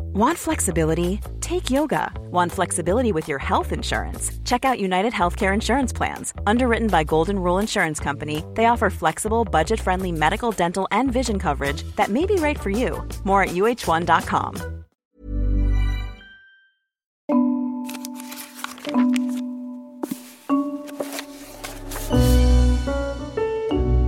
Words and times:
Want 0.00 0.38
flexibility? 0.38 1.20
Take 1.40 1.70
yoga. 1.70 2.12
Want 2.30 2.52
flexibility 2.52 3.10
with 3.10 3.26
your 3.28 3.38
health 3.40 3.72
insurance? 3.72 4.30
Check 4.44 4.64
out 4.64 4.78
United 4.78 5.12
Healthcare 5.12 5.52
Insurance 5.52 5.92
Plans. 5.92 6.32
Underwritten 6.46 6.86
by 6.86 7.02
Golden 7.04 7.36
Rule 7.38 7.58
Insurance 7.58 7.98
Company, 7.98 8.44
they 8.54 8.66
offer 8.66 8.90
flexible, 8.90 9.44
budget 9.44 9.80
friendly 9.80 10.12
medical, 10.12 10.52
dental, 10.52 10.86
and 10.92 11.12
vision 11.12 11.38
coverage 11.40 11.82
that 11.96 12.10
may 12.10 12.26
be 12.26 12.36
right 12.36 12.58
for 12.60 12.70
you. 12.70 13.02
More 13.24 13.42
at 13.42 13.50
uh1.com. 13.50 14.84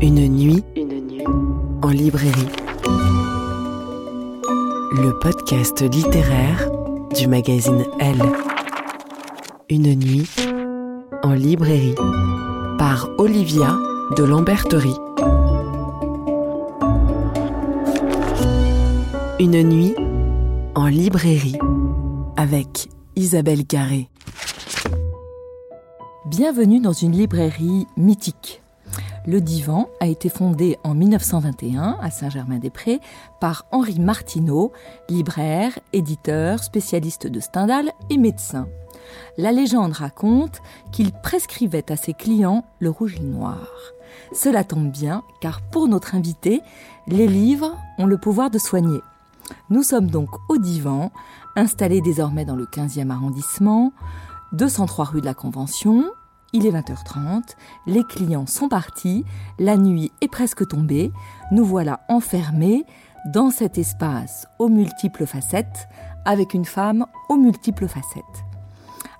Une 0.03 0.29
nuit, 0.29 0.62
une 0.77 1.01
nuit 1.01 1.27
en 1.83 1.89
librairie. 1.91 2.47
Le 4.98 5.19
podcast 5.19 5.83
littéraire 5.83 6.70
du 7.14 7.28
magazine 7.28 7.84
Elle. 8.00 8.22
Une 9.69 9.94
nuit 9.94 10.27
en 11.22 11.34
librairie 11.34 11.94
par 12.78 13.11
Olivia 13.19 13.77
de 14.17 14.24
Lamberterie. 14.24 14.97
Une 19.39 19.62
nuit 19.62 19.94
en 20.74 20.86
librairie 20.86 21.58
avec 22.39 22.89
Isabelle 23.17 23.67
Carré. 23.67 24.08
Bienvenue 26.24 26.80
dans 26.80 26.95
une 26.95 27.13
librairie 27.13 27.86
mythique. 27.98 28.63
Le 29.27 29.41
Divan 29.41 29.89
a 29.98 30.07
été 30.07 30.29
fondé 30.29 30.79
en 30.85 30.95
1921 30.95 31.98
à 32.01 32.11
Saint-Germain-des-Prés 32.13 33.01
par 33.41 33.67
Henri 33.73 33.98
Martineau, 33.98 34.70
libraire, 35.09 35.77
éditeur, 35.92 36.63
spécialiste 36.63 37.27
de 37.27 37.41
Stendhal 37.41 37.91
et 38.09 38.19
médecin. 38.19 38.69
La 39.37 39.51
légende 39.51 39.95
raconte 39.95 40.63
qu'il 40.92 41.11
prescrivait 41.11 41.91
à 41.91 41.97
ses 41.97 42.14
clients 42.14 42.64
le 42.79 42.89
rouge 42.89 43.17
et 43.17 43.19
le 43.19 43.27
noir. 43.27 43.67
Cela 44.33 44.63
tombe 44.63 44.92
bien 44.92 45.25
car 45.41 45.61
pour 45.61 45.89
notre 45.89 46.14
invité, 46.14 46.61
les 47.08 47.27
livres 47.27 47.77
ont 47.98 48.07
le 48.07 48.19
pouvoir 48.19 48.51
de 48.51 48.58
soigner. 48.58 49.01
Nous 49.70 49.83
sommes 49.83 50.08
donc 50.08 50.29
au 50.48 50.57
Divan, 50.57 51.11
installé 51.57 52.01
désormais 52.01 52.45
dans 52.45 52.57
le 52.57 52.67
15e 52.67 53.11
arrondissement, 53.11 53.93
203 54.53 55.05
rue 55.07 55.20
de 55.20 55.27
la 55.27 55.35
Convention, 55.35 56.05
il 56.52 56.67
est 56.67 56.70
20h30, 56.70 57.42
les 57.86 58.05
clients 58.05 58.46
sont 58.46 58.68
partis, 58.68 59.24
la 59.58 59.77
nuit 59.77 60.12
est 60.20 60.29
presque 60.29 60.67
tombée, 60.67 61.12
nous 61.51 61.64
voilà 61.64 62.01
enfermés 62.08 62.84
dans 63.27 63.51
cet 63.51 63.79
espace 63.79 64.46
aux 64.58 64.68
multiples 64.68 65.27
facettes, 65.27 65.89
avec 66.24 66.55
une 66.55 66.64
femme 66.64 67.07
aux 67.29 67.36
multiples 67.36 67.89
facettes. 67.89 68.45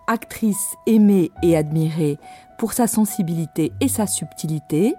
Actrice 0.07 0.77
aimée 0.87 1.33
et 1.43 1.57
admirée 1.57 2.19
pour 2.59 2.73
sa 2.73 2.87
sensibilité 2.87 3.73
et 3.81 3.89
sa 3.89 4.07
subtilité, 4.07 4.95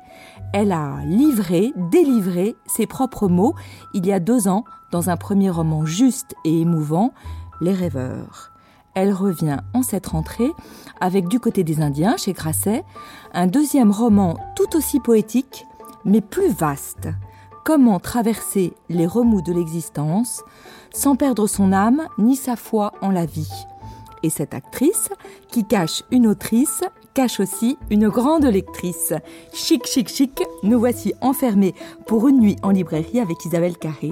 elle 0.54 0.72
a 0.72 0.98
livré, 1.06 1.72
délivré 1.92 2.56
ses 2.68 2.88
propres 2.88 3.28
mots 3.28 3.56
il 3.94 4.06
y 4.06 4.12
a 4.12 4.20
deux 4.20 4.48
ans 4.48 4.66
dans 4.92 5.10
un 5.10 5.18
premier 5.18 5.50
roman 5.50 5.86
juste 5.86 6.36
et 6.46 6.62
émouvant, 6.62 7.14
Les 7.62 7.74
rêveurs 7.74 8.52
elle 8.98 9.14
revient 9.14 9.60
en 9.76 9.84
cette 9.84 10.08
rentrée 10.08 10.52
avec 11.00 11.28
Du 11.28 11.40
côté 11.40 11.64
des 11.64 11.82
Indiens 11.82 12.18
chez 12.18 12.34
Grasset, 12.34 12.84
un 13.32 13.46
deuxième 13.46 13.92
roman 13.92 14.38
tout 14.56 14.76
aussi 14.76 15.00
poétique, 15.00 15.68
mais 16.04 16.20
plus 16.20 16.50
vaste. 16.50 17.08
Comment 17.64 18.00
traverser 18.00 18.74
les 18.90 19.06
remous 19.06 19.44
de 19.44 19.54
l'existence 19.54 20.42
sans 20.92 21.16
perdre 21.16 21.46
son 21.46 21.74
âme 21.74 22.08
ni 22.18 22.36
sa 22.36 22.56
foi 22.56 22.92
en 23.02 23.12
la 23.12 23.28
vie? 23.28 23.52
Et 24.24 24.32
cette 24.32 24.56
actrice, 24.56 25.10
qui 25.48 25.64
cache 25.64 26.02
une 26.10 26.26
autrice, 26.26 26.84
cache 27.14 27.40
aussi 27.40 27.78
une 27.92 28.10
grande 28.10 28.46
lectrice. 28.46 29.14
Chic, 29.54 29.86
chic, 29.86 30.08
chic, 30.08 30.42
nous 30.64 30.80
voici 30.80 31.14
enfermés 31.22 31.76
pour 32.08 32.28
une 32.28 32.40
nuit 32.40 32.56
en 32.64 32.72
librairie 32.72 33.20
avec 33.20 33.46
Isabelle 33.46 33.78
Carré. 33.78 34.12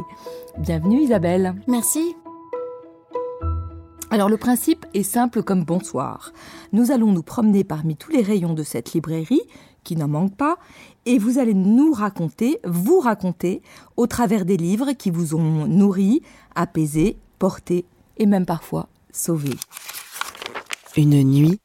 Bienvenue 0.60 1.02
Isabelle. 1.02 1.56
Merci. 1.68 2.16
Alors 4.12 4.30
le 4.30 4.38
principe 4.38 4.86
est 4.94 5.04
simple 5.04 5.44
comme 5.44 5.64
bonsoir. 5.64 6.32
Nous 6.72 6.92
allons 6.92 7.12
nous 7.12 7.24
promener 7.24 7.64
parmi 7.64 7.96
tous 7.96 8.12
les 8.12 8.22
rayons 8.22 8.54
de 8.54 8.64
cette 8.64 8.94
librairie, 8.94 9.42
qui 9.84 9.96
n'en 9.96 10.08
manque 10.08 10.36
pas, 10.36 10.58
et 11.06 11.18
vous 11.18 11.38
allez 11.38 11.54
nous 11.54 11.92
raconter, 11.92 12.60
vous 12.64 13.00
raconter, 13.00 13.62
au 13.98 14.08
travers 14.08 14.46
des 14.46 14.58
livres 14.58 14.94
qui 14.94 15.12
vous 15.12 15.36
ont 15.36 15.68
nourri, 15.68 16.22
apaisé, 16.56 17.18
porté 17.40 17.86
et 18.18 18.26
même 18.26 18.46
parfois 18.46 18.88
sauvé. 19.12 19.52
Une 20.98 21.24
nuit 21.24 21.60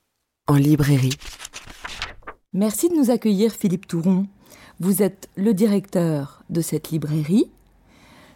en 0.46 0.56
librairie. 0.56 1.16
Merci 2.52 2.88
de 2.88 2.96
nous 2.96 3.10
accueillir 3.10 3.52
Philippe 3.52 3.86
Touron. 3.86 4.26
Vous 4.80 5.02
êtes 5.02 5.28
le 5.36 5.54
directeur 5.54 6.42
de 6.50 6.60
cette 6.62 6.90
librairie. 6.90 7.50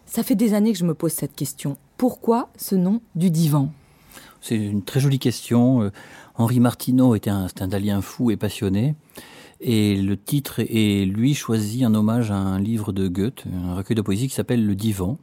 Ça 0.07 0.23
fait 0.23 0.37
des 0.37 0.55
années 0.55 0.73
que 0.73 0.79
je 0.79 0.85
me 0.85 0.95
pose 0.95 1.13
cette 1.13 1.35
question. 1.35 1.77
Pourquoi 1.97 2.51
ce 2.57 2.75
nom 2.77 3.01
du 3.17 3.31
divan? 3.31 3.73
C'est 4.45 4.57
une 4.57 4.83
très 4.83 5.01
jolie 5.01 5.19
question. 5.19 5.85
Euh, 5.85 5.91
Henri 6.35 6.61
Martineau 6.61 7.15
était 7.15 7.31
un 7.31 7.49
stendhalien 7.49 8.03
fou 8.03 8.31
et 8.31 8.37
passionné. 8.37 8.95
Et 9.63 9.97
le 9.97 10.19
titre 10.19 10.61
est, 10.61 11.07
lui, 11.07 11.35
choisi 11.35 11.87
en 11.87 11.95
hommage 11.95 12.31
à 12.31 12.37
un 12.37 12.61
livre 12.61 12.93
de 12.93 13.09
Goethe, 13.09 13.45
un 13.51 13.75
recueil 13.75 13.95
de 13.95 14.03
poésie 14.03 14.29
qui 14.29 14.35
s'appelle 14.35 14.67
Le 14.67 14.75
Divan. 14.75 15.17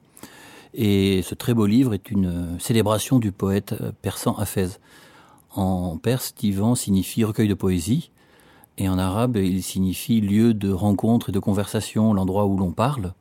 Et 0.73 1.21
ce 1.21 1.35
très 1.35 1.53
beau 1.53 1.67
livre 1.67 1.93
est 1.93 2.09
une 2.09 2.57
célébration 2.59 3.19
du 3.19 3.31
poète 3.31 3.75
persan 4.01 4.35
Hafez. 4.39 4.69
En 5.53 5.97
perse, 5.97 6.33
divan 6.33 6.73
signifie 6.73 7.23
recueil 7.23 7.47
de 7.47 7.53
poésie. 7.53 8.09
Et 8.79 8.89
en 8.89 8.97
arabe, 8.97 9.37
il 9.37 9.61
signifie 9.61 10.21
lieu 10.21 10.55
de 10.55 10.71
rencontre 10.71 11.29
et 11.29 11.31
de 11.31 11.39
conversation, 11.39 12.13
l'endroit 12.15 12.47
où 12.47 12.57
l'on 12.57 12.71
parle. 12.71 13.13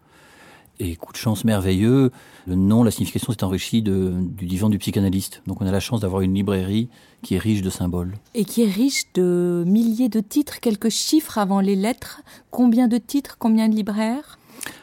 Et 0.83 0.97
coup 0.97 1.13
de 1.13 1.19
chance 1.19 1.45
merveilleux, 1.45 2.11
le 2.47 2.55
nom, 2.55 2.83
la 2.83 2.91
signification 2.91 3.35
s'est 3.35 3.45
enrichie 3.45 3.83
du 3.83 4.47
divan 4.47 4.71
du 4.71 4.79
psychanalyste. 4.79 5.43
Donc 5.47 5.61
on 5.61 5.67
a 5.67 5.71
la 5.71 5.79
chance 5.79 6.01
d'avoir 6.01 6.23
une 6.23 6.35
librairie 6.35 6.89
qui 7.23 7.35
est 7.35 7.39
riche 7.39 7.61
de 7.61 7.69
symboles. 7.69 8.15
Et 8.35 8.47
qui 8.47 8.63
est 8.63 8.71
riche 8.71 9.05
de 9.13 9.63
milliers 9.67 10.09
de 10.09 10.21
titres, 10.21 10.59
quelques 10.59 10.89
chiffres 10.89 11.37
avant 11.37 11.61
les 11.61 11.77
lettres. 11.77 12.23
Combien 12.51 12.89
de 12.89 12.97
titres, 12.97 13.37
combien 13.39 13.69
de 13.69 13.75
libraires? 13.75 14.39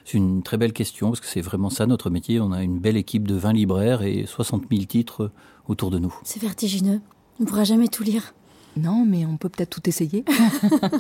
C'est 0.06 0.20
une 0.20 0.44
très 0.44 0.58
belle 0.58 0.74
question 0.74 1.10
parce 1.10 1.20
que 1.20 1.28
c'est 1.28 1.42
vraiment 1.42 1.72
ça 1.72 1.88
notre 1.88 2.12
métier. 2.12 2.40
On 2.40 2.52
a 2.52 2.62
une 2.62 2.78
belle 2.78 2.98
équipe 2.98 3.28
de 3.28 3.34
20 3.34 3.54
libraires 3.54 4.04
et 4.04 4.26
60 4.28 4.66
000 4.70 4.84
titres 4.84 5.32
autour 5.68 5.90
de 5.90 5.98
nous. 5.98 6.14
C'est 6.24 6.42
vertigineux. 6.42 7.02
On 7.40 7.44
ne 7.44 7.48
pourra 7.48 7.64
jamais 7.64 7.88
tout 7.88 8.04
lire. 8.04 8.36
Non, 8.78 9.06
mais 9.06 9.26
on 9.26 9.38
peut 9.38 9.50
peut-être 9.50 9.70
tout 9.70 9.90
essayer. 9.90 10.24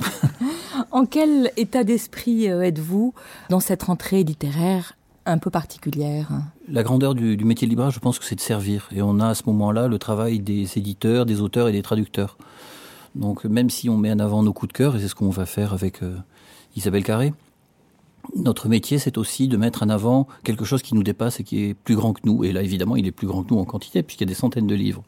en 0.91 1.05
quel 1.05 1.51
état 1.57 1.83
d'esprit 1.83 2.49
euh, 2.49 2.61
êtes-vous 2.61 3.13
dans 3.49 3.59
cette 3.59 3.83
rentrée 3.83 4.23
littéraire 4.23 4.93
un 5.25 5.37
peu 5.37 5.49
particulière? 5.49 6.29
La 6.69 6.83
grandeur 6.83 7.13
du, 7.13 7.37
métier 7.43 7.67
de 7.67 7.69
libraire, 7.69 7.91
je 7.91 7.99
pense 7.99 8.19
que 8.19 8.25
c'est 8.25 8.35
de 8.35 8.41
servir. 8.41 8.89
Et 8.95 9.01
on 9.01 9.19
a 9.19 9.27
à 9.27 9.35
ce 9.35 9.43
moment-là 9.47 9.87
le 9.87 9.99
travail 9.99 10.39
des 10.39 10.77
éditeurs, 10.77 11.25
des 11.25 11.41
auteurs 11.41 11.67
et 11.67 11.71
des 11.71 11.81
traducteurs. 11.81 12.37
Donc 13.15 13.45
même 13.45 13.69
si 13.69 13.89
on 13.89 13.97
met 13.97 14.11
en 14.11 14.19
avant 14.19 14.43
nos 14.43 14.53
coups 14.53 14.71
de 14.71 14.77
cœur, 14.77 14.95
et 14.95 14.99
c'est 14.99 15.07
ce 15.07 15.15
qu'on 15.15 15.29
va 15.29 15.45
faire 15.45 15.73
avec 15.73 16.03
euh, 16.03 16.17
Isabelle 16.75 17.03
Carré, 17.03 17.33
notre 18.35 18.67
métier, 18.67 18.99
c'est 18.99 19.17
aussi 19.17 19.47
de 19.47 19.57
mettre 19.57 19.83
en 19.83 19.89
avant 19.89 20.27
quelque 20.43 20.65
chose 20.65 20.81
qui 20.81 20.95
nous 20.95 21.03
dépasse 21.03 21.39
et 21.39 21.43
qui 21.43 21.63
est 21.63 21.73
plus 21.73 21.95
grand 21.95 22.13
que 22.13 22.21
nous. 22.25 22.43
Et 22.43 22.51
là, 22.51 22.61
évidemment, 22.61 22.95
il 22.95 23.07
est 23.07 23.11
plus 23.11 23.27
grand 23.27 23.43
que 23.43 23.53
nous 23.53 23.59
en 23.59 23.65
quantité, 23.65 24.03
puisqu'il 24.03 24.23
y 24.23 24.27
a 24.27 24.33
des 24.33 24.33
centaines 24.33 24.67
de 24.67 24.75
livres. 24.75 25.03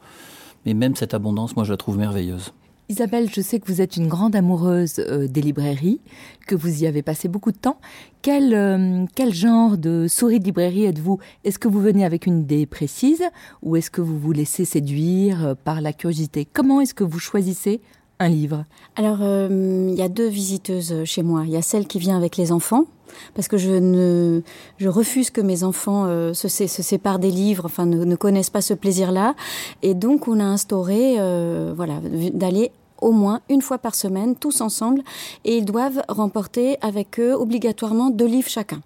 Mais 0.65 0.73
même 0.73 0.95
cette 0.95 1.13
abondance, 1.13 1.55
moi, 1.55 1.65
je 1.65 1.71
la 1.71 1.77
trouve 1.77 1.97
merveilleuse. 1.97 2.53
Isabelle, 2.89 3.29
je 3.31 3.41
sais 3.41 3.59
que 3.59 3.71
vous 3.71 3.81
êtes 3.81 3.97
une 3.97 4.07
grande 4.07 4.35
amoureuse 4.35 4.97
euh, 4.97 5.27
des 5.27 5.41
librairies, 5.41 6.01
que 6.47 6.55
vous 6.55 6.81
y 6.81 6.87
avez 6.87 7.03
passé 7.03 7.27
beaucoup 7.27 7.51
de 7.51 7.57
temps. 7.57 7.79
Quel, 8.23 8.55
euh, 8.55 9.05
quel 9.13 9.31
genre 9.31 9.77
de 9.77 10.07
souris 10.07 10.39
de 10.39 10.45
librairie 10.45 10.85
êtes-vous? 10.85 11.19
Est-ce 11.43 11.59
que 11.59 11.67
vous 11.67 11.81
venez 11.81 12.03
avec 12.03 12.25
une 12.25 12.41
idée 12.41 12.65
précise 12.65 13.21
ou 13.61 13.75
est-ce 13.75 13.91
que 13.91 14.01
vous 14.01 14.17
vous 14.17 14.31
laissez 14.31 14.65
séduire 14.65 15.45
euh, 15.45 15.53
par 15.53 15.81
la 15.81 15.93
curiosité? 15.93 16.45
Comment 16.45 16.81
est-ce 16.81 16.95
que 16.95 17.03
vous 17.03 17.19
choisissez 17.19 17.79
un 18.19 18.29
livre 18.29 18.65
Alors, 18.95 19.19
il 19.21 19.95
y 19.95 20.01
a 20.01 20.09
deux 20.09 20.27
visiteuses 20.27 21.03
chez 21.05 21.23
moi. 21.23 21.43
Il 21.45 21.51
y 21.51 21.57
a 21.57 21.61
celle 21.61 21.87
qui 21.87 21.99
vient 21.99 22.17
avec 22.17 22.35
les 22.37 22.51
enfants, 22.51 22.85
parce 23.33 23.47
que 23.47 23.57
je 23.57 23.71
ne 23.71 24.41
je 24.77 24.89
refuse 24.89 25.29
que 25.29 25.41
mes 25.41 25.63
enfants 25.63 26.05
euh, 26.05 26.33
se, 26.33 26.47
se, 26.47 26.67
séparent 26.67 27.19
des 27.19 27.31
livres, 27.31 27.65
enfin 27.65 27.85
ne, 27.85 28.03
ne 28.03 28.15
connaissent 28.15 28.49
pas 28.49 28.61
ce 28.61 28.73
plaisir-là, 28.73 29.35
et 29.81 29.93
donc 29.93 30.27
on 30.27 30.39
a 30.39 30.43
instauré 30.43 31.15
euh, 31.19 31.73
voilà 31.75 31.99
d'aller 32.33 32.71
au 33.01 33.11
moins 33.11 33.41
une 33.49 33.61
fois 33.61 33.77
par 33.77 33.95
semaine 33.95 34.35
tous 34.35 34.61
ensemble, 34.61 35.01
et 35.45 35.57
ils 35.57 35.65
doivent 35.65 36.01
remporter 36.09 36.77
avec 36.81 37.19
eux 37.19 37.33
obligatoirement 37.33 38.09
deux 38.09 38.27
livres 38.27 38.49
chacun. 38.49 38.81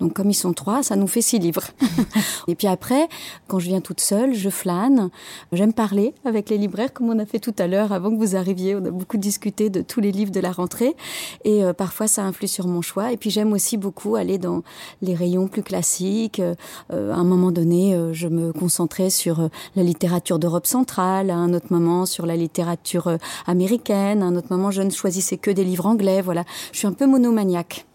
Donc 0.00 0.14
comme 0.14 0.30
ils 0.30 0.34
sont 0.34 0.52
trois, 0.52 0.82
ça 0.82 0.96
nous 0.96 1.06
fait 1.06 1.22
six 1.22 1.38
livres. 1.38 1.64
et 2.48 2.54
puis 2.54 2.66
après, 2.66 3.08
quand 3.48 3.58
je 3.58 3.66
viens 3.66 3.80
toute 3.80 4.00
seule, 4.00 4.34
je 4.34 4.48
flâne. 4.48 5.10
J'aime 5.52 5.72
parler 5.72 6.14
avec 6.24 6.50
les 6.50 6.58
libraires, 6.58 6.92
comme 6.92 7.10
on 7.10 7.18
a 7.18 7.26
fait 7.26 7.40
tout 7.40 7.54
à 7.58 7.66
l'heure 7.66 7.92
avant 7.92 8.10
que 8.10 8.16
vous 8.16 8.36
arriviez. 8.36 8.76
On 8.76 8.84
a 8.84 8.90
beaucoup 8.90 9.16
discuté 9.16 9.70
de 9.70 9.82
tous 9.82 10.00
les 10.00 10.12
livres 10.12 10.30
de 10.30 10.40
la 10.40 10.52
rentrée. 10.52 10.94
Et 11.44 11.64
euh, 11.64 11.72
parfois, 11.72 12.06
ça 12.06 12.22
influe 12.22 12.48
sur 12.48 12.66
mon 12.68 12.82
choix. 12.82 13.12
Et 13.12 13.16
puis 13.16 13.30
j'aime 13.30 13.52
aussi 13.52 13.76
beaucoup 13.76 14.16
aller 14.16 14.38
dans 14.38 14.62
les 15.02 15.14
rayons 15.14 15.48
plus 15.48 15.62
classiques. 15.62 16.40
Euh, 16.40 16.54
à 17.12 17.16
un 17.16 17.24
moment 17.24 17.50
donné, 17.50 17.94
euh, 17.94 18.12
je 18.12 18.28
me 18.28 18.52
concentrais 18.52 19.10
sur 19.10 19.48
la 19.74 19.82
littérature 19.82 20.38
d'Europe 20.38 20.66
centrale. 20.66 21.30
À 21.30 21.36
un 21.36 21.52
autre 21.54 21.68
moment, 21.70 22.06
sur 22.06 22.26
la 22.26 22.36
littérature 22.36 23.18
américaine. 23.46 24.22
À 24.22 24.26
un 24.26 24.36
autre 24.36 24.48
moment, 24.50 24.70
je 24.70 24.82
ne 24.82 24.90
choisissais 24.90 25.38
que 25.38 25.50
des 25.50 25.64
livres 25.64 25.86
anglais. 25.86 26.22
Voilà. 26.22 26.44
Je 26.72 26.78
suis 26.78 26.86
un 26.86 26.92
peu 26.92 27.06
monomaniaque. 27.06 27.87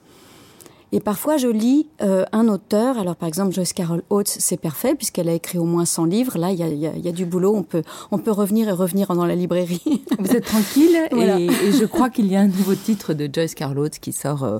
Et 0.93 0.99
parfois, 0.99 1.37
je 1.37 1.47
lis 1.47 1.87
euh, 2.03 2.23
un 2.33 2.47
auteur. 2.47 2.99
Alors, 2.99 3.15
par 3.15 3.27
exemple, 3.27 3.51
Joyce 3.51 3.73
Carol 3.73 4.03
Oates, 4.11 4.27
c'est 4.27 4.61
parfait 4.61 4.93
puisqu'elle 4.93 5.27
a 5.27 5.33
écrit 5.33 5.57
au 5.57 5.63
moins 5.63 5.85
100 5.85 6.05
livres. 6.05 6.37
Là, 6.37 6.51
il 6.51 6.59
y 6.59 6.61
a, 6.61 6.67
y, 6.67 6.85
a, 6.85 6.95
y 6.95 7.09
a, 7.09 7.11
du 7.11 7.25
boulot. 7.25 7.55
On 7.55 7.63
peut, 7.63 7.81
on 8.11 8.19
peut 8.19 8.29
revenir 8.29 8.69
et 8.69 8.71
revenir 8.73 9.07
dans 9.15 9.25
la 9.25 9.33
librairie. 9.33 9.81
Vous 10.19 10.31
êtes 10.33 10.45
tranquille. 10.45 10.95
voilà. 11.11 11.39
et, 11.39 11.45
et, 11.45 11.71
je 11.71 11.85
crois 11.85 12.11
qu'il 12.11 12.27
y 12.27 12.35
a 12.35 12.41
un 12.41 12.47
nouveau 12.47 12.75
titre 12.75 13.15
de 13.15 13.27
Joyce 13.33 13.55
Carol 13.55 13.79
Oates 13.79 13.97
qui 13.97 14.13
sort 14.13 14.43
euh, 14.43 14.59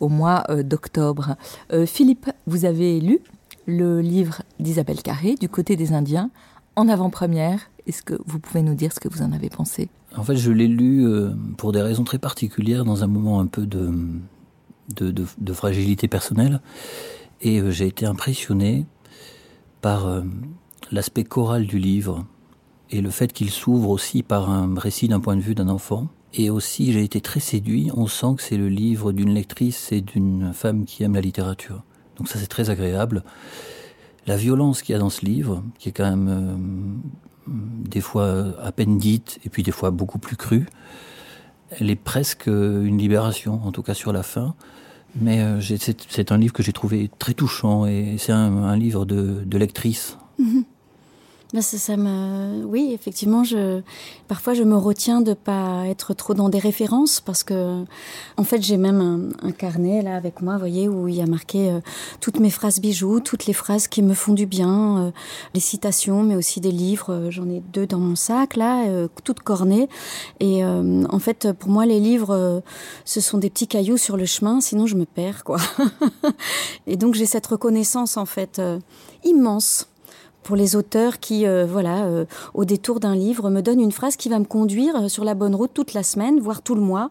au 0.00 0.08
mois 0.08 0.44
euh, 0.48 0.62
d'octobre. 0.62 1.36
Philippe, 1.84 2.30
vous 2.46 2.64
avez 2.64 2.98
lu 2.98 3.20
le 3.66 4.00
livre 4.00 4.40
d'Isabelle 4.60 5.02
Carré, 5.02 5.34
Du 5.34 5.50
côté 5.50 5.76
des 5.76 5.92
Indiens, 5.92 6.30
en 6.76 6.88
avant-première. 6.88 7.60
Est-ce 7.86 8.02
que 8.02 8.14
vous 8.24 8.38
pouvez 8.38 8.62
nous 8.62 8.74
dire 8.74 8.90
ce 8.94 9.00
que 9.00 9.08
vous 9.08 9.20
en 9.20 9.32
avez 9.32 9.50
pensé? 9.50 9.90
En 10.16 10.22
fait, 10.22 10.36
je 10.36 10.50
l'ai 10.50 10.68
lu 10.68 11.06
pour 11.58 11.72
des 11.72 11.82
raisons 11.82 12.04
très 12.04 12.18
particulières, 12.18 12.84
dans 12.84 13.04
un 13.04 13.06
moment 13.06 13.40
un 13.40 13.46
peu 13.46 13.66
de 13.66 13.92
de, 14.88 15.52
fragilité 15.52 16.08
personnelle. 16.08 16.60
Et 17.40 17.60
euh, 17.60 17.70
j'ai 17.70 17.86
été 17.86 18.06
impressionné 18.06 18.86
par 19.80 20.06
euh, 20.06 20.22
l'aspect 20.90 21.24
choral 21.24 21.66
du 21.66 21.78
livre 21.78 22.24
et 22.90 23.00
le 23.00 23.10
fait 23.10 23.32
qu'il 23.32 23.50
s'ouvre 23.50 23.90
aussi 23.90 24.22
par 24.22 24.50
un 24.50 24.74
récit 24.78 25.08
d'un 25.08 25.20
point 25.20 25.36
de 25.36 25.40
vue 25.40 25.54
d'un 25.54 25.68
enfant. 25.68 26.08
Et 26.34 26.50
aussi, 26.50 26.92
j'ai 26.92 27.02
été 27.02 27.20
très 27.20 27.40
séduit. 27.40 27.90
On 27.94 28.06
sent 28.06 28.34
que 28.36 28.42
c'est 28.42 28.56
le 28.56 28.68
livre 28.68 29.12
d'une 29.12 29.32
lectrice 29.32 29.92
et 29.92 30.00
d'une 30.00 30.52
femme 30.52 30.84
qui 30.84 31.02
aime 31.04 31.14
la 31.14 31.20
littérature. 31.20 31.82
Donc 32.18 32.28
ça, 32.28 32.38
c'est 32.38 32.46
très 32.46 32.70
agréable. 32.70 33.24
La 34.26 34.36
violence 34.36 34.82
qu'il 34.82 34.94
y 34.94 34.96
a 34.96 34.98
dans 34.98 35.10
ce 35.10 35.24
livre, 35.24 35.62
qui 35.78 35.90
est 35.90 35.92
quand 35.92 36.08
même 36.08 36.28
euh, 36.28 36.56
des 37.46 38.00
fois 38.00 38.54
à 38.62 38.72
peine 38.72 38.98
dite 38.98 39.38
et 39.44 39.50
puis 39.50 39.62
des 39.62 39.70
fois 39.70 39.90
beaucoup 39.90 40.18
plus 40.18 40.36
crue, 40.36 40.66
elle 41.78 41.90
est 41.90 42.02
presque 42.12 42.46
une 42.46 42.98
libération, 42.98 43.60
en 43.64 43.72
tout 43.72 43.82
cas 43.82 43.94
sur 43.94 44.12
la 44.12 44.22
fin. 44.22 44.54
Mais 45.20 45.40
euh, 45.40 45.60
c'est 46.08 46.32
un 46.32 46.38
livre 46.38 46.52
que 46.52 46.62
j'ai 46.62 46.72
trouvé 46.72 47.10
très 47.18 47.34
touchant 47.34 47.86
et 47.86 48.16
c'est 48.18 48.32
un, 48.32 48.76
livre 48.76 49.04
de, 49.04 49.42
de 49.44 49.58
lectrice. 49.58 50.18
Mm 50.38 50.44
-hmm. 50.44 50.64
Ça, 51.60 51.78
ça 51.78 51.96
me... 51.96 52.64
Oui, 52.64 52.90
effectivement, 52.92 53.44
je... 53.44 53.80
parfois 54.26 54.54
je 54.54 54.64
me 54.64 54.76
retiens 54.76 55.20
de 55.20 55.34
pas 55.34 55.86
être 55.86 56.12
trop 56.12 56.34
dans 56.34 56.48
des 56.48 56.58
références 56.58 57.20
parce 57.20 57.44
que, 57.44 57.84
en 58.36 58.44
fait, 58.44 58.62
j'ai 58.62 58.76
même 58.76 59.00
un, 59.00 59.46
un 59.46 59.52
carnet 59.52 60.02
là 60.02 60.16
avec 60.16 60.42
moi, 60.42 60.56
voyez, 60.58 60.88
où 60.88 61.08
il 61.08 61.14
y 61.14 61.22
a 61.22 61.26
marqué 61.26 61.70
euh, 61.70 61.80
toutes 62.20 62.40
mes 62.40 62.50
phrases 62.50 62.80
bijoux, 62.80 63.20
toutes 63.20 63.46
les 63.46 63.52
phrases 63.52 63.86
qui 63.86 64.02
me 64.02 64.14
font 64.14 64.32
du 64.32 64.46
bien, 64.46 64.98
euh, 64.98 65.10
les 65.54 65.60
citations, 65.60 66.22
mais 66.22 66.34
aussi 66.34 66.60
des 66.60 66.72
livres. 66.72 67.12
Euh, 67.12 67.30
J'en 67.30 67.48
ai 67.48 67.62
deux 67.72 67.86
dans 67.86 67.98
mon 67.98 68.16
sac 68.16 68.56
là, 68.56 68.86
euh, 68.86 69.08
toutes 69.22 69.40
cornées. 69.40 69.88
Et 70.40 70.64
euh, 70.64 71.04
en 71.08 71.18
fait, 71.18 71.52
pour 71.52 71.70
moi, 71.70 71.86
les 71.86 72.00
livres, 72.00 72.34
euh, 72.34 72.60
ce 73.04 73.20
sont 73.20 73.38
des 73.38 73.50
petits 73.50 73.68
cailloux 73.68 73.96
sur 73.96 74.16
le 74.16 74.26
chemin, 74.26 74.60
sinon 74.60 74.86
je 74.86 74.96
me 74.96 75.04
perds, 75.04 75.44
quoi. 75.44 75.58
Et 76.86 76.96
donc 76.96 77.14
j'ai 77.14 77.26
cette 77.26 77.46
reconnaissance 77.46 78.16
en 78.16 78.26
fait 78.26 78.60
immense 79.24 79.88
pour 80.44 80.54
les 80.56 80.76
auteurs 80.76 81.18
qui, 81.18 81.46
euh, 81.46 81.66
voilà, 81.66 82.04
euh, 82.04 82.26
au 82.52 82.64
détour 82.64 83.00
d'un 83.00 83.16
livre, 83.16 83.50
me 83.50 83.62
donnent 83.62 83.80
une 83.80 83.90
phrase 83.90 84.16
qui 84.16 84.28
va 84.28 84.38
me 84.38 84.44
conduire 84.44 85.10
sur 85.10 85.24
la 85.24 85.34
bonne 85.34 85.54
route 85.54 85.72
toute 85.74 85.94
la 85.94 86.02
semaine, 86.02 86.38
voire 86.38 86.62
tout 86.62 86.74
le 86.74 86.82
mois, 86.82 87.10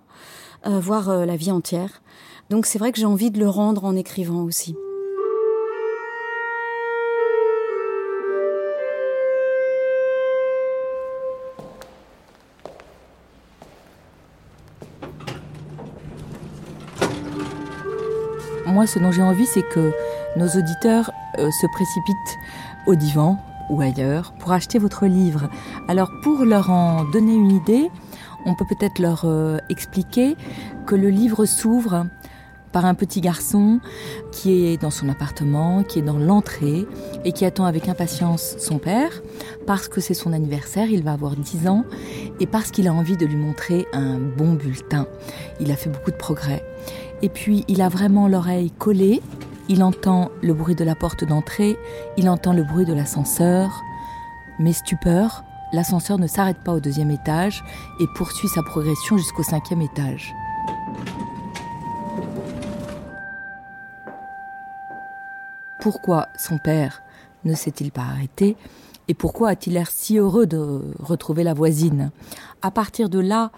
euh, 0.67 0.79
voire 0.79 1.09
euh, 1.09 1.25
la 1.25 1.35
vie 1.35 1.51
entière. 1.51 2.01
Donc 2.49 2.65
c'est 2.65 2.79
vrai 2.79 2.91
que 2.91 2.99
j'ai 2.99 3.05
envie 3.05 3.31
de 3.31 3.39
le 3.39 3.49
rendre 3.49 3.83
en 3.83 3.95
écrivant 3.95 4.43
aussi. 4.43 4.75
Moi, 18.67 18.87
ce 18.87 18.97
dont 18.97 19.11
j'ai 19.11 19.21
envie, 19.21 19.45
c'est 19.45 19.61
que 19.61 19.91
nos 20.35 20.47
auditeurs 20.47 21.11
euh, 21.37 21.51
se 21.51 21.67
précipitent 21.67 22.39
au 22.87 22.95
divan 22.95 23.39
ou 23.69 23.81
ailleurs 23.81 24.33
pour 24.39 24.51
acheter 24.51 24.79
votre 24.79 25.05
livre. 25.05 25.49
Alors 25.87 26.11
pour 26.21 26.45
leur 26.45 26.69
en 26.69 27.05
donner 27.05 27.33
une 27.33 27.51
idée, 27.51 27.89
on 28.45 28.55
peut 28.55 28.65
peut-être 28.67 28.99
leur 28.99 29.23
euh, 29.25 29.57
expliquer 29.69 30.35
que 30.85 30.95
le 30.95 31.09
livre 31.09 31.45
s'ouvre 31.45 32.05
par 32.73 32.85
un 32.85 32.95
petit 32.95 33.21
garçon 33.21 33.79
qui 34.31 34.65
est 34.65 34.81
dans 34.81 34.89
son 34.89 35.07
appartement, 35.07 35.83
qui 35.83 35.99
est 35.99 36.03
dans 36.03 36.17
l'entrée 36.17 36.85
et 37.23 37.31
qui 37.31 37.45
attend 37.45 37.65
avec 37.65 37.87
impatience 37.87 38.55
son 38.57 38.79
père 38.79 39.21
parce 39.67 39.87
que 39.87 40.01
c'est 40.01 40.15
son 40.15 40.33
anniversaire, 40.33 40.89
il 40.89 41.03
va 41.03 41.13
avoir 41.13 41.35
10 41.35 41.67
ans 41.67 41.85
et 42.39 42.47
parce 42.47 42.71
qu'il 42.71 42.87
a 42.87 42.93
envie 42.93 43.15
de 43.15 43.25
lui 43.25 43.37
montrer 43.37 43.85
un 43.93 44.17
bon 44.17 44.53
bulletin. 44.53 45.07
Il 45.59 45.71
a 45.71 45.75
fait 45.75 45.91
beaucoup 45.91 46.11
de 46.11 46.17
progrès. 46.17 46.65
Et 47.21 47.29
puis 47.29 47.63
il 47.69 47.81
a 47.81 47.87
vraiment 47.87 48.27
l'oreille 48.27 48.71
collée 48.71 49.21
Il 49.69 49.81
entend 49.81 50.29
le 50.41 50.53
bruit 50.53 50.75
de 50.75 50.83
la 50.83 50.95
porte 50.95 51.23
d'entrée, 51.23 51.77
il 52.17 52.29
entend 52.29 52.53
le 52.53 52.63
bruit 52.63 52.85
de 52.85 52.93
l'ascenseur. 52.93 53.81
Mais 54.59 54.73
stupeur, 54.73 55.43
l'ascenseur 55.71 56.19
ne 56.19 56.27
s'arrête 56.27 56.59
pas 56.63 56.73
au 56.73 56.79
deuxième 56.79 57.11
étage 57.11 57.63
et 57.99 58.05
poursuit 58.15 58.49
sa 58.49 58.61
progression 58.61 59.17
jusqu'au 59.17 59.43
cinquième 59.43 59.81
étage. 59.81 60.33
Pourquoi 65.81 66.27
son 66.37 66.57
père 66.57 67.01
ne 67.43 67.55
s'est-il 67.55 67.91
pas 67.91 68.03
arrêté 68.03 68.55
et 69.07 69.13
pourquoi 69.13 69.49
a-t-il 69.49 69.73
l'air 69.73 69.91
si 69.91 70.17
heureux 70.17 70.45
de 70.45 70.81
retrouver 70.99 71.43
la 71.43 71.53
voisine? 71.53 72.11
À 72.61 72.71
partir 72.71 73.09
de 73.09 73.19
là, 73.19 73.51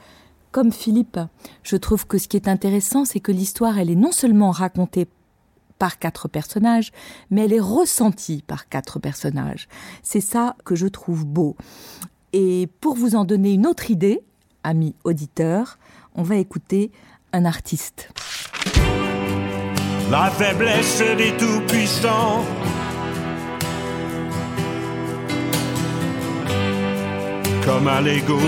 comme 0.52 0.72
Philippe, 0.72 1.20
je 1.62 1.76
trouve 1.76 2.08
que 2.08 2.18
ce 2.18 2.28
qui 2.28 2.38
est 2.38 2.48
intéressant, 2.48 3.06
c'est 3.06 3.20
que 3.20 3.32
l'histoire, 3.32 3.78
elle 3.78 3.92
est 3.92 3.96
non 3.96 4.12
seulement 4.12 4.52
racontée 4.52 5.08
par 5.80 6.00
quatre 6.00 6.28
personnages, 6.28 6.92
mais 7.30 7.46
elle 7.46 7.54
est 7.54 7.60
ressentie 7.60 8.44
par 8.46 8.70
quatre 8.70 9.00
personnages. 9.00 9.68
C'est 10.04 10.22
ça 10.22 10.56
que 10.64 10.76
je 10.76 10.88
trouve 10.88 11.26
beau. 11.26 11.56
Et 12.34 12.68
pour 12.82 12.96
vous 12.96 13.16
en 13.16 13.26
donner 13.26 13.54
une 13.54 13.68
autre 13.68 13.92
idée, 13.92 14.22
amis 14.64 14.96
auditeurs, 15.04 15.78
on 16.16 16.24
va 16.24 16.38
écouter 16.38 16.92
un 17.34 17.46
artiste. 17.46 18.10
La 20.12 20.30
faiblesse 20.30 21.02
des 21.18 21.36
tout-puissants. 21.38 22.44
comme 27.66 27.88
un 27.88 28.02
Lego 28.02 28.40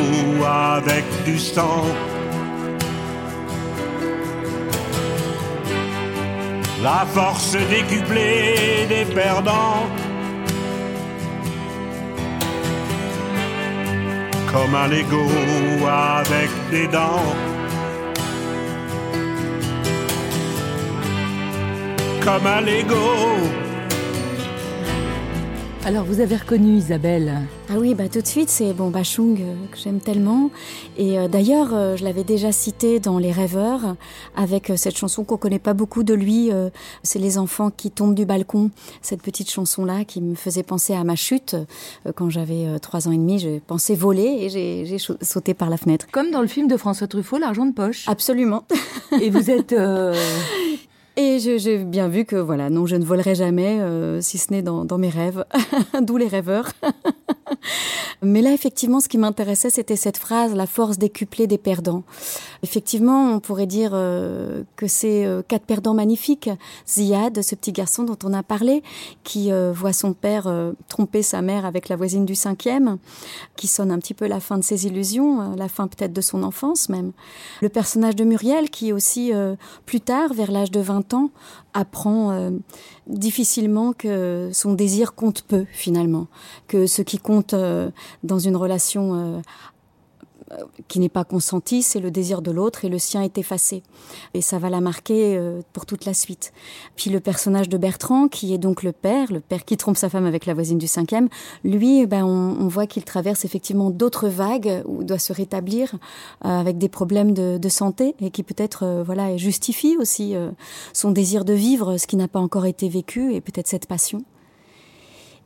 avec 0.46 1.03
du 1.25 1.39
sang. 1.39 1.84
La 6.81 7.05
force 7.07 7.53
décuplée 7.69 8.86
des 8.88 9.05
perdants. 9.05 9.88
Comme 14.51 14.75
un 14.75 14.88
Lego 14.88 15.25
avec 15.88 16.50
des 16.69 16.88
dents. 16.88 17.34
Comme 22.24 22.46
un 22.46 22.62
Lego 22.62 23.66
alors 25.88 26.03
vous 26.03 26.20
avez 26.20 26.36
reconnu 26.36 26.75
Isabelle 26.75 27.32
Ah 27.70 27.75
oui, 27.77 27.96
bah 27.96 28.10
tout 28.10 28.20
de 28.20 28.27
suite, 28.27 28.50
c'est 28.50 28.74
bon 28.74 28.89
Bachung 28.89 29.39
euh, 29.39 29.56
que 29.72 29.77
j'aime 29.77 30.01
tellement. 30.01 30.51
Et 30.98 31.17
euh, 31.17 31.29
d'ailleurs, 31.29 31.70
euh, 31.74 31.96
je 31.96 32.03
l'avais 32.03 32.25
déjà 32.25 32.51
cité 32.51 33.00
dans 33.00 33.17
Les 33.20 33.32
Rêveurs 33.32 33.96
avec 34.36 34.74
cette 34.75 34.98
chanson 34.98 35.24
qu'on 35.24 35.38
connaît 35.38 35.60
pas 35.60 35.74
beaucoup 35.74 36.03
de 36.03 36.13
lui. 36.13 36.51
c'est 37.03 37.20
Les 37.20 37.38
enfants 37.38 37.72
qui 37.72 37.89
tombent 37.89 38.15
du 38.15 38.25
balcon. 38.25 38.70
Cette 39.01 39.22
petite 39.22 39.50
chanson 39.50 39.86
là 39.86 40.03
qui 40.03 40.20
me 40.20 40.36
faisait 40.36 40.62
penser 40.62 40.94
à 40.94 41.06
ma 41.06 41.15
chute 41.15 41.56
quand 42.15 42.29
j'avais 42.29 42.77
trois 42.82 43.08
ans 43.08 43.13
et 43.13 43.17
demi. 43.17 43.39
J'ai 43.39 43.62
pensé 43.62 43.96
voler 43.96 44.39
et 44.41 44.50
j'ai 44.50 44.98
sauté 45.22 45.53
par 45.53 45.70
la 45.70 45.77
fenêtre. 45.77 46.08
Comme 46.12 46.32
dans 46.32 46.41
le 46.41 46.48
film 46.48 46.67
de 46.67 46.75
François 46.75 47.08
Truffaut, 47.08 47.38
L'argent 47.38 47.65
de 47.65 47.74
poche. 47.74 48.10
Absolument. 48.10 48.65
Et 49.22 49.29
vous 49.29 49.50
êtes 49.50 49.74
et 51.17 51.39
j'ai 51.39 51.79
bien 51.79 52.07
vu 52.07 52.25
que 52.25 52.36
voilà, 52.36 52.69
non, 52.69 52.86
je 52.86 52.95
ne 52.95 53.03
volerai 53.03 53.33
jamais, 53.33 53.79
euh, 53.79 54.21
si 54.21 54.38
ce 54.38 54.53
n'est 54.53 54.62
dans, 54.62 54.86
dans, 54.86 55.00
mes 55.00 55.09
rêves, 55.09 55.43
d'où 56.01 56.15
les 56.15 56.27
rêveurs. 56.27 56.71
Mais 58.21 58.41
là, 58.41 58.51
effectivement, 58.51 59.00
ce 59.00 59.07
qui 59.07 59.17
m'intéressait, 59.17 59.69
c'était 59.69 59.95
cette 59.95 60.17
phrase, 60.17 60.53
la 60.55 60.65
force 60.65 60.97
décuplée 60.97 61.45
des 61.45 61.57
perdants. 61.57 62.03
Effectivement, 62.63 63.31
on 63.33 63.39
pourrait 63.39 63.67
dire 63.67 63.91
euh, 63.93 64.63
que 64.75 64.88
c'est 64.88 65.25
euh, 65.25 65.41
quatre 65.47 65.65
perdants 65.65 65.93
magnifiques. 65.93 66.50
Ziad, 66.88 67.41
ce 67.41 67.55
petit 67.55 67.71
garçon 67.71 68.03
dont 68.03 68.17
on 68.24 68.33
a 68.33 68.41
parlé, 68.41 68.81
qui 69.24 69.51
euh, 69.51 69.71
voit 69.71 69.93
son 69.93 70.13
père 70.13 70.51
tromper 70.88 71.21
sa 71.21 71.41
mère 71.41 71.65
avec 71.65 71.89
la 71.89 71.95
voisine 71.95 72.25
du 72.25 72.36
cinquième, 72.36 72.97
qui 73.55 73.67
sonne 73.67 73.91
un 73.91 74.00
petit 74.00 74.13
peu 74.13 74.27
la 74.27 74.39
fin 74.39 74.57
de 74.57 74.63
ses 74.63 74.88
illusions, 74.88 75.55
la 75.55 75.67
fin 75.67 75.88
peut-être 75.88 76.13
de 76.13 76.21
son 76.21 76.43
enfance 76.43 76.89
même. 76.89 77.12
Le 77.62 77.69
personnage 77.69 78.15
de 78.15 78.24
Muriel, 78.24 78.69
qui 78.69 78.93
aussi, 78.93 79.31
plus 79.86 80.01
tard, 80.01 80.33
vers 80.33 80.51
l'âge 80.51 80.71
de 80.71 80.79
20 80.79 81.06
apprend 81.73 82.51
difficilement 83.07 83.93
que 83.93 84.49
son 84.53 84.73
désir 84.73 85.15
compte 85.15 85.41
peu 85.43 85.65
finalement, 85.71 86.27
que 86.67 86.87
ce 86.87 87.01
qui 87.01 87.17
compte 87.17 87.53
dans 88.23 88.39
une 88.39 88.55
relation 88.55 89.15
euh, 89.15 89.41
qui 90.88 91.00
n'est 91.00 91.10
pas 91.10 91.24
consenti, 91.24 91.84
c'est 91.84 92.00
le 92.00 92.12
désir 92.12 92.42
de 92.42 92.51
l'autre 92.51 92.86
et 92.86 92.89
le 92.89 93.00
sien 93.00 93.22
est 93.22 93.38
effacé. 93.38 93.84
Et 94.34 94.42
ça 94.42 94.60
va 94.60 94.70
la 94.70 94.82
marquer 94.82 95.36
euh, 95.38 95.62
pour 95.74 95.86
toute 95.86 96.06
la 96.06 96.13
suite. 96.13 96.54
Puis 96.96 97.10
le 97.10 97.20
personnage 97.20 97.70
de 97.70 97.77
Bertrand, 97.77 98.27
qui 98.27 98.54
est 98.54 98.58
donc 98.58 98.84
le 98.84 98.92
père, 98.92 99.32
le 99.32 99.39
père 99.39 99.66
qui 99.66 99.77
trompe 99.77 99.98
sa 99.98 100.10
femme 100.10 100.25
avec 100.25 100.46
la 100.46 100.54
voisine 100.54 100.77
du 100.77 100.88
cinquième, 100.88 101.27
lui, 101.63 102.06
ben, 102.06 102.24
on, 102.24 102.58
on 102.60 102.68
voit 102.68 102.88
qu'il 102.88 103.04
traverse 103.04 103.46
effectivement 103.46 103.89
d'autres 103.89 104.30
vagues 104.30 104.84
où 104.86 105.01
il 105.01 105.06
doit 105.06 105.20
se 105.20 105.34
rétablir 105.34 105.96
euh, 106.46 106.50
avec 106.50 106.77
des 106.77 106.89
problèmes 106.89 107.34
de, 107.34 107.58
de, 107.58 107.70
santé 107.70 108.16
et 108.22 108.32
qui 108.32 108.44
peut-être 108.44 109.04
voilà 109.06 109.36
justifie 109.36 109.98
aussi 109.98 110.36
son 110.94 111.12
désir 111.12 111.44
de 111.44 111.54
vivre, 111.54 111.98
ce 111.98 112.08
qui 112.08 112.16
n'a 112.16 112.30
pas 112.30 112.39
encore 112.39 112.66
été 112.66 112.88
vécu 112.88 113.34
et 113.34 113.42
peut-être 113.42 113.68
cette 113.68 113.88
passion. 113.88 114.24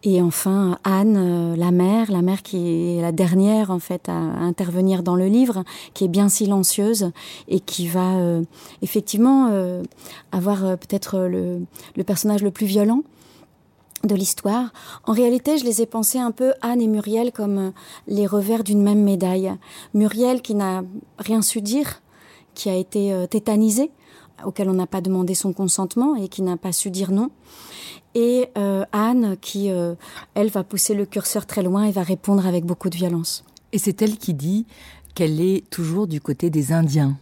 Et 0.04 0.20
enfin, 0.22 0.80
Anne, 0.84 1.18
euh, 1.18 1.56
la 1.56 1.70
mère, 1.70 2.12
la 2.12 2.24
mère 2.24 2.42
qui 2.42 2.98
est 2.98 3.02
la 3.02 3.12
dernière 3.12 3.70
en 3.70 3.78
fait 3.78 4.10
à, 4.10 4.14
intervenir 4.14 5.04
dans 5.04 5.16
le 5.16 5.28
livre, 5.28 5.64
qui 5.94 6.06
est 6.06 6.08
bien 6.08 6.28
silencieuse 6.28 7.12
et 7.48 7.60
qui 7.60 7.88
va 7.88 8.16
euh, 8.16 8.42
effectivement 8.82 9.50
euh, 9.52 9.84
avoir 10.32 10.78
peut-être 10.80 11.20
le, 11.20 11.60
le, 11.96 12.04
personnage 12.04 12.42
le 12.42 12.50
plus 12.50 12.66
violent 12.66 13.04
de 14.04 14.16
l'histoire. 14.16 14.74
En 15.06 15.14
réalité, 15.14 15.60
je 15.60 15.66
les 15.66 15.84
ai 15.84 15.86
pensés 15.86 16.18
un 16.18 16.32
peu 16.32 16.54
Anne 16.64 16.82
et 16.82 16.88
Muriel 16.88 17.32
comme 17.32 17.72
les 18.08 18.26
revers 18.26 18.64
d'une 18.64 18.82
même 18.82 19.04
médaille. 19.04 19.54
Muriel 19.94 20.42
qui 20.42 20.56
n'a 20.56 20.82
rien 21.20 21.44
su 21.44 21.62
dire, 21.62 22.02
qui 22.56 22.72
a 22.72 22.76
été 22.76 23.14
tétanisée, 23.30 23.92
auquel 24.46 24.70
on 24.70 24.74
n'a 24.74 24.88
pas 24.88 25.02
demandé 25.02 25.36
son 25.36 25.54
consentement 25.54 26.16
et 26.16 26.28
qui 26.28 26.42
n'a 26.42 26.58
pas 26.58 26.72
su 26.72 26.92
dire 26.92 27.12
non 27.12 27.30
et 28.16 28.50
euh, 28.58 28.84
Anne 28.92 29.38
qui, 29.40 29.72
euh, 29.72 29.96
elle, 30.34 30.50
va 30.50 30.64
pousser 30.64 30.94
le 30.94 31.06
curseur 31.06 31.46
très 31.46 31.64
loin 31.64 31.84
et 31.84 31.92
va 31.92 32.04
répondre 32.04 32.46
avec 32.46 32.66
beaucoup 32.66 32.90
de 32.90 32.96
violence. 32.96 33.44
Et 33.72 33.78
c'est 33.78 34.02
elle 34.02 34.18
qui 34.18 34.34
dit 34.34 34.66
qu'elle 35.16 35.40
est 35.40 35.70
toujours 35.70 36.08
du 36.08 36.20
côté 36.20 36.50
des 36.50 36.74
Indiens. 36.74 37.18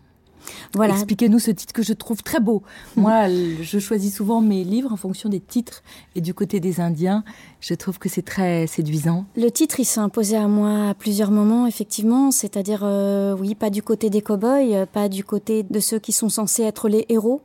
Voilà. 0.74 0.94
Expliquez-nous 0.94 1.40
ce 1.40 1.52
titre 1.52 1.74
que 1.74 1.84
je 1.84 1.94
trouve 1.94 2.24
très 2.24 2.40
beau. 2.40 2.64
Moi, 2.96 3.28
je 3.62 3.80
choisis 3.80 4.16
souvent 4.16 4.42
mes 4.42 4.64
livres 4.64 4.92
en 4.92 4.98
fonction 4.98 5.30
des 5.30 5.40
titres. 5.40 5.84
Et 6.16 6.22
du 6.22 6.34
côté 6.34 6.60
des 6.60 6.80
Indiens, 6.80 7.24
je 7.60 7.74
trouve 7.74 8.00
que 8.00 8.10
c'est 8.10 8.22
très 8.22 8.68
séduisant. 8.68 9.26
Le 9.36 9.50
titre, 9.50 9.80
il 9.80 9.86
s'est 9.86 10.00
imposé 10.00 10.38
à 10.38 10.48
moi 10.48 10.90
à 10.90 10.94
plusieurs 10.94 11.32
moments, 11.32 11.68
effectivement. 11.68 12.32
C'est-à-dire, 12.32 12.82
euh, 12.84 13.36
oui, 13.40 13.56
pas 13.56 13.70
du 13.70 13.84
côté 13.84 14.10
des 14.10 14.22
cow-boys, 14.22 14.86
pas 14.86 15.10
du 15.10 15.24
côté 15.24 15.64
de 15.64 15.80
ceux 15.80 16.00
qui 16.00 16.12
sont 16.12 16.30
censés 16.30 16.64
être 16.64 16.90
les 16.90 17.06
héros, 17.10 17.42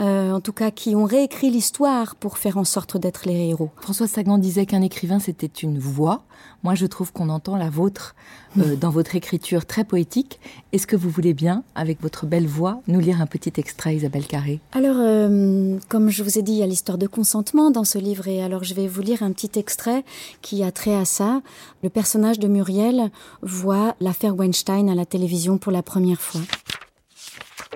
euh, 0.00 0.32
en 0.32 0.40
tout 0.40 0.52
cas 0.52 0.70
qui 0.70 0.94
ont 0.94 1.04
réécrit 1.04 1.50
l'histoire 1.50 2.14
pour 2.14 2.38
faire 2.38 2.56
en 2.56 2.64
sorte 2.64 2.96
d'être 2.96 3.26
les 3.26 3.48
héros. 3.48 3.70
François 3.80 4.06
Sagan 4.06 4.38
disait 4.38 4.64
qu'un 4.64 4.82
écrivain 4.82 5.18
c'était 5.18 5.46
une 5.46 5.78
voix. 5.78 6.22
Moi 6.62 6.76
je 6.76 6.86
trouve 6.86 7.12
qu'on 7.12 7.28
entend 7.28 7.56
la 7.56 7.68
vôtre 7.68 8.14
euh, 8.58 8.76
dans 8.80 8.90
votre 8.90 9.16
écriture 9.16 9.66
très 9.66 9.84
poétique. 9.84 10.38
Est-ce 10.72 10.86
que 10.86 10.94
vous 10.94 11.10
voulez 11.10 11.34
bien, 11.34 11.64
avec 11.74 12.00
votre 12.00 12.26
belle 12.26 12.46
voix, 12.46 12.80
nous 12.86 13.00
lire 13.00 13.20
un 13.20 13.26
petit 13.26 13.52
extrait 13.56 13.96
Isabelle 13.96 14.26
Carré? 14.26 14.60
Alors, 14.72 14.96
euh, 14.98 15.78
comme 15.88 16.10
je 16.10 16.22
vous 16.22 16.38
ai 16.38 16.42
dit, 16.42 16.52
il 16.52 16.58
y 16.58 16.62
a 16.62 16.66
l'histoire 16.66 16.98
de 16.98 17.06
consentement 17.06 17.70
dans 17.70 17.84
ce 17.84 17.98
livre 17.98 18.28
et 18.28 18.42
alors 18.42 18.62
je 18.62 18.74
vais 18.74 18.86
vous 18.86 19.02
lire 19.02 19.22
un 19.22 19.32
petit 19.32 19.58
extrait 19.58 20.04
qui 20.42 20.62
a 20.62 20.70
trait 20.70 20.94
à 20.94 21.04
ça. 21.04 21.42
Le 21.82 21.88
personnage 21.88 22.38
de 22.38 22.46
Muriel 22.46 23.10
voit 23.42 23.96
l'affaire 24.00 24.36
Weinstein 24.36 24.88
à 24.88 24.94
la 24.94 25.06
télévision 25.06 25.58
pour 25.58 25.72
la 25.72 25.82
première 25.82 26.20
fois. 26.20 26.42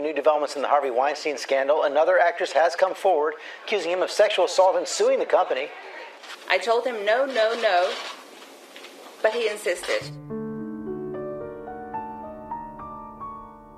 New 0.00 0.14
developments 0.14 0.56
in 0.56 0.62
the 0.62 0.68
Harvey 0.68 0.90
Weinstein 0.90 1.36
scandal. 1.36 1.82
Another 1.84 2.18
actress 2.18 2.52
has 2.52 2.74
come 2.74 2.94
forward 2.94 3.34
accusing 3.64 3.90
him 3.90 4.00
of 4.02 4.10
sexual 4.10 4.46
assault 4.46 4.76
and 4.76 4.88
suing 4.88 5.18
the 5.18 5.26
company. 5.26 5.68
I 6.48 6.56
told 6.56 6.86
him 6.86 7.04
no, 7.04 7.26
no, 7.26 7.54
no, 7.60 7.90
but 9.22 9.32
he 9.32 9.48
insisted. 9.50 10.02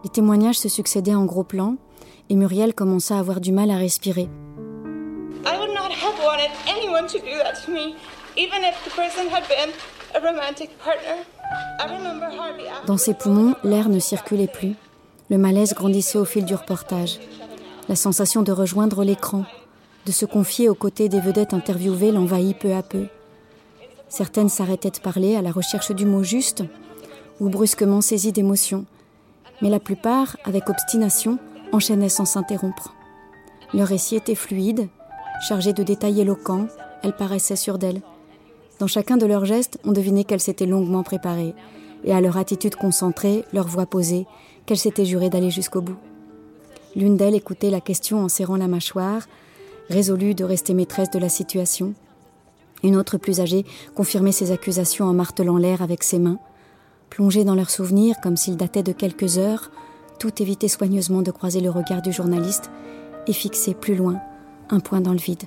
Les 0.04 0.10
témoignages 0.10 0.58
se 0.58 0.68
succédaient 0.68 1.14
en 1.14 1.24
gros 1.24 1.42
plan 1.44 1.76
et 2.30 2.36
Muriel 2.36 2.74
commença 2.74 3.16
à 3.16 3.18
avoir 3.18 3.40
du 3.40 3.50
mal 3.50 3.70
à 3.70 3.76
respirer. 3.76 4.28
I 5.44 5.58
would 5.58 5.74
not 5.74 5.90
have 5.90 6.14
wanted 6.22 6.50
anyone 6.68 7.08
to 7.08 7.18
do 7.18 7.38
that 7.42 7.54
to 7.64 7.72
me, 7.72 7.96
even 8.36 8.62
if 8.62 8.76
the 8.84 8.90
person 8.90 9.28
had 9.28 9.42
been 9.48 9.72
a 10.14 10.20
romantic 10.20 10.78
partner. 10.78 11.24
I 11.80 11.86
remember 11.92 12.26
Harvey 12.30 12.64
Dans 12.86 12.96
ses 12.96 13.14
poumons, 13.14 13.56
l'air 13.64 13.88
ne 13.88 13.98
circulait 13.98 14.46
plus. 14.46 14.76
Le 15.30 15.38
malaise 15.38 15.72
grandissait 15.72 16.18
au 16.18 16.26
fil 16.26 16.44
du 16.44 16.54
reportage. 16.54 17.18
La 17.88 17.96
sensation 17.96 18.42
de 18.42 18.52
rejoindre 18.52 19.04
l'écran, 19.04 19.44
de 20.04 20.12
se 20.12 20.26
confier 20.26 20.68
aux 20.68 20.74
côtés 20.74 21.08
des 21.08 21.20
vedettes 21.20 21.54
interviewées 21.54 22.12
l'envahit 22.12 22.58
peu 22.58 22.74
à 22.74 22.82
peu. 22.82 23.06
Certaines 24.10 24.50
s'arrêtaient 24.50 24.90
de 24.90 24.98
parler 24.98 25.34
à 25.34 25.40
la 25.40 25.50
recherche 25.50 25.92
du 25.92 26.04
mot 26.04 26.22
juste 26.22 26.62
ou 27.40 27.48
brusquement 27.48 28.02
saisies 28.02 28.32
d'émotion, 28.32 28.84
mais 29.62 29.70
la 29.70 29.80
plupart, 29.80 30.36
avec 30.44 30.68
obstination, 30.68 31.38
enchaînaient 31.72 32.10
sans 32.10 32.26
s'interrompre. 32.26 32.94
Leur 33.72 33.88
récit 33.88 34.16
était 34.16 34.34
fluide, 34.34 34.88
chargé 35.48 35.72
de 35.72 35.82
détails 35.82 36.20
éloquents, 36.20 36.68
elles 37.02 37.16
paraissaient 37.16 37.56
sûres 37.56 37.78
d'elles. 37.78 38.02
Dans 38.78 38.86
chacun 38.86 39.16
de 39.16 39.26
leurs 39.26 39.46
gestes, 39.46 39.78
on 39.84 39.92
devinait 39.92 40.24
qu'elles 40.24 40.40
s'étaient 40.40 40.66
longuement 40.66 41.02
préparées, 41.02 41.54
et 42.04 42.12
à 42.12 42.20
leur 42.20 42.36
attitude 42.36 42.76
concentrée, 42.76 43.44
leur 43.54 43.66
voix 43.66 43.86
posée, 43.86 44.26
qu'elle 44.66 44.78
s'était 44.78 45.04
jurée 45.04 45.30
d'aller 45.30 45.50
jusqu'au 45.50 45.80
bout. 45.80 45.96
L'une 46.96 47.16
d'elles 47.16 47.34
écoutait 47.34 47.70
la 47.70 47.80
question 47.80 48.20
en 48.20 48.28
serrant 48.28 48.56
la 48.56 48.68
mâchoire, 48.68 49.26
résolue 49.88 50.34
de 50.34 50.44
rester 50.44 50.74
maîtresse 50.74 51.10
de 51.10 51.18
la 51.18 51.28
situation. 51.28 51.94
Une 52.82 52.96
autre, 52.96 53.18
plus 53.18 53.40
âgée, 53.40 53.64
confirmait 53.94 54.32
ses 54.32 54.52
accusations 54.52 55.06
en 55.06 55.12
martelant 55.12 55.56
l'air 55.56 55.82
avec 55.82 56.02
ses 56.02 56.18
mains. 56.18 56.38
Plongée 57.10 57.44
dans 57.44 57.54
leurs 57.54 57.70
souvenirs 57.70 58.16
comme 58.22 58.36
s'ils 58.36 58.56
dataient 58.56 58.82
de 58.82 58.92
quelques 58.92 59.38
heures, 59.38 59.70
tout 60.18 60.42
évitait 60.42 60.68
soigneusement 60.68 61.22
de 61.22 61.30
croiser 61.30 61.60
le 61.60 61.70
regard 61.70 62.02
du 62.02 62.12
journaliste 62.12 62.70
et 63.26 63.32
fixait 63.32 63.74
plus 63.74 63.96
loin 63.96 64.20
un 64.70 64.80
point 64.80 65.00
dans 65.00 65.12
le 65.12 65.18
vide. 65.18 65.44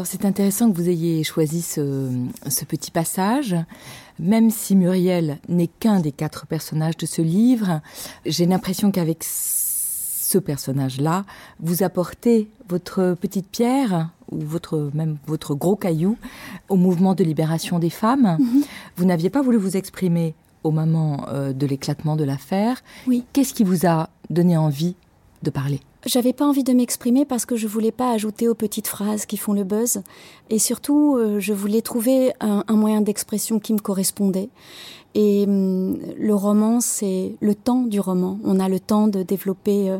Alors 0.00 0.06
c'est 0.06 0.24
intéressant 0.24 0.72
que 0.72 0.76
vous 0.78 0.88
ayez 0.88 1.22
choisi 1.24 1.60
ce, 1.60 2.08
ce 2.48 2.64
petit 2.64 2.90
passage. 2.90 3.54
Même 4.18 4.48
si 4.48 4.74
Muriel 4.74 5.38
n'est 5.50 5.66
qu'un 5.66 6.00
des 6.00 6.10
quatre 6.10 6.46
personnages 6.46 6.96
de 6.96 7.04
ce 7.04 7.20
livre, 7.20 7.82
j'ai 8.24 8.46
l'impression 8.46 8.92
qu'avec 8.92 9.22
ce 9.22 10.38
personnage-là, 10.38 11.26
vous 11.58 11.82
apportez 11.82 12.48
votre 12.66 13.14
petite 13.20 13.46
pierre 13.48 14.08
ou 14.32 14.38
votre 14.40 14.90
même 14.94 15.18
votre 15.26 15.54
gros 15.54 15.76
caillou 15.76 16.16
au 16.70 16.76
mouvement 16.76 17.14
de 17.14 17.22
libération 17.22 17.78
des 17.78 17.90
femmes. 17.90 18.38
Mhm. 18.40 18.62
Vous 18.96 19.04
n'aviez 19.04 19.28
pas 19.28 19.42
voulu 19.42 19.58
vous 19.58 19.76
exprimer 19.76 20.34
au 20.64 20.70
moment 20.70 21.26
euh, 21.28 21.52
de 21.52 21.66
l'éclatement 21.66 22.16
de 22.16 22.24
l'affaire. 22.24 22.80
Oui. 23.06 23.24
Qu'est-ce 23.34 23.52
qui 23.52 23.64
vous 23.64 23.86
a 23.86 24.08
donné 24.30 24.56
envie 24.56 24.94
de 25.42 25.50
parler? 25.50 25.82
J'avais 26.06 26.32
pas 26.32 26.46
envie 26.46 26.64
de 26.64 26.72
m'exprimer 26.72 27.24
parce 27.24 27.44
que 27.44 27.56
je 27.56 27.66
voulais 27.66 27.92
pas 27.92 28.10
ajouter 28.12 28.48
aux 28.48 28.54
petites 28.54 28.86
phrases 28.86 29.26
qui 29.26 29.36
font 29.36 29.52
le 29.52 29.64
buzz. 29.64 30.02
Et 30.48 30.58
surtout, 30.58 31.16
euh, 31.16 31.40
je 31.40 31.52
voulais 31.52 31.82
trouver 31.82 32.32
un, 32.40 32.64
un 32.66 32.76
moyen 32.76 33.02
d'expression 33.02 33.58
qui 33.58 33.74
me 33.74 33.78
correspondait. 33.78 34.48
Et 35.14 35.44
hum, 35.46 35.98
le 36.16 36.34
roman, 36.34 36.80
c'est 36.80 37.36
le 37.40 37.54
temps 37.54 37.82
du 37.82 37.98
roman. 37.98 38.38
On 38.44 38.60
a 38.60 38.68
le 38.68 38.78
temps 38.78 39.08
de 39.08 39.22
développer 39.22 39.90
euh, 39.90 39.98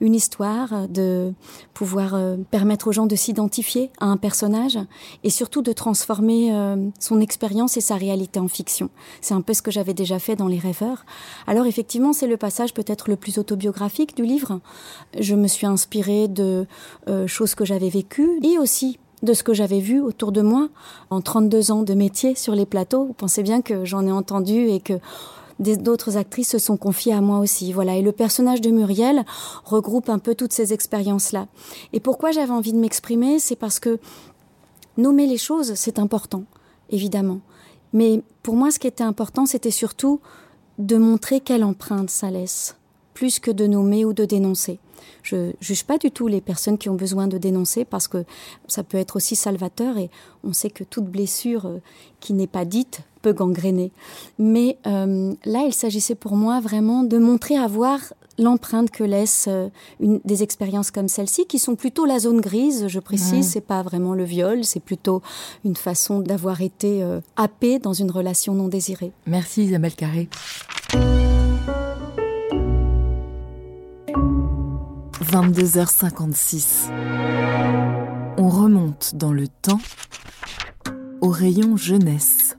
une 0.00 0.14
histoire, 0.14 0.86
de 0.88 1.32
pouvoir 1.72 2.14
euh, 2.14 2.36
permettre 2.50 2.88
aux 2.88 2.92
gens 2.92 3.06
de 3.06 3.16
s'identifier 3.16 3.90
à 4.00 4.06
un 4.06 4.18
personnage 4.18 4.78
et 5.24 5.30
surtout 5.30 5.62
de 5.62 5.72
transformer 5.72 6.54
euh, 6.54 6.76
son 6.98 7.20
expérience 7.20 7.76
et 7.78 7.80
sa 7.80 7.96
réalité 7.96 8.38
en 8.38 8.48
fiction. 8.48 8.90
C'est 9.22 9.34
un 9.34 9.40
peu 9.40 9.54
ce 9.54 9.62
que 9.62 9.70
j'avais 9.70 9.94
déjà 9.94 10.18
fait 10.18 10.36
dans 10.36 10.48
Les 10.48 10.58
Rêveurs. 10.58 11.06
Alors 11.46 11.66
effectivement, 11.66 12.12
c'est 12.12 12.26
le 12.26 12.36
passage 12.36 12.74
peut-être 12.74 13.08
le 13.08 13.16
plus 13.16 13.38
autobiographique 13.38 14.14
du 14.14 14.24
livre. 14.24 14.60
Je 15.18 15.34
me 15.34 15.48
suis 15.48 15.66
inspirée 15.66 16.28
de 16.28 16.66
choses 17.26 17.54
que 17.54 17.64
j'avais 17.64 17.88
vécues 17.88 18.40
et 18.42 18.58
aussi 18.58 18.98
de 19.22 19.34
ce 19.34 19.42
que 19.42 19.54
j'avais 19.54 19.80
vu 19.80 20.00
autour 20.00 20.32
de 20.32 20.42
moi 20.42 20.68
en 21.10 21.20
32 21.20 21.70
ans 21.70 21.82
de 21.82 21.94
métier 21.94 22.34
sur 22.34 22.54
les 22.54 22.66
plateaux. 22.66 23.04
Vous 23.04 23.12
pensez 23.12 23.42
bien 23.42 23.62
que 23.62 23.84
j'en 23.84 24.06
ai 24.06 24.12
entendu 24.12 24.68
et 24.68 24.80
que 24.80 24.94
d'autres 25.58 26.16
actrices 26.16 26.50
se 26.50 26.58
sont 26.58 26.76
confiées 26.76 27.12
à 27.12 27.20
moi 27.20 27.38
aussi. 27.38 27.72
Voilà. 27.72 27.96
Et 27.96 28.02
le 28.02 28.12
personnage 28.12 28.60
de 28.60 28.70
Muriel 28.70 29.24
regroupe 29.64 30.08
un 30.08 30.18
peu 30.18 30.34
toutes 30.34 30.52
ces 30.52 30.72
expériences-là. 30.72 31.46
Et 31.92 32.00
pourquoi 32.00 32.32
j'avais 32.32 32.52
envie 32.52 32.72
de 32.72 32.78
m'exprimer, 32.78 33.38
c'est 33.38 33.56
parce 33.56 33.78
que 33.78 33.98
nommer 34.96 35.26
les 35.26 35.38
choses, 35.38 35.74
c'est 35.74 35.98
important, 35.98 36.44
évidemment. 36.88 37.40
Mais 37.92 38.22
pour 38.42 38.54
moi, 38.54 38.70
ce 38.70 38.78
qui 38.78 38.86
était 38.86 39.04
important, 39.04 39.46
c'était 39.46 39.70
surtout 39.70 40.20
de 40.78 40.96
montrer 40.96 41.40
quelle 41.40 41.64
empreinte 41.64 42.08
ça 42.08 42.30
laisse, 42.30 42.76
plus 43.12 43.38
que 43.38 43.50
de 43.50 43.66
nommer 43.66 44.04
ou 44.04 44.12
de 44.12 44.24
dénoncer. 44.24 44.78
Je 45.22 45.52
juge 45.60 45.84
pas 45.84 45.98
du 45.98 46.10
tout 46.10 46.26
les 46.28 46.40
personnes 46.40 46.78
qui 46.78 46.88
ont 46.88 46.94
besoin 46.94 47.26
de 47.28 47.38
dénoncer 47.38 47.84
parce 47.84 48.08
que 48.08 48.24
ça 48.66 48.82
peut 48.82 48.98
être 48.98 49.16
aussi 49.16 49.36
salvateur 49.36 49.98
et 49.98 50.10
on 50.44 50.52
sait 50.52 50.70
que 50.70 50.84
toute 50.84 51.06
blessure 51.06 51.66
euh, 51.66 51.78
qui 52.20 52.32
n'est 52.32 52.46
pas 52.46 52.64
dite 52.64 53.02
peut 53.22 53.32
gangréner. 53.32 53.92
Mais 54.38 54.78
euh, 54.86 55.34
là, 55.44 55.64
il 55.66 55.74
s'agissait 55.74 56.14
pour 56.14 56.36
moi 56.36 56.60
vraiment 56.60 57.02
de 57.02 57.18
montrer 57.18 57.56
avoir 57.56 58.00
l'empreinte 58.38 58.90
que 58.90 59.04
laissent 59.04 59.48
euh, 59.48 59.68
une, 60.00 60.18
des 60.24 60.42
expériences 60.42 60.90
comme 60.90 61.08
celle-ci, 61.08 61.44
qui 61.46 61.58
sont 61.58 61.74
plutôt 61.76 62.06
la 62.06 62.18
zone 62.18 62.40
grise, 62.40 62.86
je 62.88 62.98
précise, 62.98 63.32
Ouais. 63.34 63.42
c'est 63.42 63.60
pas 63.60 63.82
vraiment 63.82 64.14
le 64.14 64.24
viol, 64.24 64.64
c'est 64.64 64.80
plutôt 64.80 65.20
une 65.66 65.76
façon 65.76 66.20
d'avoir 66.20 66.62
été 66.62 67.02
euh, 67.02 67.20
happé 67.36 67.78
dans 67.78 67.92
une 67.92 68.10
relation 68.10 68.54
non 68.54 68.68
désirée. 68.68 69.12
Merci 69.26 69.64
Isabelle 69.64 69.94
Carré. 69.94 70.28
22h56. 75.30 76.90
On 78.36 78.48
remonte 78.48 79.14
dans 79.14 79.32
le 79.32 79.46
temps 79.46 79.78
au 81.20 81.28
rayon 81.28 81.76
jeunesse. 81.76 82.56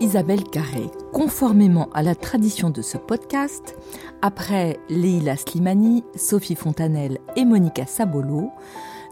Isabelle 0.00 0.42
Carré, 0.42 0.90
conformément 1.12 1.88
à 1.94 2.02
la 2.02 2.16
tradition 2.16 2.70
de 2.70 2.82
ce 2.82 2.98
podcast, 2.98 3.76
après 4.22 4.80
Leila 4.88 5.36
Slimani, 5.36 6.02
Sophie 6.16 6.56
Fontanelle 6.56 7.18
et 7.36 7.44
Monica 7.44 7.86
Sabolo, 7.86 8.50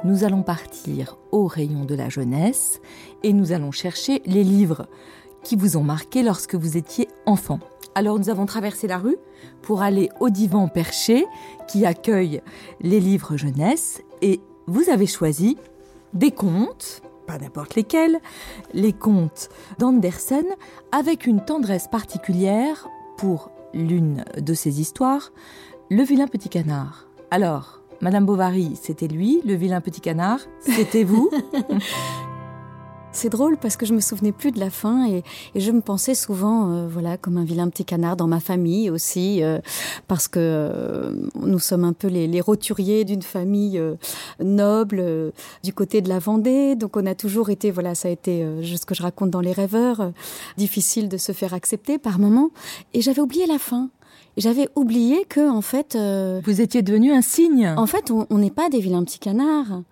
nous 0.03 0.25
allons 0.25 0.43
partir 0.43 1.19
au 1.31 1.47
rayon 1.47 1.85
de 1.85 1.95
la 1.95 2.09
jeunesse 2.09 2.81
et 3.23 3.33
nous 3.33 3.53
allons 3.53 3.71
chercher 3.71 4.23
les 4.27 4.43
livres 4.43 4.89
qui 5.45 5.55
vous 5.55 5.77
ont 5.77 5.85
marqué 5.85 6.25
lorsque 6.25 6.57
vous 6.57 6.77
étiez 6.77 7.07
enfant. 7.27 7.61
Alors 7.95 8.19
nous 8.19 8.31
avons 8.31 8.47
traversé 8.47 8.87
la 8.87 8.99
rue 8.99 9.17
pour 9.61 9.83
aller 9.83 10.09
au 10.21 10.31
divan 10.31 10.69
perché 10.69 11.27
qui 11.69 11.85
accueille 11.85 12.43
les 12.81 13.01
livres 13.01 13.37
jeunesse 13.37 14.03
et 14.23 14.41
vous 14.67 14.89
avez 14.91 15.07
choisi 15.07 15.59
des 16.15 16.31
contes, 16.31 17.03
pas 17.27 17.39
n'importe 17.39 17.75
lesquels, 17.75 18.19
les 18.73 18.93
contes 18.93 19.49
d'Andersen 19.79 20.47
avec 20.91 21.27
une 21.27 21.45
tendresse 21.45 21.89
particulière 21.89 22.89
pour 23.17 23.51
l'une 23.75 24.25
de 24.37 24.55
ces 24.55 24.81
histoires, 24.81 25.33
Le 25.91 26.03
vilain 26.03 26.27
petit 26.27 26.49
canard. 26.49 27.07
Alors, 27.31 27.83
Madame 28.01 28.25
Bovary, 28.25 28.79
c'était 28.81 29.09
lui, 29.09 29.43
le 29.45 29.55
vilain 29.55 29.83
petit 29.83 30.01
canard, 30.01 30.41
c'était 30.61 31.05
vous? 31.05 31.31
C'est 33.15 33.29
drôle 33.29 33.57
parce 33.59 33.77
que 33.77 33.85
je 33.87 33.93
me 33.93 34.01
souvenais 34.01 34.33
plus 34.33 34.51
de 34.53 34.59
la 34.59 34.71
fin 34.71 35.07
et, 35.07 35.23
et 35.55 35.61
je 35.61 35.71
me 35.71 35.81
pensais 35.81 36.15
souvent, 36.15 36.73
euh, 36.73 36.89
voilà, 36.89 37.17
comme 37.19 37.37
un 37.37 37.45
vilain 37.45 37.69
petit 37.69 37.85
canard 37.85 38.17
dans 38.17 38.27
ma 38.27 38.41
famille 38.41 38.89
aussi, 38.91 39.43
euh, 39.45 39.61
parce 40.09 40.29
que 40.29 40.41
euh, 40.41 41.13
nous 41.41 41.59
sommes 41.59 41.85
un 41.85 41.93
peu 41.93 42.09
les, 42.09 42.27
les 42.27 42.41
roturiers 42.41 43.05
d'une 43.05 43.23
famille 43.23 43.79
euh, 43.79 43.95
noble 44.43 44.99
euh, 45.01 45.31
du 45.63 45.73
côté 45.75 46.01
de 46.01 46.09
la 46.09 46.19
Vendée, 46.19 46.75
donc 46.75 46.97
on 46.97 47.05
a 47.07 47.15
toujours 47.15 47.51
été, 47.51 47.71
voilà, 47.71 47.95
ça 47.95 48.09
a 48.09 48.11
été 48.11 48.43
euh, 48.43 48.63
ce 48.65 48.87
que 48.87 48.95
je 48.95 49.03
raconte 49.03 49.31
dans 49.31 49.41
les 49.41 49.53
rêveurs, 49.53 50.01
euh, 50.01 50.11
difficile 50.57 51.09
de 51.09 51.19
se 51.19 51.33
faire 51.33 51.53
accepter 51.55 51.99
par 51.99 52.19
moments, 52.19 52.51
et 52.95 53.03
j'avais 53.03 53.21
oublié 53.21 53.47
la 53.47 53.59
fin. 53.59 53.91
J'avais 54.39 54.69
oublié 54.75 55.27
que 55.29 55.51
en 55.51 55.61
fait, 55.61 55.95
euh, 55.95 56.41
Vous 56.45 56.63
étiez 56.63 56.81
devenu 56.81 57.13
un 57.13 57.21
cygne. 57.21 57.75
en 57.77 57.87
fait, 57.87 58.11
on 58.11 58.39
n'est 58.39 58.51
pas 58.51 58.71
des 58.71 58.81
vilains 58.81 59.05
petits 59.05 59.19
canards. 59.19 59.83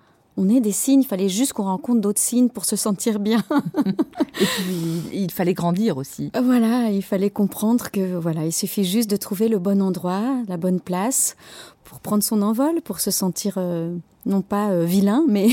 On 0.43 0.49
est 0.49 0.61
des 0.61 0.73
signes. 0.73 1.03
Il 1.03 1.07
fallait 1.07 1.29
juste 1.29 1.53
qu'on 1.53 1.65
rencontre 1.65 2.01
d'autres 2.01 2.21
signes 2.21 2.49
pour 2.49 2.65
se 2.65 2.75
sentir 2.75 3.21
bien. 3.21 3.45
Et 4.41 4.45
puis, 4.45 5.03
il 5.13 5.31
fallait 5.31 5.53
grandir 5.53 5.99
aussi. 5.99 6.33
Voilà, 6.43 6.89
il 6.89 7.03
fallait 7.03 7.29
comprendre 7.29 7.91
que 7.91 8.17
voilà, 8.17 8.47
il 8.47 8.53
suffit 8.53 8.85
juste 8.85 9.11
de 9.11 9.17
trouver 9.17 9.49
le 9.49 9.59
bon 9.59 9.83
endroit, 9.83 10.39
la 10.49 10.57
bonne 10.57 10.81
place 10.81 11.37
pour 11.85 12.01
prendre 12.01 12.25
son 12.25 12.41
envol, 12.41 12.81
pour 12.81 13.01
se 13.01 13.11
sentir 13.11 13.57
euh, 13.59 13.95
non 14.25 14.41
pas 14.41 14.71
euh, 14.71 14.87
vilain, 14.87 15.25
mais 15.29 15.49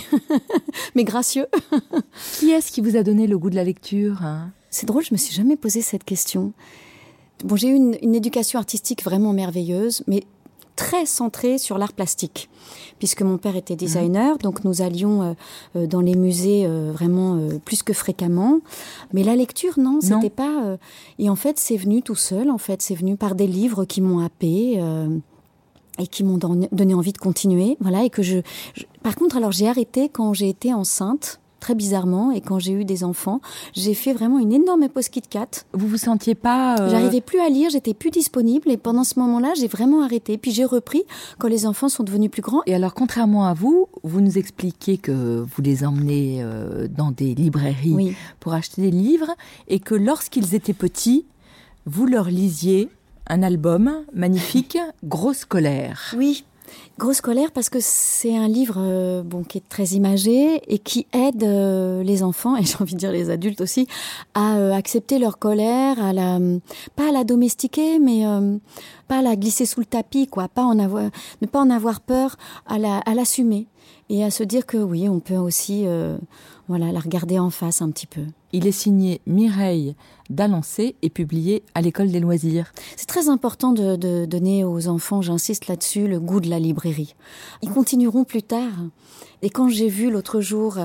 mais 0.96 1.04
gracieux. 1.04 1.48
Qui 2.40 2.52
est-ce 2.52 2.72
qui 2.72 2.80
vous 2.80 2.96
a 2.96 3.04
donné 3.04 3.28
le 3.28 3.38
goût 3.38 3.50
de 3.50 3.56
la 3.56 3.66
lecture 3.66 4.24
hein? 4.24 4.52
C'est 4.70 4.86
drôle, 4.86 5.04
je 5.04 5.14
me 5.14 5.18
suis 5.18 5.36
jamais 5.36 5.58
posé 5.58 5.82
cette 5.82 6.06
question. 6.06 6.54
Bon, 7.44 7.58
j'ai 7.58 7.68
eu 7.68 7.76
une, 7.76 7.98
une 8.02 8.16
éducation 8.16 8.58
artistique 8.58 9.04
vraiment 9.04 9.34
merveilleuse, 9.34 10.04
mais 10.08 10.24
très 10.78 11.06
centrée 11.06 11.58
sur 11.58 11.78
l'art 11.78 11.92
plastique, 11.92 12.50
puisque 13.00 13.22
mon 13.24 13.38
père 13.38 13.58
était 13.58 13.76
designer, 13.76 14.38
donc 14.38 14.64
nous 14.64 14.82
allions 14.82 15.22
euh, 15.24 15.34
euh, 15.76 15.88
dans 15.88 16.00
les 16.00 16.16
musées 16.16 16.66
euh, 16.66 16.92
vraiment 16.94 17.36
euh, 17.36 17.60
plus 17.66 17.84
que 17.84 17.92
fréquemment. 17.92 18.60
Mais 19.12 19.24
la 19.24 19.36
lecture, 19.36 19.78
non, 19.78 20.00
c'était 20.02 20.30
pas. 20.30 20.64
euh, 20.66 20.78
et 21.20 21.30
en 21.30 21.36
fait, 21.36 21.60
c'est 21.60 21.76
venu 21.78 22.02
tout 22.02 22.16
seul. 22.16 22.50
En 22.50 22.58
fait, 22.58 22.82
c'est 22.82 22.96
venu 22.96 23.18
par 23.18 23.36
des 23.36 23.48
livres 23.48 23.84
qui 23.84 24.00
m'ont 24.00 24.20
happé. 24.20 24.76
euh, 24.78 25.10
et 26.00 26.06
qui 26.06 26.24
m'ont 26.24 26.38
don- 26.38 26.68
donné 26.72 26.94
envie 26.94 27.12
de 27.12 27.18
continuer, 27.18 27.76
voilà, 27.80 28.04
et 28.04 28.12
que 28.12 28.22
je, 28.22 28.38
je- 28.76 28.84
par 29.02 29.16
contre, 29.16 29.36
alors 29.36 29.52
j'ai 29.52 29.68
arrêté 29.68 30.10
quand 30.10 30.32
j'ai 30.32 30.48
été 30.48 30.72
enceinte, 30.72 31.40
très 31.68 31.76
bizarrement, 31.76 32.32
et 32.32 32.40
quand 32.40 32.60
j'ai 32.60 32.72
eu 32.72 32.86
des 32.86 33.04
enfants, 33.04 33.42
j'ai 33.74 33.94
fait 33.94 34.14
vraiment 34.14 34.40
une 34.40 34.54
énorme 34.54 34.88
pause 34.88 35.10
Kit 35.10 35.20
Kat. 35.22 35.50
Vous 35.74 35.86
vous 35.86 35.98
sentiez 35.98 36.34
pas 36.34 36.78
euh, 36.80 36.90
J'arrivais 36.90 37.20
plus 37.20 37.42
à 37.42 37.50
lire, 37.50 37.70
j'étais 37.70 37.94
plus 37.94 38.10
disponible, 38.10 38.72
et 38.72 38.78
pendant 38.78 39.04
ce 39.04 39.20
moment-là, 39.20 39.52
j'ai 39.58 39.68
vraiment 39.68 40.02
arrêté. 40.02 40.38
Puis 40.38 40.52
j'ai 40.52 40.64
repris 40.64 41.04
quand 41.40 41.50
les 41.50 41.66
enfants 41.66 41.90
sont 41.90 42.04
devenus 42.04 42.32
plus 42.32 42.42
grands. 42.42 42.62
Et 42.68 42.74
alors, 42.74 42.94
contrairement 42.94 43.48
à 43.48 43.54
vous, 43.54 43.90
vous 44.04 44.22
nous 44.22 44.38
expliquez 44.38 44.98
que 44.98 45.12
vous 45.46 45.62
les 45.62 45.84
emmenez 45.84 46.38
euh, 46.42 46.88
dans 46.88 47.12
des 47.12 47.36
librairies 47.36 47.92
Oui. 47.94 48.16
pour 48.40 48.54
acheter 48.54 48.82
des 48.82 48.92
livres 48.92 49.32
et 49.68 49.80
que 49.82 49.94
lorsqu'ils 49.94 50.56
étaient 50.56 50.72
petits, 50.72 51.26
vous 51.86 52.06
leur 52.06 52.30
lisiez 52.30 52.88
un 53.28 53.44
album 53.44 53.92
magnifique, 54.14 54.78
Grosse 55.04 55.44
colère. 55.44 56.16
Oui. 56.18 56.46
Grosse 56.98 57.22
colère 57.22 57.52
parce 57.52 57.70
que 57.70 57.80
c'est 57.80 58.36
un 58.36 58.48
livre 58.48 58.78
euh, 58.80 59.24
bon 59.24 59.44
qui 59.44 59.60
est 59.60 59.70
très 59.70 59.86
imagé 59.90 60.62
et 60.68 60.80
qui 60.80 61.06
aide 61.14 61.44
euh, 61.44 62.04
les 62.04 62.24
enfants 62.24 62.56
et 62.58 62.64
j'ai 62.66 62.76
envie 62.80 62.94
de 62.94 63.00
dire 63.00 63.12
les 63.12 63.30
adultes 63.30 63.62
aussi 63.62 63.88
à 64.34 64.58
euh, 64.58 64.74
accepter 64.74 65.20
leur 65.20 65.38
colère, 65.38 66.02
à 66.02 66.14
la 66.14 66.40
pas 66.96 67.10
à 67.10 67.12
la 67.12 67.24
domestiquer 67.24 68.00
mais 68.00 68.24
pas 69.08 69.20
à 69.20 69.22
la 69.22 69.36
glisser 69.36 69.66
sous 69.66 69.80
le 69.80 69.86
tapis 69.86 70.28
quoi, 70.28 70.48
pas 70.48 70.64
en 70.64 70.80
avoir 70.80 71.10
ne 71.42 71.48
pas 71.48 71.60
en 71.60 71.70
avoir 71.70 72.02
peur, 72.02 72.36
à 72.66 72.80
la 72.80 72.98
à 73.00 73.14
l'assumer. 73.14 73.68
Et 74.10 74.24
à 74.24 74.32
se 74.32 74.44
dire 74.44 74.66
que 74.66 74.78
oui, 74.78 75.10
on 75.10 75.20
peut 75.20 75.36
aussi 75.36 75.86
voilà, 76.68 76.92
la 76.92 77.00
regarder 77.00 77.40
en 77.40 77.50
face 77.50 77.82
un 77.82 77.90
petit 77.92 78.08
peu. 78.08 78.22
Il 78.52 78.68
est 78.68 78.72
signé 78.72 79.22
Mireille 79.26 79.96
Dalancé 80.30 80.96
et 81.02 81.10
publié 81.10 81.64
à 81.76 81.82
l'école 81.82 82.12
des 82.12 82.20
loisirs. 82.20 82.72
C'est 82.96 83.08
très 83.08 83.30
important 83.30 83.72
de, 83.72 83.96
de 83.96 84.26
donner 84.26 84.64
aux 84.64 84.88
enfants, 84.88 85.22
j'insiste 85.22 85.68
là-dessus, 85.68 86.08
le 86.08 86.20
goût 86.20 86.40
de 86.40 86.50
la 86.50 86.60
librairie. 86.60 87.16
Ils 87.62 87.70
continueront 87.70 88.24
plus 88.24 88.44
tard. 88.44 88.74
Et 89.42 89.50
quand 89.50 89.70
j'ai 89.70 89.88
vu 89.88 90.10
l'autre 90.10 90.42
jour 90.42 90.80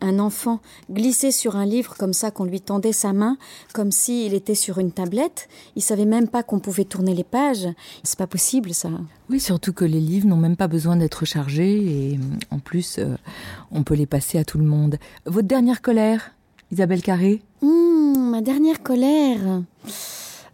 un 0.00 0.18
enfant 0.18 0.60
glisser 0.90 1.30
sur 1.30 1.56
un 1.56 1.66
livre 1.66 1.94
comme 1.98 2.12
ça, 2.12 2.30
qu'on 2.30 2.44
lui 2.44 2.60
tendait 2.60 2.92
sa 2.92 3.12
main, 3.12 3.36
comme 3.74 3.92
s'il 3.92 4.34
était 4.34 4.54
sur 4.54 4.78
une 4.78 4.92
tablette, 4.92 5.48
il 5.76 5.82
savait 5.82 6.06
même 6.06 6.28
pas 6.28 6.42
qu'on 6.42 6.58
pouvait 6.58 6.84
tourner 6.84 7.14
les 7.14 7.24
pages. 7.24 7.68
C'est 8.02 8.18
pas 8.18 8.26
possible, 8.26 8.72
ça. 8.72 8.90
Oui, 9.30 9.40
surtout 9.40 9.72
que 9.72 9.84
les 9.84 10.00
livres 10.00 10.26
n'ont 10.26 10.36
même 10.36 10.56
pas 10.56 10.68
besoin 10.68 10.96
d'être 10.96 11.24
chargés 11.24 12.12
et 12.12 12.20
en 12.50 12.58
plus, 12.58 12.96
euh, 12.98 13.16
on 13.70 13.82
peut 13.82 13.94
les 13.94 14.06
passer 14.06 14.38
à 14.38 14.44
tout 14.44 14.58
le 14.58 14.64
monde. 14.64 14.98
Votre 15.26 15.48
dernière 15.48 15.82
colère, 15.82 16.32
Isabelle 16.72 17.02
Carré? 17.02 17.42
Mmh, 17.62 18.30
ma 18.30 18.40
dernière 18.40 18.82
colère. 18.82 19.62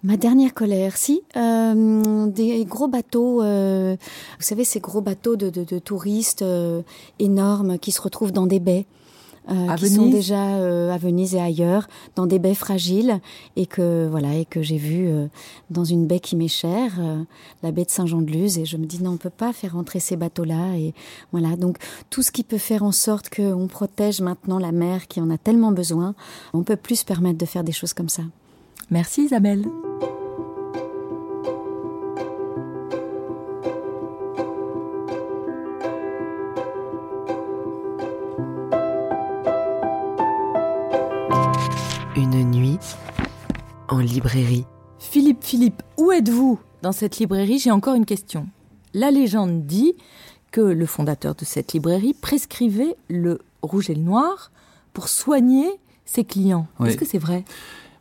Ma 0.04 0.16
dernière 0.18 0.52
colère, 0.52 0.96
si, 0.98 1.22
euh, 1.36 2.26
des 2.26 2.64
gros 2.66 2.88
bateaux, 2.88 3.42
euh, 3.42 3.96
vous 4.38 4.44
savez, 4.44 4.64
ces 4.64 4.78
gros 4.78 5.00
bateaux 5.00 5.36
de, 5.36 5.48
de, 5.48 5.64
de 5.64 5.78
touristes 5.78 6.42
euh, 6.42 6.82
énormes 7.18 7.78
qui 7.78 7.90
se 7.90 8.02
retrouvent 8.02 8.30
dans 8.32 8.46
des 8.46 8.60
baies. 8.60 8.84
euh, 9.50 9.74
qui 9.74 9.88
sont 9.88 10.08
déjà 10.08 10.56
euh, 10.56 10.90
à 10.90 10.96
Venise 10.96 11.34
et 11.34 11.40
ailleurs, 11.40 11.86
dans 12.16 12.26
des 12.26 12.38
baies 12.38 12.54
fragiles, 12.54 13.20
et 13.56 13.66
que 13.66 14.06
voilà, 14.10 14.34
et 14.34 14.44
que 14.44 14.62
j'ai 14.62 14.78
vu 14.78 15.06
euh, 15.08 15.26
dans 15.70 15.84
une 15.84 16.06
baie 16.06 16.20
qui 16.20 16.36
m'est 16.36 16.48
chère, 16.48 16.92
euh, 16.98 17.22
la 17.62 17.70
baie 17.70 17.84
de 17.84 17.90
Saint-Jean-de-Luz, 17.90 18.58
et 18.58 18.64
je 18.64 18.76
me 18.76 18.86
dis 18.86 19.02
non, 19.02 19.12
on 19.12 19.16
peut 19.16 19.30
pas 19.30 19.52
faire 19.52 19.76
entrer 19.76 20.00
ces 20.00 20.16
bateaux-là, 20.16 20.76
et 20.76 20.94
voilà, 21.32 21.56
donc 21.56 21.76
tout 22.10 22.22
ce 22.22 22.30
qui 22.30 22.42
peut 22.42 22.58
faire 22.58 22.82
en 22.82 22.92
sorte 22.92 23.34
qu'on 23.34 23.66
protège 23.68 24.20
maintenant 24.20 24.58
la 24.58 24.72
mer 24.72 25.08
qui 25.08 25.20
en 25.20 25.30
a 25.30 25.38
tellement 25.38 25.72
besoin, 25.72 26.14
on 26.52 26.62
peut 26.62 26.76
plus 26.76 26.96
se 27.00 27.04
permettre 27.04 27.38
de 27.38 27.46
faire 27.46 27.64
des 27.64 27.72
choses 27.72 27.92
comme 27.92 28.08
ça. 28.08 28.22
Merci 28.90 29.22
Isabelle. 29.24 29.64
Une 42.16 42.50
nuit 42.50 42.78
en 43.88 43.98
librairie. 43.98 44.64
Philippe, 44.98 45.42
Philippe, 45.42 45.82
où 45.96 46.12
êtes-vous? 46.12 46.58
Dans 46.82 46.92
cette 46.92 47.18
librairie 47.18 47.58
J'ai 47.58 47.70
encore 47.70 47.94
une 47.94 48.04
question. 48.04 48.46
La 48.92 49.10
légende 49.10 49.66
dit 49.66 49.94
que 50.50 50.60
le 50.60 50.86
fondateur 50.86 51.34
de 51.34 51.44
cette 51.44 51.72
librairie 51.72 52.14
prescrivait 52.14 52.96
le 53.08 53.40
rouge 53.62 53.90
et 53.90 53.94
le 53.94 54.02
noir 54.02 54.52
pour 54.92 55.08
soigner 55.08 55.66
ses 56.04 56.24
clients. 56.24 56.66
Oui. 56.78 56.88
Est-ce 56.88 56.96
que 56.96 57.06
c'est 57.06 57.18
vrai? 57.18 57.44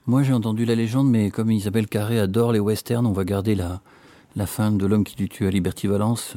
Moi, 0.05 0.21
j'ai 0.21 0.33
entendu 0.33 0.65
la 0.65 0.75
légende, 0.75 1.09
mais 1.09 1.31
comme 1.31 1.49
Isabelle 1.49 1.87
Carré 1.87 2.19
adore 2.19 2.51
les 2.51 2.59
westerns, 2.59 3.05
on 3.05 3.13
va 3.13 3.23
garder 3.23 3.55
la, 3.55 3.79
la 4.35 4.45
fin 4.45 4.69
de 4.69 4.85
l'homme 4.85 5.05
qui 5.05 5.15
tue 5.29 5.47
à 5.47 5.49
Liberty 5.49 5.87
Valence. 5.87 6.35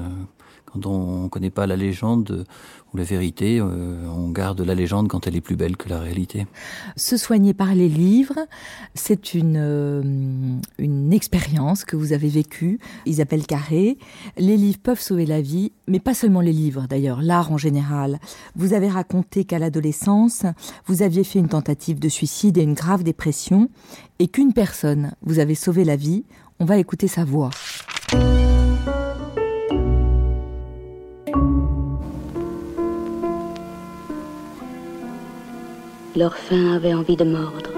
Quand 0.76 0.86
on 0.86 1.24
ne 1.24 1.28
connaît 1.28 1.50
pas 1.50 1.66
la 1.66 1.76
légende 1.76 2.44
ou 2.92 2.96
la 2.98 3.04
vérité, 3.04 3.58
euh, 3.60 4.06
on 4.14 4.28
garde 4.28 4.60
la 4.60 4.74
légende 4.74 5.08
quand 5.08 5.26
elle 5.26 5.34
est 5.34 5.40
plus 5.40 5.56
belle 5.56 5.76
que 5.76 5.88
la 5.88 6.00
réalité. 6.00 6.46
Se 6.96 7.16
soigner 7.16 7.54
par 7.54 7.74
les 7.74 7.88
livres, 7.88 8.46
c'est 8.94 9.34
une, 9.34 9.56
euh, 9.58 10.02
une 10.78 11.12
expérience 11.12 11.84
que 11.84 11.96
vous 11.96 12.12
avez 12.12 12.28
vécue, 12.28 12.78
Isabelle 13.06 13.46
Carré. 13.46 13.96
Les 14.36 14.56
livres 14.56 14.78
peuvent 14.82 15.00
sauver 15.00 15.24
la 15.24 15.40
vie, 15.40 15.72
mais 15.88 16.00
pas 16.00 16.14
seulement 16.14 16.42
les 16.42 16.52
livres 16.52 16.86
d'ailleurs, 16.88 17.22
l'art 17.22 17.52
en 17.52 17.58
général. 17.58 18.18
Vous 18.54 18.74
avez 18.74 18.88
raconté 18.88 19.44
qu'à 19.44 19.58
l'adolescence, 19.58 20.44
vous 20.86 21.02
aviez 21.02 21.24
fait 21.24 21.38
une 21.38 21.48
tentative 21.48 21.98
de 21.98 22.08
suicide 22.08 22.58
et 22.58 22.62
une 22.62 22.74
grave 22.74 23.02
dépression, 23.02 23.70
et 24.18 24.28
qu'une 24.28 24.52
personne 24.52 25.12
vous 25.22 25.38
avait 25.38 25.54
sauvé 25.54 25.84
la 25.84 25.96
vie. 25.96 26.24
On 26.60 26.64
va 26.64 26.76
écouter 26.78 27.08
sa 27.08 27.24
voix. 27.24 27.50
Leurs 36.16 36.38
fins 36.38 36.72
avaient 36.72 36.94
envie 36.94 37.16
de 37.16 37.24
mordre. 37.24 37.68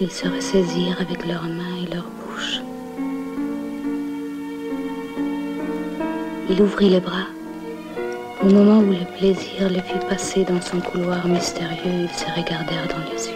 Ils 0.00 0.12
se 0.12 0.28
ressaisirent 0.28 1.00
avec 1.00 1.26
leurs 1.26 1.42
mains 1.42 1.82
et 1.82 1.92
leurs 1.92 2.06
bouches. 2.20 2.60
Il 6.48 6.62
ouvrit 6.62 6.90
les 6.90 7.00
bras. 7.00 7.26
Au 8.40 8.46
moment 8.46 8.78
où 8.78 8.92
le 8.92 9.18
plaisir 9.18 9.68
les 9.68 9.82
fit 9.82 9.98
passer 10.08 10.44
dans 10.44 10.60
son 10.60 10.78
couloir 10.78 11.26
mystérieux, 11.26 12.04
ils 12.04 12.16
se 12.16 12.26
regardèrent 12.26 12.86
dans 12.86 13.12
les 13.12 13.26
yeux. 13.26 13.34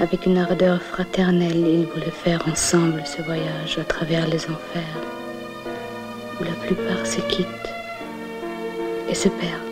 Avec 0.00 0.26
une 0.26 0.36
ardeur 0.36 0.82
fraternelle, 0.82 1.56
ils 1.66 1.86
voulaient 1.86 2.10
faire 2.10 2.46
ensemble 2.46 3.02
ce 3.06 3.22
voyage 3.22 3.78
à 3.80 3.84
travers 3.84 4.28
les 4.28 4.44
enfers, 4.44 5.00
où 6.38 6.44
la 6.44 6.66
plupart 6.66 7.06
se 7.06 7.22
quittent 7.22 7.46
et 9.08 9.14
se 9.14 9.30
perdent. 9.30 9.69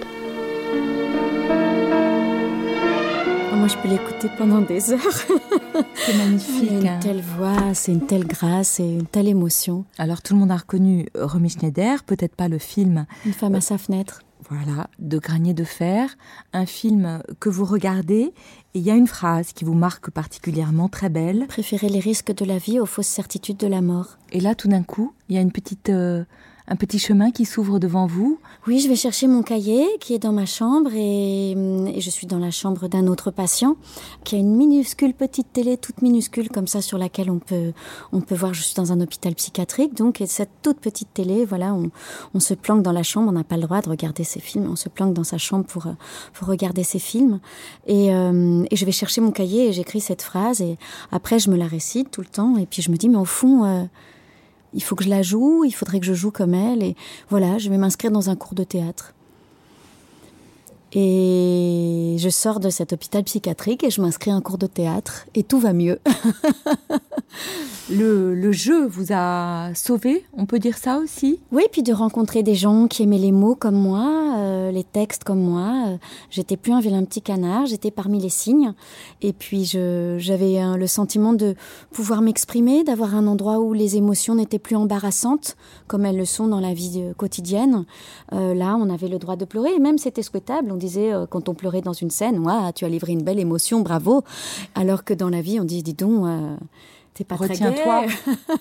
Moi, 3.69 3.77
je 3.77 3.83
peux 3.83 3.95
l'écouter 3.95 4.31
pendant 4.39 4.63
des 4.63 4.93
heures. 4.95 4.99
C'est 5.95 6.13
Il 6.13 6.17
magnifique. 6.17 6.71
y 6.71 6.75
a 6.75 6.81
une 6.81 6.89
hein. 6.89 6.99
telle 7.03 7.21
voix, 7.21 7.75
c'est 7.75 7.93
une 7.93 8.07
telle 8.07 8.27
grâce 8.27 8.81
et 8.81 8.85
une 8.85 9.05
telle 9.05 9.29
émotion. 9.29 9.85
Alors 9.99 10.23
tout 10.23 10.33
le 10.33 10.41
monde 10.41 10.51
a 10.51 10.57
reconnu 10.57 11.07
Romy 11.15 11.51
Schneider, 11.51 12.03
peut-être 12.05 12.35
pas 12.35 12.49
le 12.49 12.57
film 12.57 13.05
Une 13.27 13.35
femme 13.35 13.55
à 13.55 13.61
sa 13.61 13.77
fenêtre. 13.77 14.23
Voilà, 14.49 14.89
de 14.99 15.19
Granier 15.19 15.53
de 15.53 15.65
fer, 15.65 16.17
un 16.55 16.65
film 16.65 17.23
que 17.41 17.51
vous 17.51 17.67
regardez 17.67 18.33
et 18.73 18.79
il 18.79 18.81
y 18.81 18.91
a 18.91 18.95
une 18.95 19.07
phrase 19.07 19.53
qui 19.53 19.67
vous 19.67 19.75
marque 19.75 20.11
particulièrement 20.11 20.89
très 20.89 21.11
belle. 21.11 21.45
Préférer 21.49 21.91
les 21.91 22.01
risques 22.01 22.35
de 22.35 22.47
la 22.47 22.57
vie 22.57 22.81
aux 22.81 22.87
fausses 22.87 23.07
certitudes 23.07 23.59
de 23.59 23.67
la 23.67 23.83
mort. 23.83 24.17
Et 24.33 24.41
là, 24.41 24.55
tout 24.55 24.69
d'un 24.69 24.83
coup, 24.83 25.13
il 25.29 25.35
y 25.35 25.39
a 25.39 25.43
une 25.43 25.53
petite, 25.53 25.91
euh, 25.91 26.25
un 26.71 26.77
petit 26.77 26.99
chemin 26.99 27.31
qui 27.31 27.47
s'ouvre 27.47 27.79
devant 27.79 28.07
vous. 28.07 28.39
Oui, 28.67 28.79
je 28.81 28.89
vais 28.89 28.97
chercher 28.97 29.27
mon 29.27 29.43
cahier 29.43 29.87
qui 30.01 30.13
est 30.13 30.19
dans 30.19 30.33
ma 30.33 30.45
chambre 30.45 30.91
et, 30.95 31.55
hum, 31.57 31.87
et 31.87 32.01
je 32.01 32.11
suis 32.11 32.27
dans 32.27 32.39
la 32.39 32.51
chambre 32.51 32.89
d'un 32.89 33.07
autre 33.07 33.31
patient 33.31 33.77
qui 34.25 34.37
a 34.37 34.39
une 34.39 34.55
minuscule 34.55 35.15
petite 35.15 35.51
télé, 35.53 35.79
toute 35.79 36.03
minuscule 36.03 36.51
comme 36.51 36.67
ça 36.67 36.83
sur 36.83 36.99
laquelle 36.99 37.31
on 37.31 37.39
peut, 37.39 37.73
on 38.13 38.21
peut 38.21 38.35
voir. 38.35 38.53
Je 38.53 38.63
suis 38.63 38.75
dans 38.75 38.93
un 38.93 39.01
hôpital 39.01 39.35
psychiatrique, 39.35 39.95
donc 39.95 40.21
et 40.21 40.27
cette 40.27 40.51
toute 40.63 40.79
petite 40.79 41.09
télé, 41.15 41.47
voilà, 41.47 41.73
on, 41.73 41.91
on 42.35 42.41
se 42.41 42.53
planque 42.53 42.83
dans 42.83 42.93
la 42.93 43.03
chambre. 43.03 43.31
On 43.31 43.33
n'a 43.33 43.45
pas 43.45 43.57
le 43.57 43.63
droit 43.63 43.81
de 43.81 43.89
regarder 43.89 44.25
ces 44.25 44.41
films. 44.41 44.69
On 44.71 44.77
se 44.77 44.91
planque 44.91 45.15
dans 45.15 45.25
sa 45.25 45.39
chambre 45.39 45.65
pour, 45.65 45.87
pour 46.35 46.49
regarder 46.49 46.83
ces 46.83 46.99
films. 46.99 47.41
Et, 47.87 48.15
euh, 48.15 48.65
et 48.71 48.77
je 48.77 48.85
vais 48.85 48.93
chercher 48.93 49.23
mon 49.23 49.31
cahier 49.31 49.69
et 49.69 49.73
j'écris 49.73 50.01
cette 50.01 50.23
phrase 50.23 50.61
et 50.61 50.77
après 51.13 51.39
je 51.39 51.51
me 51.51 51.57
la 51.57 51.67
récite 51.67 52.11
tout 52.11 52.21
le 52.21 52.27
temps 52.27 52.57
et 52.59 52.67
puis 52.67 52.83
je 52.83 52.91
me 52.91 52.97
dis 52.97 53.09
mais 53.09 53.17
au 53.17 53.25
fond. 53.25 53.65
euh, 53.65 53.85
il 54.75 54.83
faut 54.83 54.95
que 54.95 55.05
je 55.05 55.09
la 55.09 55.23
joue, 55.23 55.65
il 55.65 55.73
faudrait 55.73 56.01
que 56.01 56.07
je 56.07 56.15
joue 56.15 56.31
comme 56.31 56.55
elle. 56.55 56.83
Et 56.83 56.97
voilà, 57.31 57.59
je 57.59 57.71
vais 57.71 57.79
m'inscrire 57.79 58.11
dans 58.11 58.31
un 58.31 58.37
cours 58.37 58.55
de 58.55 58.65
théâtre. 58.65 59.15
Et 60.93 62.17
je 62.19 62.29
sors 62.31 62.61
de 62.61 62.71
cet 62.71 62.93
hôpital 62.93 63.23
psychiatrique 63.25 63.85
et 63.85 63.91
je 63.91 64.01
m'inscris 64.01 64.31
à 64.31 64.35
un 64.35 64.41
cours 64.41 64.59
de 64.59 64.67
théâtre 64.67 65.27
et 65.35 65.43
tout 65.43 65.59
va 65.59 65.73
mieux. 65.73 65.99
Le, 67.91 68.53
jeu 68.53 68.87
vous 68.87 69.13
a 69.13 69.75
sauvé, 69.75 70.25
on 70.35 70.45
peut 70.45 70.59
dire 70.59 70.77
ça 70.77 70.99
aussi? 70.99 71.41
Oui, 71.53 71.63
puis 71.73 71.83
de 71.83 71.93
rencontrer 71.93 72.43
des 72.43 72.55
gens 72.55 72.87
qui 72.87 73.03
aimaient 73.03 73.19
les 73.19 73.33
mots 73.33 73.55
comme 73.55 73.77
moi, 73.77 74.35
euh, 74.37 74.71
les 74.71 74.85
textes 74.85 75.25
comme 75.25 75.41
moi. 75.41 75.85
Euh, 75.87 75.97
j'étais 76.29 76.59
plus 76.59 76.73
un 76.73 76.81
vilain 76.81 77.03
petit 77.05 77.23
canard, 77.23 77.65
j'étais 77.65 77.91
parmi 77.91 78.21
les 78.21 78.29
signes. 78.29 78.75
Et 79.23 79.33
puis 79.33 79.65
j'avais 79.65 80.77
le 80.77 80.87
sentiment 80.87 81.33
de 81.33 81.55
pouvoir 81.91 82.21
m'exprimer, 82.21 82.85
d'avoir 82.85 83.15
un 83.15 83.27
endroit 83.27 83.59
où 83.59 83.73
les 83.73 83.97
émotions 83.97 84.35
n'étaient 84.35 84.59
plus 84.59 84.77
embarrassantes, 84.77 85.57
comme 85.87 86.05
elles 86.05 86.19
le 86.19 86.27
sont 86.27 86.47
dans 86.47 86.61
la 86.61 86.75
vie 86.75 87.01
euh, 87.03 87.15
quotidienne. 87.15 87.85
Là, 88.33 88.77
on 88.79 88.91
avait 88.91 89.09
le 89.09 89.19
droit 89.19 89.37
de 89.37 89.45
pleurer, 89.45 89.73
et 89.75 89.79
même 89.79 89.99
c'était 89.99 90.23
souhaitable. 90.23 90.73
On 90.79 90.87
disait, 90.87 91.13
euh, 91.13 91.27
quand 91.27 91.49
on 91.49 91.55
pleurait 91.55 91.81
dans 91.81 91.93
une 91.93 92.09
scène, 92.11 92.41
tu 92.77 92.85
as 92.85 92.89
livré 92.89 93.11
une 93.11 93.25
belle 93.25 93.41
émotion, 93.41 93.81
bravo. 93.81 94.23
Alors 94.77 95.03
que 95.03 95.13
dans 95.13 95.29
la 95.29 95.41
vie, 95.41 95.59
on 95.59 95.65
dit, 95.65 95.83
dis 95.83 95.93
donc... 95.93 96.25
euh, 96.25 96.57
T'es 97.15 97.25
pas 97.25 97.35
très 97.35 97.49
Retiens-toi. 97.49 98.05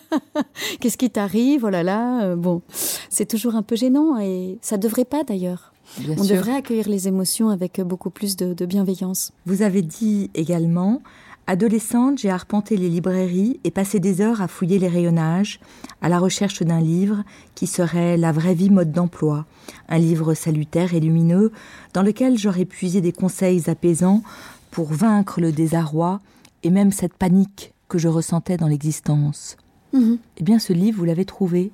Qu'est-ce 0.80 0.98
qui 0.98 1.12
t'arrive? 1.12 1.64
Oh 1.66 1.70
là 1.70 1.84
là. 1.84 2.24
euh, 2.24 2.36
bon, 2.36 2.64
c'est 3.08 3.28
toujours 3.28 3.54
un 3.54 3.62
peu 3.62 3.76
gênant 3.76 4.18
et 4.20 4.58
ça 4.64 4.78
devrait 4.78 5.06
pas 5.06 5.24
d'ailleurs. 5.24 5.74
Bien 6.00 6.16
On 6.18 6.24
sûr. 6.24 6.38
devrait 6.38 6.56
accueillir 6.56 6.90
les 6.90 7.08
émotions 7.08 7.50
avec 7.50 7.80
beaucoup 7.82 8.10
plus 8.10 8.36
de, 8.36 8.56
de 8.56 8.66
bienveillance. 8.66 9.32
Vous 9.46 9.62
avez 9.62 9.84
dit 9.84 10.32
également 10.34 11.04
Adolescente, 11.50 12.18
j'ai 12.18 12.30
arpenté 12.30 12.76
les 12.76 12.90
librairies 12.90 13.62
et 13.64 13.72
passé 13.72 14.02
des 14.02 14.20
heures 14.20 14.42
à 14.42 14.50
fouiller 14.50 14.80
les 14.80 14.90
rayonnages, 14.90 15.62
à 16.02 16.10
la 16.10 16.20
recherche 16.20 16.62
d'un 16.62 16.82
livre 16.82 17.24
qui 17.56 17.68
serait 17.68 18.18
la 18.18 18.34
vraie 18.34 18.54
vie 18.54 18.70
mode 18.70 18.92
d'emploi, 18.92 19.46
un 19.88 19.98
livre 19.98 20.34
salutaire 20.34 20.94
et 20.94 21.00
lumineux 21.00 21.54
dans 21.94 22.04
lequel 22.04 22.38
j'aurais 22.38 22.66
puisé 22.66 23.00
des 23.00 23.14
conseils 23.14 23.70
apaisants 23.70 24.24
pour 24.72 24.92
vaincre 24.92 25.40
le 25.40 25.54
désarroi 25.54 26.20
et 26.64 26.70
même 26.70 26.92
cette 26.92 27.14
panique 27.14 27.72
que 27.88 27.98
je 27.98 28.10
ressentais 28.10 28.58
dans 28.58 28.68
l'existence. 28.68 29.56
Mhm. 29.94 30.18
Eh 30.36 30.44
bien, 30.44 30.60
ce 30.60 30.74
livre, 30.74 31.00
vous 31.00 31.06
l'avez 31.06 31.24
trouvé. 31.24 31.72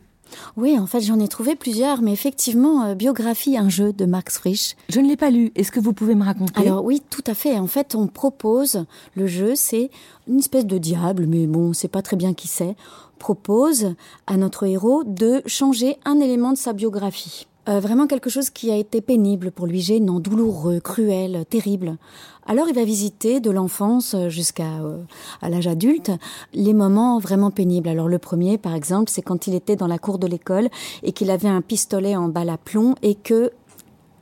Oui, 0.57 0.77
en 0.77 0.85
fait, 0.85 1.01
j'en 1.01 1.19
ai 1.19 1.27
trouvé 1.27 1.55
plusieurs, 1.55 2.01
mais 2.01 2.11
effectivement, 2.13 2.83
euh, 2.83 2.95
biographie, 2.95 3.57
un 3.57 3.69
jeu 3.69 3.93
de 3.93 4.05
Max 4.05 4.37
Frisch. 4.37 4.75
Je 4.89 4.99
ne 4.99 5.07
l'ai 5.07 5.17
pas 5.17 5.29
lu. 5.29 5.51
Est-ce 5.55 5.71
que 5.71 5.79
vous 5.79 5.93
pouvez 5.93 6.15
me 6.15 6.23
raconter? 6.23 6.61
Alors 6.61 6.83
oui, 6.83 7.01
tout 7.09 7.23
à 7.27 7.33
fait. 7.33 7.57
En 7.57 7.67
fait, 7.67 7.95
on 7.95 8.07
propose 8.07 8.85
le 9.15 9.27
jeu, 9.27 9.53
c'est 9.55 9.89
une 10.27 10.39
espèce 10.39 10.65
de 10.65 10.77
diable, 10.77 11.25
mais 11.27 11.47
bon, 11.47 11.69
on 11.69 11.73
sait 11.73 11.87
pas 11.87 12.01
très 12.01 12.17
bien 12.17 12.33
qui 12.33 12.47
c'est. 12.47 12.75
Propose 13.19 13.95
à 14.27 14.37
notre 14.37 14.65
héros 14.65 15.03
de 15.05 15.41
changer 15.45 15.97
un 16.05 16.19
élément 16.19 16.51
de 16.51 16.57
sa 16.57 16.73
biographie. 16.73 17.47
Euh, 17.69 17.79
vraiment 17.79 18.07
quelque 18.07 18.29
chose 18.29 18.49
qui 18.49 18.71
a 18.71 18.75
été 18.75 18.99
pénible 18.99 19.51
pour 19.51 19.67
lui, 19.67 19.79
gênant, 19.79 20.19
douloureux, 20.19 20.81
cruel, 20.81 21.45
terrible. 21.49 21.97
Alors 22.45 22.67
il 22.67 22.75
va 22.75 22.83
visiter 22.83 23.39
de 23.39 23.49
l'enfance 23.51 24.15
jusqu'à 24.27 24.81
euh, 24.81 24.97
l'âge 25.41 25.67
adulte 25.67 26.11
les 26.53 26.73
moments 26.73 27.19
vraiment 27.19 27.51
pénibles. 27.51 27.87
Alors 27.87 28.07
le 28.07 28.19
premier, 28.19 28.57
par 28.57 28.75
exemple, 28.75 29.09
c'est 29.09 29.21
quand 29.21 29.47
il 29.47 29.55
était 29.55 29.75
dans 29.75 29.87
la 29.87 29.97
cour 29.97 30.19
de 30.19 30.27
l'école 30.27 30.69
et 31.03 31.13
qu'il 31.13 31.31
avait 31.31 31.47
un 31.47 31.61
pistolet 31.61 32.15
en 32.15 32.27
balle 32.27 32.49
à 32.49 32.57
plomb 32.57 32.95
et 33.01 33.15
que 33.15 33.51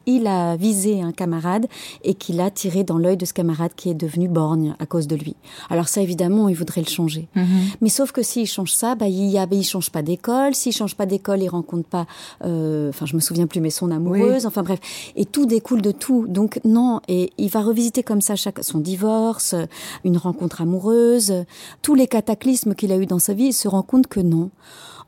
il 0.06 0.28
a 0.28 0.56
visé 0.56 1.02
un 1.02 1.12
camarade 1.12 1.68
et 2.04 2.14
qu'il 2.14 2.40
a 2.42 2.50
tiré 2.50 2.84
dans 2.84 2.98
l'œil 2.98 3.18
de 3.18 3.26
ce 3.26 3.34
camarade 3.34 3.72
qui 3.76 3.90
est 3.90 3.94
devenu 3.94 4.28
borgne 4.28 4.76
à 4.80 4.86
cause 4.86 5.08
de 5.08 5.16
lui. 5.16 5.36
Alors 5.70 5.88
ça, 5.88 6.02
évidemment, 6.02 6.50
il 6.50 6.56
voudrait 6.56 6.82
le 6.82 6.90
changer. 6.90 7.28
Mhm. 7.36 7.46
Mais 7.82 7.90
sauf 7.90 8.12
que 8.12 8.24
s'il 8.24 8.48
change 8.48 8.74
ça, 8.74 8.96
bah, 8.96 9.08
il, 9.08 9.28
y 9.28 9.38
a, 9.38 9.48
il 9.52 9.64
change 9.64 9.90
pas 9.90 10.02
d'école. 10.02 10.56
S'il 10.56 10.74
change 10.74 10.96
pas 10.96 11.06
d'école, 11.06 11.42
il 11.42 11.50
rencontre 11.50 11.88
pas, 11.88 12.06
euh, 12.44 12.90
enfin, 12.90 13.06
je 13.06 13.16
me 13.16 13.22
souviens 13.22 13.48
plus, 13.48 13.62
mais 13.62 13.70
son 13.70 13.92
amoureuse. 13.92 14.46
Enfin 14.46 14.64
bref, 14.64 14.80
et 15.16 15.26
tout 15.26 15.46
découle 15.46 15.82
de 15.82 15.92
tout. 15.92 16.26
Donc 16.28 16.60
non, 16.66 17.02
et 17.08 17.32
il 17.38 17.50
va 17.50 17.62
revisiter 17.62 18.04
comme 18.04 18.22
ça 18.22 18.36
chaque 18.36 18.64
son 18.64 18.80
divorce, 18.80 19.56
une 20.04 20.18
rencontre 20.18 20.62
amoureuse, 20.62 21.34
tous 21.82 21.96
les 21.96 22.08
cataclysmes 22.08 22.76
qu'il 22.76 22.92
a 22.92 22.98
eu 22.98 23.06
dans 23.06 23.20
sa 23.20 23.34
vie. 23.34 23.46
Il 23.46 23.54
se 23.54 23.68
rend 23.68 23.84
compte 23.84 24.08
que 24.08 24.20
non 24.20 24.50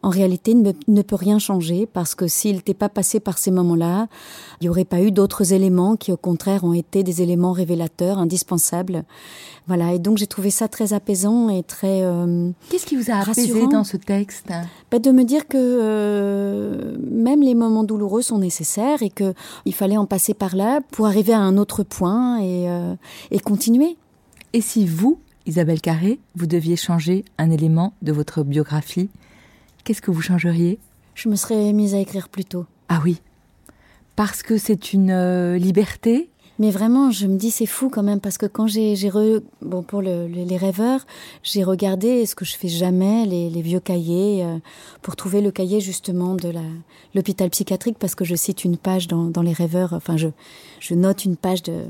en 0.03 0.09
réalité 0.09 0.53
ne, 0.53 0.73
ne 0.87 1.01
peut 1.01 1.15
rien 1.15 1.39
changer 1.39 1.87
parce 1.91 2.13
que 2.13 2.27
s'il 2.27 2.57
n'était 2.57 2.73
pas 2.73 2.89
passé 2.89 3.19
par 3.19 3.37
ces 3.37 3.51
moments-là, 3.51 4.07
il 4.59 4.65
n'y 4.65 4.69
aurait 4.69 4.85
pas 4.85 5.01
eu 5.01 5.11
d'autres 5.11 5.53
éléments 5.53 5.95
qui 5.95 6.11
au 6.11 6.17
contraire 6.17 6.63
ont 6.65 6.73
été 6.73 7.03
des 7.03 7.21
éléments 7.21 7.53
révélateurs, 7.53 8.19
indispensables. 8.19 9.05
Voilà, 9.65 9.93
et 9.93 9.99
donc 9.99 10.17
j'ai 10.17 10.27
trouvé 10.27 10.49
ça 10.49 10.67
très 10.67 10.91
apaisant 10.91 11.47
et 11.47 11.63
très 11.63 12.03
euh, 12.03 12.49
Qu'est-ce 12.69 12.85
qui 12.85 12.97
vous 12.97 13.09
a 13.09 13.15
apaisé 13.15 13.53
rassurant. 13.53 13.69
dans 13.69 13.83
ce 13.85 13.95
texte? 13.95 14.49
Ben, 14.91 14.99
de 14.99 15.11
me 15.11 15.23
dire 15.23 15.47
que 15.47 15.57
euh, 15.57 16.97
même 17.09 17.41
les 17.41 17.55
moments 17.55 17.85
douloureux 17.85 18.21
sont 18.21 18.39
nécessaires 18.39 19.01
et 19.01 19.09
que 19.09 19.33
il 19.65 19.73
fallait 19.73 19.97
en 19.97 20.05
passer 20.05 20.33
par 20.33 20.55
là 20.55 20.81
pour 20.91 21.07
arriver 21.07 21.33
à 21.33 21.39
un 21.39 21.57
autre 21.57 21.83
point 21.83 22.39
et, 22.39 22.69
euh, 22.69 22.93
et 23.31 23.39
continuer. 23.39 23.95
Et 24.51 24.59
si 24.59 24.85
vous, 24.85 25.19
Isabelle 25.45 25.81
Carré, 25.81 26.19
vous 26.35 26.45
deviez 26.45 26.75
changer 26.75 27.23
un 27.37 27.49
élément 27.49 27.93
de 28.01 28.11
votre 28.11 28.43
biographie, 28.43 29.09
qu'est-ce 29.83 30.01
que 30.01 30.11
vous 30.11 30.21
changeriez? 30.21 30.79
Je 31.15 31.29
me 31.29 31.35
serais 31.35 31.71
mise 31.73 31.93
à 31.95 31.99
écrire 31.99 32.29
plus 32.29 32.45
tôt. 32.45 32.65
Ah 32.89 33.01
oui, 33.03 33.21
parce 34.15 34.43
que 34.43 34.57
c'est 34.57 34.93
une 34.93 35.11
euh, 35.11 35.57
liberté? 35.57 36.29
Mais 36.59 36.69
vraiment, 36.69 37.09
je 37.09 37.25
me 37.25 37.35
dis 37.35 37.49
c'est 37.49 37.65
fou 37.65 37.89
quand 37.89 38.03
même 38.03 38.19
parce 38.19 38.37
que 38.37 38.45
quand 38.45 38.67
j'ai 38.67 38.95
bon 39.63 39.81
pour 39.81 40.03
le, 40.03 40.27
le- 40.27 40.43
les 40.43 40.55
rêveurs, 40.57 41.03
j'ai 41.41 41.63
regardé 41.63 42.27
ce 42.27 42.35
que 42.35 42.45
je 42.45 42.55
fais 42.55 42.67
jamais 42.67 43.25
les, 43.25 43.49
les 43.49 43.61
vieux 43.63 43.79
cahiers 43.79 44.43
euh, 44.43 44.57
pour 45.01 45.15
trouver 45.15 45.41
le 45.41 45.49
cahier 45.49 45.79
justement 45.81 46.35
de 46.35 46.53
l'hôpital 47.15 47.49
psychiatrique 47.49 47.97
parce 47.99 48.13
que 48.13 48.23
je 48.23 48.35
cite 48.35 48.63
une 48.65 48.77
page 48.77 49.07
dans, 49.07 49.23
dans 49.25 49.41
les 49.41 49.51
rêveurs. 49.53 49.93
Enfin, 49.93 50.15
je 50.15 50.27
je 50.79 50.93
note 50.93 51.25
une 51.25 51.37
page 51.37 51.63
de 51.63 51.85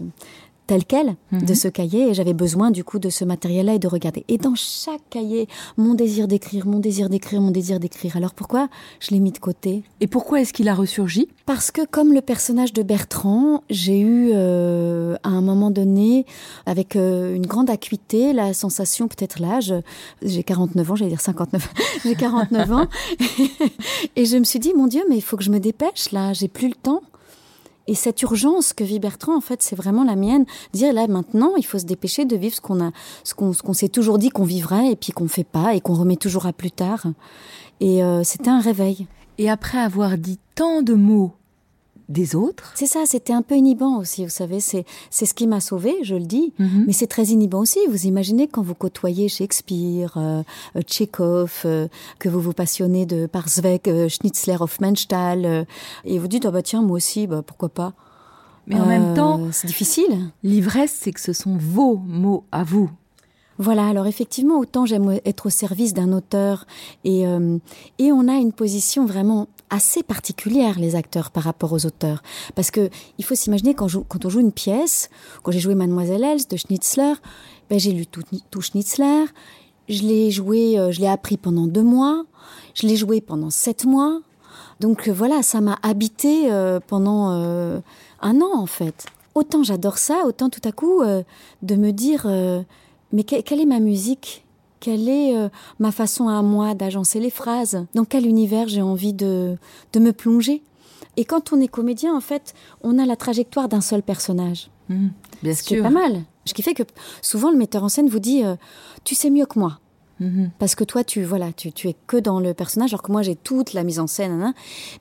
telle 0.67 0.85
quelle 0.85 1.15
de 1.31 1.37
Mhm. 1.37 1.55
ce 1.55 1.67
cahier 1.67 2.09
et 2.09 2.13
j'avais 2.13 2.33
besoin 2.33 2.71
du 2.71 2.83
coup 2.83 2.99
de 2.99 3.09
ce 3.09 3.25
matériel-là 3.25 3.73
et 3.75 3.79
de 3.79 3.87
regarder. 3.87 4.23
Et 4.27 4.37
dans 4.37 4.55
chaque 4.55 5.01
cahier, 5.09 5.47
mon 5.77 5.93
désir 5.93 6.27
d'écrire, 6.27 6.65
mon 6.65 6.79
désir 6.79 7.09
d'écrire, 7.09 7.41
mon 7.41 7.51
désir 7.51 7.79
d'écrire. 7.79 8.15
Alors 8.17 8.33
pourquoi 8.33 8.69
je 8.99 9.11
l'ai 9.11 9.19
mis 9.19 9.31
de 9.31 9.39
côté? 9.39 9.83
Et 9.99 10.07
pourquoi 10.07 10.41
est-ce 10.41 10.53
qu'il 10.53 10.69
a 10.69 10.75
ressurgi? 10.75 11.27
Parce 11.45 11.71
que 11.71 11.85
comme 11.85 12.13
le 12.13 12.21
personnage 12.21 12.73
de 12.73 12.83
Bertrand, 12.83 13.63
j'ai 13.69 13.99
eu 13.99 14.29
euh, 14.33 15.15
à 15.23 15.29
un 15.29 15.41
moment 15.41 15.71
donné, 15.71 16.25
avec 16.65 16.95
euh, 16.95 17.35
une 17.35 17.45
grande 17.45 17.69
acuité, 17.69 18.33
la 18.33 18.53
sensation, 18.53 19.07
peut-être 19.07 19.39
l'âge, 19.39 19.73
j'ai 20.21 20.43
49 20.43 20.91
ans, 20.91 20.95
j'allais 20.95 21.11
dire 21.11 21.21
59, 21.21 21.73
j'ai 22.05 22.15
49 22.15 22.71
ans, 22.71 22.87
et 24.15 24.25
je 24.25 24.37
me 24.37 24.43
suis 24.43 24.59
dit, 24.59 24.73
mon 24.75 24.87
Dieu, 24.87 25.01
mais 25.09 25.17
il 25.17 25.21
faut 25.21 25.37
que 25.37 25.43
je 25.43 25.51
me 25.51 25.59
dépêche 25.59 26.11
là, 26.11 26.33
j'ai 26.33 26.47
plus 26.47 26.67
le 26.69 26.75
temps. 26.75 27.01
Et 27.87 27.95
cette 27.95 28.21
urgence 28.21 28.71
que 28.73 28.83
vit 28.83 28.99
Bertrand, 28.99 29.35
en 29.35 29.41
fait, 29.41 29.61
c'est 29.61 29.75
vraiment 29.75 30.03
la 30.03 30.15
mienne. 30.15 30.45
Dire 30.73 30.93
là 30.93 31.07
maintenant, 31.07 31.55
il 31.57 31.65
faut 31.65 31.79
se 31.79 31.85
dépêcher 31.85 32.25
de 32.25 32.35
vivre 32.35 32.55
ce 32.55 32.61
qu'on 32.61 32.81
a, 32.81 32.91
ce 33.23 33.33
qu'on, 33.33 33.53
qu'on 33.53 33.73
s'est 33.73 33.89
toujours 33.89 34.19
dit 34.19 34.29
qu'on 34.29 34.45
vivrait 34.45 34.91
et 34.91 34.95
puis 34.95 35.11
qu'on 35.11 35.27
fait 35.27 35.43
pas 35.43 35.75
et 35.75 35.81
qu'on 35.81 35.93
remet 35.93 36.15
toujours 36.15 36.45
à 36.45 36.53
plus 36.53 36.71
tard. 36.71 37.07
Et 37.81 38.03
euh, 38.03 38.23
c'était 38.23 38.49
un 38.49 38.61
réveil. 38.61 39.07
Et 39.37 39.49
après 39.49 39.79
avoir 39.79 40.17
dit 40.17 40.39
tant 40.55 40.81
de 40.81 40.93
mots 40.93 41.33
des 42.09 42.35
autres, 42.35 42.71
C'est 42.75 42.85
ça, 42.85 43.03
c'était 43.05 43.33
un 43.33 43.41
peu 43.41 43.55
inhibant 43.55 43.97
aussi, 43.97 44.23
vous 44.25 44.29
savez, 44.31 44.59
c'est 44.59 44.85
ce 45.11 45.33
qui 45.33 45.47
m'a 45.47 45.59
sauvé, 45.61 45.95
je 46.03 46.15
le 46.15 46.25
dis, 46.25 46.53
Mhm. 46.59 46.83
mais 46.87 46.93
c'est 46.93 47.07
très 47.07 47.25
inhibant 47.25 47.59
aussi. 47.61 47.79
Vous 47.89 48.05
imaginez 48.05 48.47
quand 48.47 48.61
vous 48.61 48.75
côtoyez 48.75 49.29
Shakespeare, 49.29 50.13
euh, 50.17 50.43
euh, 50.75 50.81
Tchekhov, 50.81 51.61
euh, 51.65 51.87
que 52.19 52.29
vous 52.29 52.41
vous 52.41 52.53
passionnez 52.53 53.05
de 53.05 53.25
par 53.25 53.47
Zweig, 53.49 53.87
euh, 53.87 54.09
Schnitzler, 54.09 54.57
Hofmannsthal, 54.59 55.45
euh, 55.45 55.63
et 56.05 56.19
vous 56.19 56.27
dites, 56.27 56.45
ah 56.45 56.51
bah 56.51 56.61
tiens, 56.61 56.81
moi 56.81 56.97
aussi, 56.97 57.25
bah 57.27 57.41
pourquoi 57.45 57.69
pas. 57.69 57.93
mais 58.67 58.79
en 58.79 58.85
même 58.85 59.13
temps, 59.13 59.49
c'est 59.51 59.67
difficile. 59.67 60.31
l'ivresse, 60.43 60.97
c'est 61.01 61.11
que 61.11 61.19
ce 61.21 61.33
sont 61.33 61.57
vos 61.57 61.95
mots 61.97 62.43
à 62.51 62.63
vous. 62.63 62.89
Voilà, 63.59 63.85
alors 63.87 64.07
effectivement, 64.07 64.57
autant 64.57 64.85
j'aime 64.85 65.19
être 65.25 65.45
au 65.45 65.49
service 65.51 65.93
d'un 65.93 66.11
auteur 66.11 66.65
et, 67.03 67.27
euh, 67.27 67.59
et 67.99 68.11
on 68.11 68.27
a 68.27 68.33
une 68.37 68.51
position 68.51 69.05
vraiment 69.05 69.47
assez 69.73 70.03
particulière, 70.03 70.77
les 70.77 70.95
acteurs, 70.95 71.31
par 71.31 71.43
rapport 71.43 71.73
aux 71.73 71.85
auteurs. 71.85 72.21
Parce 72.53 72.69
que 72.69 72.89
il 73.17 73.25
faut 73.25 73.33
s'imaginer, 73.33 73.73
quand, 73.73 73.87
on 74.23 74.29
joue 74.29 74.39
une 74.39 74.51
pièce, 74.51 75.09
quand 75.41 75.51
j'ai 75.51 75.59
joué 75.59 75.73
Mademoiselle 75.73 76.23
Else 76.23 76.47
de 76.47 76.57
Schnitzler, 76.57 77.13
ben, 77.69 77.79
j'ai 77.79 77.91
lu 77.91 78.05
tout, 78.05 78.61
Schnitzler, 78.61 79.25
je 79.89 80.03
l'ai 80.03 80.29
joué, 80.29 80.77
euh, 80.77 80.91
je 80.91 81.01
l'ai 81.01 81.07
appris 81.07 81.37
pendant 81.37 81.65
deux 81.65 81.81
mois, 81.81 82.23
je 82.75 82.85
l'ai 82.85 82.95
joué 82.95 83.19
pendant 83.19 83.49
sept 83.49 83.85
mois. 83.85 84.21
Donc 84.79 85.07
euh, 85.07 85.11
voilà, 85.11 85.41
ça 85.41 85.59
m'a 85.59 85.79
habité 85.81 86.51
euh, 86.51 86.79
pendant 86.85 87.29
un 87.29 88.41
an 88.41 88.51
en 88.55 88.67
fait. 88.67 89.07
Autant 89.33 89.63
j'adore 89.63 89.97
ça, 89.97 90.25
autant 90.27 90.49
tout 90.49 90.61
à 90.63 90.71
coup 90.71 91.01
de 91.63 91.75
me 91.75 91.91
dire 91.91 92.27
mais 93.11 93.23
que- 93.23 93.41
quelle 93.41 93.59
est 93.61 93.65
ma 93.65 93.79
musique? 93.79 94.45
Quelle 94.83 95.07
est 95.07 95.33
euh, 95.37 95.47
ma 95.79 95.93
façon 95.93 96.27
à 96.27 96.41
moi 96.41 96.73
d'agencer 96.75 97.21
les 97.21 97.29
phrases? 97.29 97.85
Dans 97.95 98.03
quel 98.03 98.25
univers 98.27 98.67
j'ai 98.67 98.81
envie 98.81 99.13
de, 99.13 99.55
de 99.93 99.99
me 100.01 100.11
plonger? 100.11 100.61
Et 101.15 101.23
quand 101.23 101.53
on 101.53 101.61
est 101.61 101.69
comédien, 101.69 102.13
en 102.13 102.19
fait, 102.19 102.53
on 102.81 102.99
a 102.99 103.05
la 103.05 103.15
trajectoire 103.15 103.69
d'un 103.69 103.79
seul 103.79 104.03
personnage. 104.03 104.69
Mhm. 104.89 105.11
Bien 105.41 105.53
Ce 105.55 105.63
qui 105.63 105.75
est 105.75 105.77
sûr. 105.77 105.83
pas 105.83 105.89
mal. 105.89 106.23
Ce 106.43 106.53
qui 106.53 106.63
fait 106.63 106.73
que 106.73 106.83
souvent 107.21 107.49
le 107.49 107.57
metteur 107.57 107.81
en 107.85 107.87
scène 107.87 108.09
vous 108.09 108.19
dit 108.19 108.43
euh, 108.43 108.55
Tu 109.05 109.15
sais 109.15 109.29
mieux 109.29 109.45
que 109.45 109.57
moi. 109.57 109.79
Mhm. 110.19 110.51
Parce 110.59 110.75
que 110.75 110.83
toi, 110.83 111.05
tu 111.05 111.23
voilà, 111.23 111.53
tu, 111.53 111.71
tu 111.71 111.87
es 111.87 111.95
que 112.07 112.17
dans 112.17 112.41
le 112.41 112.53
personnage, 112.53 112.91
alors 112.93 113.03
que 113.03 113.11
moi, 113.13 113.21
j'ai 113.21 113.35
toute 113.37 113.71
la 113.71 113.83
mise 113.83 113.99
en 114.01 114.07
scène. 114.07 114.41
hein. 114.41 114.53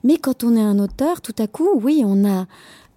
Mais 0.05 0.17
quand 0.17 0.45
on 0.45 0.55
est 0.55 0.61
un 0.61 0.79
auteur, 0.79 1.19
tout 1.19 1.35
à 1.39 1.47
coup, 1.47 1.67
oui, 1.75 2.03
on 2.05 2.23
a 2.25 2.45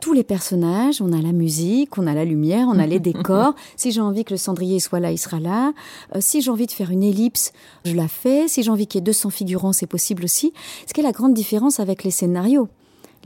tous 0.00 0.12
les 0.12 0.24
personnages, 0.24 1.00
on 1.00 1.12
a 1.12 1.22
la 1.22 1.32
musique, 1.32 1.98
on 1.98 2.06
a 2.06 2.14
la 2.14 2.24
lumière, 2.24 2.68
on 2.68 2.78
a 2.78 2.87
les 2.87 2.98
décors. 3.00 3.54
Si 3.76 3.92
j'ai 3.92 4.00
envie 4.00 4.24
que 4.24 4.35
le 4.35 4.38
cendrier 4.38 4.80
soit 4.80 5.00
là, 5.00 5.11
il 5.11 5.18
sera 5.18 5.40
là. 5.40 5.72
Euh, 6.14 6.18
si 6.20 6.42
j'ai 6.42 6.50
envie 6.50 6.66
de 6.66 6.72
faire 6.72 6.90
une 6.90 7.02
ellipse, 7.02 7.52
je 7.85 7.94
la 7.94 8.09
fais. 8.09 8.48
Si 8.48 8.62
j'ai 8.62 8.70
envie 8.70 8.87
qu'il 8.87 8.98
y 8.98 9.02
ait 9.02 9.04
200 9.04 9.30
figurants, 9.30 9.72
c'est 9.72 9.87
possible 9.87 10.24
aussi. 10.24 10.52
Ce 10.87 10.92
qui 10.92 11.00
est 11.00 11.04
la 11.04 11.12
grande 11.12 11.35
différence 11.35 11.80
avec 11.80 12.04
les 12.04 12.11
scénarios. 12.11 12.68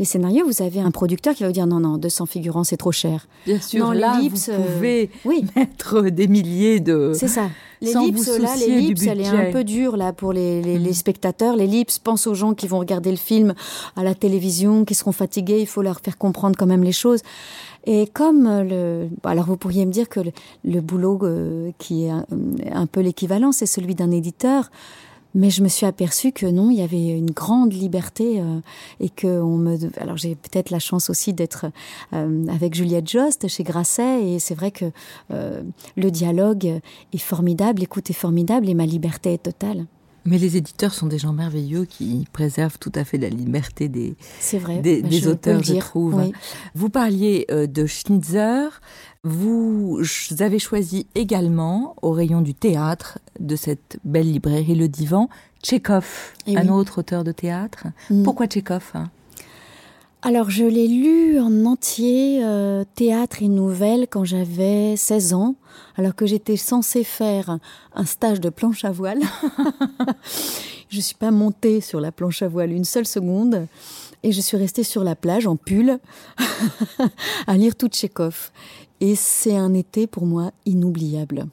Les 0.00 0.06
scénarios, 0.06 0.46
vous 0.46 0.62
avez 0.62 0.80
un 0.80 0.90
producteur 0.90 1.34
qui 1.34 1.42
va 1.42 1.50
vous 1.50 1.52
dire 1.52 1.66
non, 1.66 1.78
non, 1.78 1.98
200 1.98 2.24
figurants, 2.24 2.64
c'est 2.64 2.78
trop 2.78 2.90
cher. 2.90 3.28
Bien 3.44 3.60
sûr, 3.60 3.84
Non, 3.84 3.92
là, 3.92 4.18
vous 4.18 4.50
euh, 4.50 4.56
pouvez 4.56 5.10
Oui, 5.26 5.44
mettre 5.56 6.00
des 6.08 6.26
milliers 6.26 6.80
de... 6.80 7.12
c'est 7.14 7.28
ça. 7.28 7.50
L'ellipse, 7.82 8.26
là, 8.38 8.56
l'ellipse, 8.56 9.02
elle 9.06 9.20
est 9.20 9.26
un 9.26 9.52
peu 9.52 9.62
dure 9.62 9.98
là 9.98 10.14
pour 10.14 10.32
les, 10.32 10.62
les, 10.62 10.78
les 10.78 10.88
Mhm. 10.88 10.94
spectateurs. 10.94 11.54
L'ellipse 11.54 11.98
pense 11.98 12.26
aux 12.26 12.34
gens 12.34 12.54
qui 12.54 12.66
vont 12.66 12.78
regarder 12.78 13.10
le 13.10 13.18
film 13.18 13.52
à 13.94 14.02
la 14.02 14.14
télévision, 14.14 14.84
qui 14.86 14.94
seront 14.94 15.12
fatigués. 15.12 15.60
Il 15.60 15.66
faut 15.66 15.82
leur 15.82 16.00
faire 16.00 16.16
comprendre 16.16 16.56
quand 16.58 16.66
même 16.66 16.82
les 16.82 16.92
choses. 16.92 17.20
Et 17.86 18.06
comme 18.06 18.46
euh, 18.46 18.62
le, 18.62 19.08
bon, 19.22 19.28
alors 19.28 19.44
vous 19.46 19.56
pourriez 19.58 19.84
me 19.84 19.92
dire 19.92 20.08
que 20.08 20.20
le, 20.20 20.32
le 20.64 20.80
boulot 20.80 21.18
euh, 21.24 21.70
qui 21.78 22.04
est 22.04 22.10
un, 22.10 22.24
un 22.72 22.86
peu 22.86 23.00
l'équivalent, 23.00 23.52
c'est 23.52 23.66
celui 23.66 23.94
d'un 23.94 24.10
éditeur. 24.10 24.70
Mais 25.34 25.50
je 25.50 25.62
me 25.62 25.68
suis 25.68 25.86
aperçue 25.86 26.32
que 26.32 26.46
non, 26.46 26.70
il 26.70 26.78
y 26.78 26.82
avait 26.82 27.08
une 27.16 27.30
grande 27.30 27.72
liberté 27.72 28.40
euh, 28.40 28.60
et 28.98 29.08
que 29.08 29.26
on 29.26 29.56
me. 29.56 29.78
Alors 30.00 30.16
j'ai 30.16 30.34
peut-être 30.34 30.70
la 30.70 30.80
chance 30.80 31.08
aussi 31.08 31.32
d'être 31.32 31.66
euh, 32.12 32.46
avec 32.48 32.74
Juliette 32.74 33.08
Jost 33.08 33.46
chez 33.48 33.62
Grasset 33.62 34.24
et 34.24 34.38
c'est 34.38 34.54
vrai 34.54 34.70
que 34.70 34.86
euh, 35.30 35.62
le 35.96 36.10
dialogue 36.10 36.80
est 37.12 37.18
formidable, 37.18 37.80
l'écoute 37.80 38.10
est 38.10 38.14
formidable 38.14 38.68
et 38.68 38.74
ma 38.74 38.86
liberté 38.86 39.34
est 39.34 39.42
totale. 39.42 39.86
Mais 40.26 40.38
les 40.38 40.56
éditeurs 40.56 40.92
sont 40.92 41.06
des 41.06 41.18
gens 41.18 41.33
merveilleux 41.33 41.85
qui 41.87 42.26
préservent 42.33 42.78
tout 42.78 42.92
à 42.94 43.04
fait 43.04 43.16
la 43.18 43.28
liberté 43.30 43.88
des, 43.88 44.14
vrai, 44.59 44.78
des, 44.80 45.02
bah, 45.02 45.09
des 45.09 45.18
je 45.18 45.28
auteurs, 45.30 45.62
je 45.62 45.74
trouve. 45.74 46.14
oui. 46.16 46.33
Vous 46.74 46.90
parliez 46.90 47.46
euh, 47.50 47.66
de 47.66 47.87
Schnitzer. 47.87 48.80
Vous 49.24 50.00
avez 50.38 50.59
choisi 50.59 51.06
également, 51.14 51.94
au 52.02 52.12
rayon 52.12 52.40
du 52.40 52.54
théâtre, 52.54 53.18
de 53.38 53.54
cette 53.56 53.98
belle 54.04 54.30
librairie 54.33 54.74
Le 54.74 54.88
Divan, 54.88 55.28
Tchekhov, 55.62 56.35
Eh 56.46 56.56
un 56.56 56.62
oui. 56.64 56.70
autre 56.70 56.98
auteur 56.98 57.22
de 57.24 57.33
théâtre. 57.33 57.87
Mm. 58.11 58.22
Pourquoi 58.22 58.46
Tchekhov 58.46 58.90
hein? 58.94 59.11
Alors, 60.22 60.50
je 60.50 60.64
l'ai 60.64 60.87
lu 60.87 61.40
en 61.40 61.64
entier, 61.64 62.44
euh, 62.44 62.85
théâtre 62.94 63.42
et 63.42 63.48
nouvelles, 63.48 64.06
quand 64.06 64.24
j'avais 64.24 64.94
16 64.94 65.33
ans, 65.33 65.54
alors 65.96 66.14
que 66.14 66.26
j'étais 66.26 66.59
censée 66.59 67.04
faire 67.04 67.59
un 67.94 68.04
stage 68.04 68.38
de 68.38 68.50
planche 68.50 68.85
à 68.85 68.90
voile. 68.90 69.20
je 70.90 71.00
suis 71.00 71.14
pas 71.14 71.30
montée 71.30 71.80
sur 71.80 72.00
la 72.00 72.12
planche 72.12 72.42
à 72.42 72.48
voile 72.48 72.70
une 72.70 72.85
seule 72.85 73.06
seconde, 73.06 73.66
et 74.22 74.33
je 74.33 74.42
suis 74.42 74.59
restée 74.59 74.83
sur 74.83 75.04
la 75.04 75.16
plage 75.16 75.46
en 75.46 75.56
pull 75.56 75.98
à 77.46 77.56
lire 77.56 77.74
tout 77.74 77.88
Tchekhov. 77.88 78.50
Et 79.00 79.14
c'est 79.14 79.56
un 79.56 79.72
été 79.72 80.06
pour 80.06 80.26
moi 80.26 80.50
inoubliable. 80.66 81.46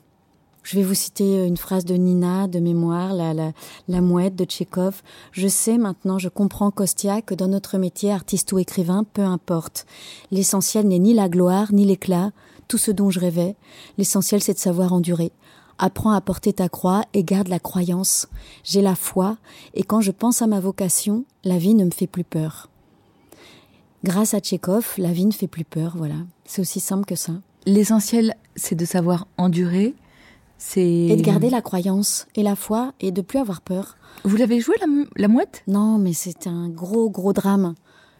Je 0.67 0.75
vais 0.75 0.83
vous 0.83 0.95
citer 0.95 1.45
une 1.45 1.55
phrase 1.55 1.85
de 1.85 1.93
Nina 1.93 2.49
de 2.49 2.59
mémoire, 2.59 3.13
la, 3.13 3.33
la, 3.33 3.53
la 3.87 4.01
mouette 4.01 4.35
de 4.35 4.43
Tchekhov. 4.43 5.01
Je 5.31 5.47
sais 5.47 5.77
maintenant, 5.77 6.19
je 6.19 6.27
comprends 6.27 6.71
Kostia 6.71 7.21
que 7.21 7.33
dans 7.33 7.47
notre 7.47 7.77
métier, 7.77 8.11
artiste 8.11 8.51
ou 8.51 8.59
écrivain, 8.59 9.05
peu 9.05 9.21
importe. 9.21 9.85
L'essentiel 10.29 10.85
n'est 10.89 10.99
ni 10.99 11.13
la 11.13 11.29
gloire, 11.29 11.71
ni 11.71 11.85
l'éclat, 11.85 12.31
tout 12.67 12.77
ce 12.77 12.91
dont 12.91 13.09
je 13.09 13.21
rêvais. 13.21 13.55
L'essentiel, 13.97 14.43
c'est 14.43 14.55
de 14.55 14.59
savoir 14.59 14.91
endurer. 14.91 15.31
Apprends 15.77 16.11
à 16.11 16.19
porter 16.19 16.51
ta 16.51 16.67
croix 16.67 17.05
et 17.13 17.23
garde 17.23 17.47
la 17.47 17.59
croyance. 17.59 18.27
J'ai 18.65 18.81
la 18.81 18.95
foi, 18.95 19.37
et 19.73 19.83
quand 19.83 20.01
je 20.01 20.11
pense 20.11 20.41
à 20.41 20.47
ma 20.47 20.59
vocation, 20.59 21.23
la 21.45 21.57
vie 21.57 21.75
ne 21.75 21.85
me 21.85 21.91
fait 21.91 22.07
plus 22.07 22.25
peur. 22.25 22.69
Grâce 24.03 24.33
à 24.33 24.41
Tchekhov, 24.41 24.95
la 24.97 25.13
vie 25.13 25.27
ne 25.27 25.31
fait 25.31 25.47
plus 25.47 25.63
peur, 25.63 25.93
voilà. 25.95 26.15
C'est 26.43 26.59
aussi 26.59 26.81
simple 26.81 27.05
que 27.05 27.15
ça. 27.15 27.31
L'essentiel, 27.65 28.35
c'est 28.57 28.75
de 28.75 28.83
savoir 28.83 29.27
endurer. 29.37 29.95
Et 30.75 31.15
de 31.15 31.21
garder 31.21 31.49
la 31.49 31.61
croyance 31.61 32.27
et 32.35 32.43
la 32.43 32.55
foi 32.55 32.93
et 32.99 33.11
de 33.11 33.21
plus 33.21 33.39
avoir 33.39 33.61
peur. 33.61 33.95
Vous 34.23 34.35
l'avez 34.37 34.59
joué 34.59 34.75
la, 34.81 34.87
mou- 34.87 35.05
la 35.15 35.27
mouette? 35.27 35.63
Non, 35.67 35.97
mais 35.97 36.13
c'est 36.13 36.47
un 36.47 36.67
gros, 36.69 37.09
gros 37.09 37.33
drame. 37.33 37.75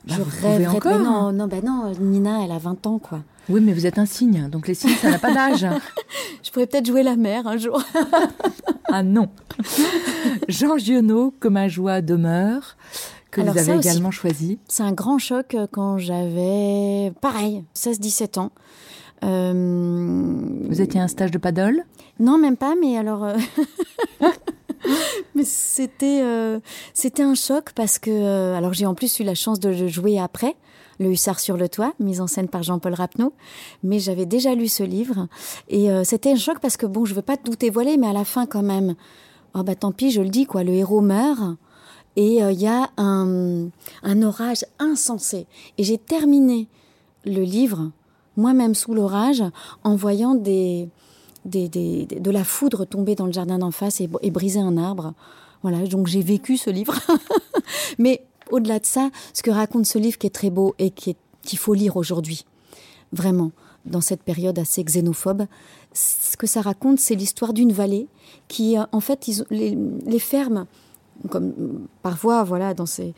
Bah, 0.08 0.16
je 0.18 0.22
rêverais. 0.48 0.68
encore. 0.78 0.98
Mais 1.00 1.04
non, 1.04 1.32
non, 1.34 1.48
bah 1.48 1.58
non, 1.64 1.92
Nina, 2.00 2.44
elle 2.46 2.52
a 2.52 2.60
20 2.60 2.86
ans, 2.88 3.00
quoi. 3.00 3.22
Oui, 3.50 3.60
mais 3.62 3.74
vous 3.74 3.86
êtes 3.86 3.98
un 3.98 4.06
cygne, 4.06 4.50
donc 4.50 4.68
les 4.68 4.74
cygnes, 4.74 4.96
ça 5.02 5.10
n'a 5.10 5.20
pas 5.20 5.34
d'âge. 5.34 5.66
Je 6.44 6.52
pourrais 6.52 6.68
peut-être 6.68 6.86
jouer 6.86 7.02
la 7.04 7.16
mère 7.16 7.48
un 7.48 7.58
jour. 7.58 7.82
ah 8.92 9.04
non. 9.04 9.30
Jean 10.48 10.78
Giono, 10.78 11.34
que 11.40 11.48
ma 11.48 11.68
joie 11.68 12.02
demeure, 12.02 12.78
que 13.32 13.42
Alors 13.42 13.54
vous 13.54 13.60
avez 13.60 13.78
aussi. 13.78 13.88
également 13.88 14.12
choisi. 14.12 14.60
C'est 14.68 14.84
un 14.84 14.92
grand 14.94 15.18
choc 15.18 15.54
euh, 15.56 15.68
quand 15.72 15.98
j'avais, 15.98 17.12
pareil, 17.22 17.64
16-17 17.76 18.40
ans. 18.40 18.52
Euh, 19.24 20.34
Vous 20.70 20.82
étiez 20.82 21.00
à 21.00 21.04
un 21.04 21.08
stage 21.08 21.32
de 21.32 21.38
paddle 21.38 21.84
Non, 22.20 22.38
même 22.38 22.58
pas, 22.58 22.76
mais 22.80 22.98
alors. 22.98 23.24
euh, 23.24 23.36
mais 25.36 25.44
c'était 25.44 26.22
euh, 26.24 26.60
c'était 26.94 27.24
un 27.24 27.34
choc 27.36 27.72
parce 27.76 28.00
que. 28.00 28.54
alors, 28.54 28.74
j'ai 28.74 28.86
en 28.86 28.94
plus 28.96 29.20
eu 29.20 29.24
la 29.24 29.36
chance 29.36 29.60
de 29.60 29.70
le 29.70 29.88
jouer 29.88 30.20
après, 30.20 30.56
Le 31.00 31.10
Hussard 31.12 31.40
sur 31.40 31.58
le 31.58 31.68
toit, 31.68 31.94
mise 32.00 32.22
en 32.22 32.28
scène 32.28 32.48
par 32.48 32.64
Jean-Paul 32.64 32.94
Rapneau. 32.94 33.34
Mais 33.84 34.00
j'avais 34.00 34.26
déjà 34.26 34.54
lu 34.56 34.68
ce 34.68 34.84
livre. 34.84 35.28
Et 35.70 35.90
c'était 36.04 36.32
un 36.32 36.36
choc 36.38 36.60
parce 36.60 36.78
que, 36.78 36.86
bon, 36.86 37.06
je 37.06 37.14
veux 37.14 37.22
pas 37.22 37.38
tout 37.38 37.56
dévoiler, 37.56 37.98
mais 37.98 38.08
à 38.08 38.14
la 38.14 38.24
fin, 38.26 38.46
quand 38.46 38.64
même. 38.64 38.96
Oh, 39.56 39.64
bah 39.64 39.76
tant 39.76 39.92
pis, 39.92 40.12
je 40.12 40.22
le 40.22 40.30
dis, 40.30 40.46
quoi. 40.46 40.64
Le 40.64 40.74
héros 40.74 41.02
meurt. 41.02 41.58
Et 42.18 42.44
euh, 42.44 42.52
il 42.52 42.60
y 42.60 42.68
a 42.68 42.90
un, 42.98 43.70
orage 44.24 44.66
insensé. 44.80 45.46
Et 45.78 45.84
j'ai 45.84 46.00
terminé 46.00 46.68
le 47.26 47.44
livre, 47.44 47.92
moi-même 48.36 48.74
sous 48.74 48.94
l'orage, 48.96 49.44
en 49.84 49.96
voyant 49.96 50.34
des, 50.34 50.90
de 51.46 52.32
la 52.32 52.44
foudre 52.44 52.86
tomber 52.86 53.14
dans 53.14 53.28
le 53.28 53.32
jardin 53.32 53.60
d'en 53.60 53.72
face 53.72 54.02
et, 54.02 54.32
briser 54.32 54.60
un 54.60 54.78
arbre. 54.78 55.14
Voilà, 55.62 55.86
donc 55.86 56.08
j'ai 56.08 56.22
vécu 56.22 56.58
ce 56.58 56.72
livre. 56.72 56.96
Mais 58.00 58.26
au-delà 58.50 58.80
de 58.80 58.86
ça, 58.86 59.12
ce 59.34 59.44
que 59.44 59.52
raconte 59.52 59.86
ce 59.86 60.00
livre 60.00 60.18
qui 60.18 60.26
est 60.26 60.32
très 60.32 60.50
beau 60.50 60.74
et 60.80 60.90
qu'il 60.90 61.60
faut 61.60 61.76
lire 61.76 61.98
aujourd'hui, 61.98 62.46
vraiment, 63.12 63.52
dans 63.86 64.02
cette 64.02 64.24
période 64.24 64.58
assez 64.58 64.84
xénophobe, 64.84 65.46
ce 65.94 66.36
que 66.36 66.48
ça 66.48 66.62
raconte, 66.62 67.00
c'est 67.00 67.16
l'histoire 67.16 67.54
d'une 67.54 67.72
vallée 67.72 68.08
qui, 68.48 68.76
euh, 68.78 68.84
en 68.92 69.02
fait, 69.02 69.30
les, 69.52 69.78
les 70.06 70.20
fermes 70.20 70.66
comme 71.30 71.88
parfois, 72.02 72.44
voilà, 72.44 72.74
dans 72.74 72.86
ces, 72.86 73.14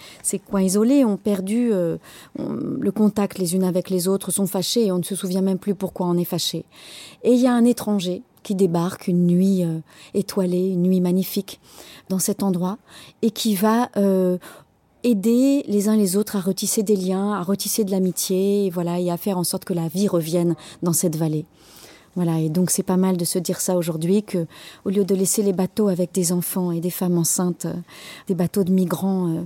coins 0.50 0.62
isolés, 0.62 1.06
ont 1.06 1.18
perdu 1.18 1.70
euh, 1.72 1.98
le 2.38 2.92
contact 2.92 3.38
les 3.38 3.56
unes 3.56 3.64
avec 3.64 3.90
les 3.90 4.08
autres, 4.08 4.32
sont 4.32 4.48
fâchés 4.48 4.88
et 4.88 4.92
on 4.92 5.00
ne 5.00 5.04
se 5.04 5.16
souvient 5.16 5.42
même 5.42 5.60
plus 5.60 5.76
pourquoi 5.76 6.08
on 6.08 6.18
est 6.18 6.26
fâché. 6.26 6.66
Et 7.24 7.34
il 7.34 7.40
y 7.40 7.48
a 7.48 7.54
un 7.54 7.66
étranger 7.66 8.24
qui 8.44 8.56
débarque 8.56 9.08
une 9.08 9.28
nuit 9.28 9.64
euh, 9.64 9.80
étoilée, 10.14 10.70
une 10.70 10.84
nuit 10.84 11.02
magnifique 11.02 11.60
dans 12.10 12.20
cet 12.20 12.42
endroit 12.44 12.78
et 13.22 13.32
qui 13.32 13.56
va 13.56 13.90
euh, 13.98 14.38
aider 15.04 15.64
les 15.68 15.88
uns 15.88 15.96
les 15.96 16.18
autres 16.18 16.36
à 16.36 16.40
retisser 16.40 16.84
des 16.84 16.96
liens, 16.96 17.34
à 17.34 17.44
retisser 17.44 17.84
de 17.84 17.92
l'amitié, 17.92 18.66
et 18.66 18.70
voilà, 18.70 19.00
et 19.00 19.12
à 19.12 19.18
faire 19.18 19.38
en 19.38 19.44
sorte 19.44 19.66
que 19.66 19.74
la 19.74 19.88
vie 19.88 20.08
revienne 20.08 20.56
dans 20.84 20.94
cette 20.94 21.16
vallée. 21.16 21.46
Voilà, 22.15 22.39
et 22.39 22.50
donc 22.50 22.69
c'est 22.69 22.84
pas 22.84 22.98
mal 22.98 23.17
de 23.17 23.26
se 23.26 23.39
dire 23.39 23.62
ça 23.62 23.78
aujourd'hui 23.78 24.24
que 24.24 24.45
au 24.84 24.89
lieu 24.89 25.06
de 25.06 25.15
laisser 25.15 25.43
les 25.43 25.54
bateaux 25.54 25.88
avec 25.88 26.12
des 26.12 26.32
enfants 26.32 26.72
et 26.72 26.82
des 26.82 26.89
femmes 26.89 27.17
enceintes, 27.17 27.65
euh, 27.65 27.74
des 28.28 28.36
bateaux 28.36 28.63
de 28.63 28.72
migrants 28.72 29.30
euh, 29.30 29.43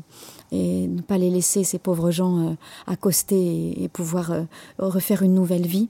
et 0.52 0.88
ne 0.88 1.02
pas 1.02 1.18
les 1.18 1.30
laisser 1.30 1.64
ces 1.64 1.78
pauvres 1.78 2.12
gens 2.12 2.40
euh, 2.40 2.54
accoster 2.88 3.36
et, 3.36 3.84
et 3.84 3.90
pouvoir 3.90 4.32
refaire 4.80 5.22
une 5.24 5.34
nouvelle 5.34 5.68
vie. 5.68 5.90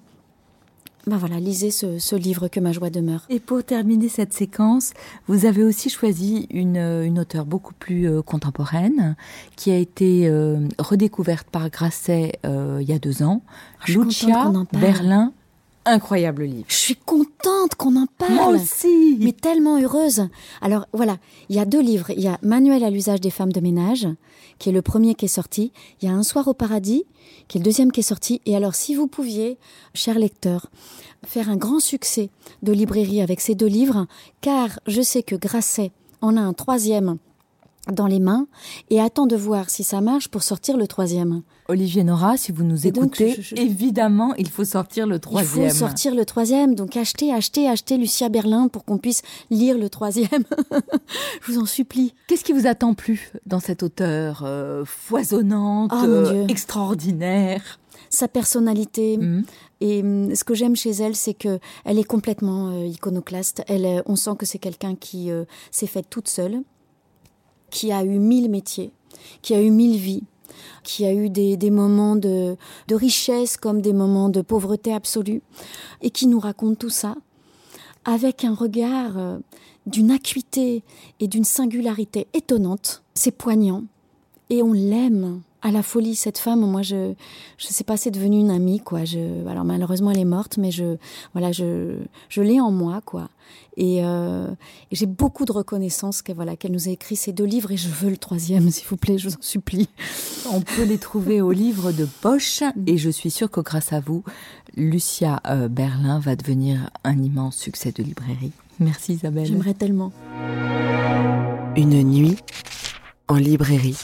Ben 1.05 1.17
voilà, 1.17 1.38
lisez 1.38 1.69
ce, 1.69 1.99
ce 1.99 2.15
livre 2.15 2.47
que 2.47 2.62
ma 2.62 2.71
joie 2.71 2.89
demeure. 2.89 3.25
Et 3.29 3.41
pour 3.41 3.62
terminer 3.62 4.07
cette 4.07 4.31
séquence, 4.31 4.93
vous 5.27 5.45
avez 5.45 5.62
aussi 5.63 5.89
choisi 5.89 6.47
une, 6.49 6.77
une 6.77 7.19
auteure 7.19 7.45
beaucoup 7.45 7.73
plus 7.73 8.09
euh, 8.09 8.21
contemporaine, 8.21 9.17
qui 9.57 9.69
a 9.71 9.77
été 9.77 10.29
euh, 10.29 10.65
redécouverte 10.79 11.49
par 11.49 11.69
Grasset 11.69 12.39
euh, 12.45 12.79
il 12.81 12.88
y 12.88 12.93
a 12.93 12.99
deux 12.99 13.21
ans, 13.21 13.41
Ah, 13.81 13.91
Lucia. 13.91 14.51
Berlin. 14.71 15.33
Incroyable 15.86 16.43
livre. 16.46 16.65
Je 16.67 16.76
suis 16.76 16.96
contente 16.96 17.76
qu'on 17.78 17.96
en 17.98 18.06
parle. 18.17 18.34
Moi 18.34 18.48
aussi. 18.48 19.17
Mais 19.19 19.34
tellement 19.34 19.82
heureuse. 19.82 20.28
Alors 20.62 20.88
voilà, 20.93 21.17
il 21.50 21.56
y 21.56 21.60
a 21.60 21.65
deux 21.65 21.82
livres. 21.82 22.10
Il 22.12 22.22
y 22.22 22.28
a 22.28 22.39
Manuel 22.41 22.84
à 22.84 22.89
l'usage 22.89 23.19
des 23.19 23.30
femmes 23.30 23.52
de 23.52 23.60
ménage, 23.60 24.08
qui 24.60 24.69
est 24.69 24.74
le 24.74 24.82
premier 24.82 25.13
qui 25.15 25.26
est 25.26 25.28
sorti. 25.30 25.74
Il 26.02 26.08
y 26.08 26.12
a 26.12 26.13
Un 26.13 26.24
soir 26.24 26.48
au 26.48 26.54
paradis, 26.54 27.04
qui 27.48 27.58
est 27.58 27.60
le 27.60 27.65
deuxième 27.65 27.91
qui 27.91 28.00
est 28.00 28.04
sorti. 28.04 28.41
Et 28.46 28.56
alors, 28.56 28.76
si 28.76 28.96
vous 28.96 29.08
pouviez, 29.08 29.58
chers 29.93 30.19
lecteurs, 30.19 30.67
faire 31.26 31.50
un 31.50 31.58
grand 31.58 31.80
succès 31.80 32.30
de 32.62 32.72
librairie 32.72 33.22
avec 33.22 33.41
ces 33.41 33.56
deux 33.56 33.67
livres, 33.67 34.08
car 34.41 34.80
je 34.88 35.02
sais 35.02 35.24
que 35.24 35.36
Grasset 35.36 35.91
en 36.22 36.38
a 36.38 36.41
un 36.41 36.54
troisième 36.54 37.17
dans 37.91 38.08
les 38.08 38.19
mains 38.19 38.48
et 38.89 39.02
attend 39.02 39.26
de 39.28 39.36
voir 39.36 39.69
si 39.69 39.84
ça 39.84 40.00
marche 40.02 40.30
pour 40.30 40.41
sortir 40.43 40.78
le 40.78 40.88
troisième. 40.88 41.41
Olivier 41.67 42.04
Nora, 42.04 42.38
si 42.38 42.52
vous 42.52 42.63
nous 42.63 42.88
Et 42.88 42.91
donc, 42.91 43.19
écoutez, 43.19 43.36
je- 43.41 43.41
je- 43.41 43.56
évidemment, 43.56 44.34
il 44.36 44.50
faut 44.50 44.63
sortir 44.65 45.06
le 45.08 45.19
troisième. 45.19 45.65
Il 45.65 45.72
faut 45.72 45.78
sortir 45.78 46.13
le 46.15 46.26
troisième, 46.26 46.76
donc 46.76 46.96
achetez, 46.98 47.34
achetez, 47.34 47.67
achetez 47.67 47.98
Lucia 47.98 48.30
Berlin 48.30 48.67
pour 48.67 48.86
qu'on 48.86 48.98
puisse 48.98 49.22
lire 49.50 49.78
le 49.78 49.89
troisième. 49.89 50.30
je 51.41 51.52
vous 51.52 51.60
en 51.60 51.65
supplie. 51.65 52.13
Qu'est-ce 52.28 52.43
qui 52.43 52.54
vous 52.54 52.67
attend 52.67 52.93
plus 52.93 53.32
dans 53.46 53.60
cette 53.60 53.84
auteure 53.84 54.43
euh, 54.46 54.84
foisonnante, 54.86 55.91
Oh, 55.93 56.06
euh, 56.06 56.48
extraordinaire? 56.48 57.80
Sa 58.10 58.28
personnalité. 58.28 59.17
Mhm. 59.17 59.43
Et 59.82 60.02
hum, 60.02 60.36
ce 60.36 60.43
que 60.43 60.54
j'aime 60.54 60.76
chez 60.76 60.91
elle, 60.91 61.15
c'est 61.15 61.34
que 61.34 61.60
elle 61.86 61.98
est 62.00 62.04
complètement 62.04 62.69
euh, 62.69 62.86
iconoclaste. 62.86 63.63
Elle, 63.67 63.86
euh, 63.86 64.02
on 64.06 64.15
sent 64.15 64.32
que 64.38 64.46
c'est 64.46 64.60
quelqu'un 64.60 64.96
qui 64.96 65.32
euh, 65.32 65.46
s'est 65.72 65.88
faite 65.88 66.06
toute 66.10 66.28
seule, 66.28 66.62
qui 67.73 67.91
a 67.91 68.03
eu 68.03 68.19
mille 68.19 68.49
métiers, 68.49 68.91
qui 69.41 69.53
a 69.55 69.62
eu 69.62 69.71
mille 69.71 69.97
vies, 69.97 70.23
qui 70.83 71.05
a 71.05 71.13
eu 71.13 71.29
des, 71.29 71.71
moments 71.71 72.15
de, 72.15 72.55
de 72.88 72.95
richesse 72.95 73.57
comme 73.57 73.81
des 73.81 73.93
moments 73.93 74.29
de 74.29 74.41
pauvreté 74.41 74.93
absolue, 74.93 75.41
et 76.01 76.12
qui 76.12 76.27
nous 76.27 76.39
raconte 76.39 76.77
tout 76.77 76.91
ça 76.91 77.15
avec 78.05 78.43
un 78.43 78.53
regard 78.53 79.17
euh, 79.17 79.39
d'une 79.88 80.12
acuité 80.12 80.83
et 81.19 81.27
d'une 81.27 81.45
singularité 81.45 82.27
étonnante. 82.33 83.01
C'est 83.15 83.31
poignant 83.31 83.86
et 84.49 84.62
on 84.62 84.73
l'aime 84.73 85.41
à 85.63 85.71
la 85.71 85.82
folie 85.82 86.15
cette 86.15 86.38
femme. 86.38 86.60
Moi, 86.60 86.82
je 86.82 87.13
je 87.58 87.67
sais 87.67 87.84
pas, 87.84 87.97
c'est 87.97 88.12
devenu 88.12 88.39
une 88.39 88.52
amie 88.52 88.80
quoi. 88.80 89.06
Je 89.06 89.47
alors 89.47 89.63
malheureusement 89.63 90.12
elle 90.12 90.19
est 90.19 90.26
morte, 90.26 90.58
mais 90.58 90.71
je 90.71 90.97
voilà 91.34 91.52
je 91.52 91.95
je 92.30 92.41
l'ai 92.41 92.60
en 92.60 92.71
moi 92.71 93.02
quoi. 93.06 93.30
Et, 93.76 94.02
euh, 94.04 94.47
et 94.91 94.95
j'ai 94.95 95.08
beaucoup 95.08 95.45
de 95.45 95.52
reconnaissance 95.52 96.21
qu'elle 96.21 96.36
voilà 96.36 96.56
qu'elle 96.56 96.71
nous 96.71 96.88
a 96.88 96.91
écrit 96.91 97.15
ces 97.15 97.34
deux 97.34 97.43
livres 97.45 97.71
et 97.71 97.78
je 97.78 97.89
veux 97.89 98.10
le 98.10 98.17
troisième 98.17 98.69
s'il 98.69 98.88
vous 98.88 98.97
plaît, 98.97 99.17
je 99.17 99.30
vous 99.30 99.36
en 99.36 99.41
supplie. 99.41 99.89
On 100.52 100.62
peut 100.62 100.84
les 100.84 100.99
trouver 100.99 101.41
au 101.41 101.52
livre 101.52 101.91
de 101.91 102.06
poche 102.21 102.62
et 102.86 102.97
je 102.97 103.10
suis 103.10 103.32
sûre 103.32 103.49
que 103.49 103.62
grâce 103.62 103.91
à 103.93 103.99
vous, 103.99 104.23
Lucia 104.76 105.41
euh, 105.47 105.69
Berlin 105.69 106.19
va 106.19 106.35
devenir 106.35 106.90
un 107.04 107.21
immense 107.21 107.58
succès 107.58 107.92
de 107.92 108.04
librairie. 108.04 108.52
Merci 108.79 109.13
Isabelle. 109.13 109.46
J'aimerais 109.46 109.73
tellement. 109.73 110.12
Une 111.75 112.04
nuit 112.04 112.37
en 113.27 113.35
librairie. 113.35 113.98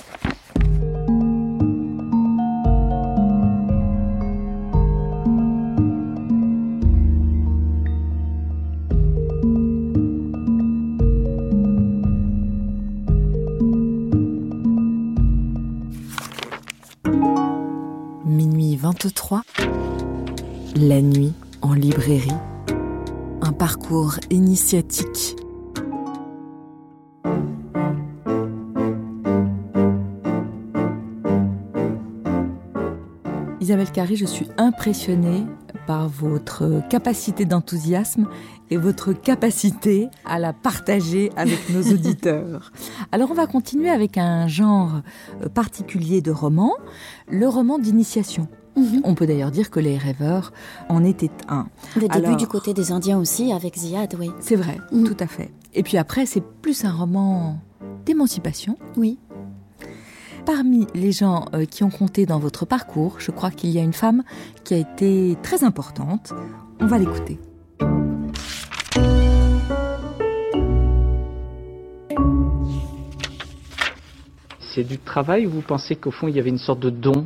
Minuit 18.89 18.97
23. 19.03 19.41
La 20.75 21.01
nuit 21.01 21.33
en 21.61 21.73
librairie. 21.73 22.31
Un 23.41 23.51
parcours 23.51 24.15
initiatique. 24.31 25.35
Isabelle 33.61 33.91
Carré, 33.91 34.15
je 34.15 34.25
suis 34.25 34.47
impressionnée 34.57 35.43
par 35.85 36.07
votre 36.09 36.81
capacité 36.89 37.45
d'enthousiasme 37.45 38.27
et 38.71 38.77
votre 38.77 39.13
capacité 39.13 40.07
à 40.25 40.39
la 40.39 40.53
partager 40.53 41.31
avec 41.35 41.69
nos 41.69 41.83
auditeurs. 41.93 42.71
Alors 43.11 43.29
on 43.29 43.35
va 43.35 43.45
continuer 43.45 43.89
avec 43.89 44.17
un 44.17 44.47
genre 44.47 45.01
particulier 45.53 46.21
de 46.21 46.31
roman, 46.31 46.73
le 47.27 47.47
roman 47.47 47.77
d'initiation. 47.77 48.47
Mhm. 48.79 49.01
On 49.03 49.13
peut 49.15 49.27
d'ailleurs 49.27 49.51
dire 49.51 49.69
que 49.69 49.79
Les 49.79 49.97
Rêveurs 49.97 50.53
en 50.87 51.03
étaient 51.03 51.31
un. 51.47 51.67
Le 51.95 52.01
début 52.07 52.13
Alors- 52.25 52.37
du 52.37 52.47
côté 52.47 52.73
des 52.73 52.91
Indiens 52.91 53.17
aussi, 53.19 53.51
avec 53.51 53.75
Ziad, 53.77 54.15
oui. 54.19 54.31
C'est 54.39 54.55
vrai, 54.55 54.77
Mhm. 54.91 55.03
tout 55.05 55.17
à 55.19 55.27
fait. 55.27 55.51
Et 55.73 55.83
puis 55.83 55.97
après, 55.97 56.25
c'est 56.25 56.43
plus 56.43 56.85
un 56.85 56.91
roman 56.91 57.59
d'émancipation. 58.05 58.77
Oui. 58.97 59.19
Parmi 60.45 60.87
les 60.95 61.11
gens 61.11 61.45
euh, 61.53 61.65
qui 61.65 61.83
ont 61.83 61.89
compté 61.91 62.25
dans 62.25 62.39
votre 62.39 62.65
parcours, 62.65 63.15
je 63.19 63.29
crois 63.31 63.51
qu'il 63.51 63.69
y 63.71 63.77
a 63.79 63.83
une 63.83 63.93
femme 63.93 64.23
qui 64.63 64.73
a 64.73 64.77
été 64.77 65.37
très 65.43 65.63
importante. 65.63 66.33
On 66.79 66.87
va 66.87 66.97
l'écouter. 66.97 67.37
C'est 74.73 74.83
du 74.83 74.97
travail 74.99 75.45
ou 75.47 75.49
vous 75.51 75.61
pensez 75.61 75.95
qu'au 75.95 76.11
fond 76.11 76.27
il 76.27 76.35
y 76.35 76.39
avait 76.39 76.49
une 76.49 76.57
sorte 76.57 76.79
de 76.79 76.89
don 76.89 77.25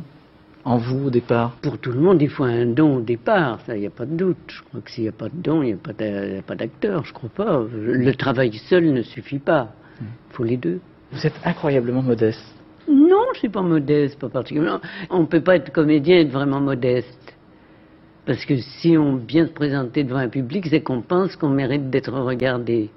en 0.64 0.78
vous 0.78 1.06
au 1.06 1.10
départ 1.10 1.52
Pour 1.62 1.78
tout 1.78 1.92
le 1.92 2.00
monde, 2.00 2.20
il 2.22 2.28
faut 2.30 2.44
un 2.44 2.66
don 2.66 2.96
au 2.96 3.00
départ, 3.00 3.60
ça, 3.66 3.76
il 3.76 3.80
n'y 3.80 3.86
a 3.86 3.90
pas 3.90 4.06
de 4.06 4.14
doute. 4.16 4.36
Je 4.48 4.62
crois 4.62 4.80
que 4.80 4.90
s'il 4.90 5.04
n'y 5.04 5.08
a 5.08 5.12
pas 5.12 5.28
de 5.28 5.36
don, 5.36 5.62
il 5.62 5.66
n'y 5.66 5.72
a 5.72 5.76
pas 5.76 5.92
d'a- 5.92 6.26
il 6.26 6.34
y 6.34 6.38
a 6.38 6.42
pas 6.42 6.54
d'acteur, 6.54 7.04
je 7.04 7.12
crois 7.12 7.30
pas. 7.30 7.62
Le 7.72 8.14
travail 8.14 8.52
seul 8.68 8.92
ne 8.92 9.02
suffit 9.02 9.38
pas. 9.38 9.72
Il 10.00 10.06
faut 10.34 10.44
les 10.44 10.56
deux. 10.56 10.80
Vous 11.12 11.26
êtes 11.26 11.38
incroyablement 11.44 12.02
modeste. 12.02 12.42
Non, 12.88 13.22
je 13.34 13.38
suis 13.40 13.48
pas 13.48 13.62
modeste, 13.62 14.18
pas 14.18 14.28
particulièrement. 14.28 14.80
On 15.10 15.20
ne 15.20 15.26
peut 15.26 15.40
pas 15.40 15.56
être 15.56 15.72
comédien 15.72 16.16
et 16.16 16.20
être 16.22 16.30
vraiment 16.32 16.60
modeste. 16.60 17.34
Parce 18.26 18.44
que 18.46 18.56
si 18.56 18.96
on 18.96 19.16
vient 19.16 19.46
se 19.46 19.52
présenter 19.52 20.02
devant 20.02 20.18
un 20.18 20.28
public, 20.28 20.66
c'est 20.68 20.80
qu'on 20.80 21.02
pense 21.02 21.36
qu'on 21.36 21.50
mérite 21.50 21.90
d'être 21.90 22.12
regardé 22.12 22.90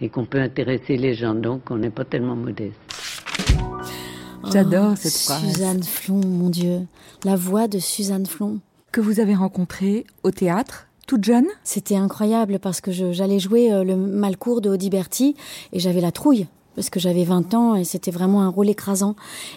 et 0.00 0.08
qu'on 0.08 0.24
peut 0.24 0.40
intéresser 0.40 0.96
les 0.96 1.14
gens. 1.14 1.34
Donc, 1.34 1.70
on 1.70 1.76
n'est 1.76 1.90
pas 1.90 2.04
tellement 2.04 2.36
modeste. 2.36 3.11
J'adore 4.50 4.92
Oh, 4.92 4.96
cette 4.96 5.12
phrase. 5.12 5.42
Suzanne 5.42 5.82
Flon, 5.82 6.20
mon 6.26 6.50
Dieu. 6.50 6.80
La 7.24 7.36
voix 7.36 7.68
de 7.68 7.78
Suzanne 7.78 8.26
Flon. 8.26 8.60
Que 8.90 9.00
vous 9.00 9.20
avez 9.20 9.34
rencontrée 9.34 10.04
au 10.22 10.30
théâtre, 10.30 10.88
toute 11.06 11.24
jeune? 11.24 11.46
C'était 11.64 11.96
incroyable 11.96 12.58
parce 12.58 12.80
que 12.80 12.90
j'allais 12.90 13.38
jouer 13.38 13.72
euh, 13.72 13.84
le 13.84 13.96
Malcourt 13.96 14.60
de 14.60 14.70
Audiberti 14.70 15.36
et 15.72 15.78
j'avais 15.78 16.00
la 16.00 16.12
trouille 16.12 16.46
parce 16.74 16.88
que 16.90 16.98
j'avais 17.00 17.24
20 17.24 17.54
ans 17.54 17.74
et 17.74 17.84
c'était 17.84 18.10
vraiment 18.10 18.42
un 18.42 18.48
rôle 18.48 18.68
écrasant. 18.68 19.14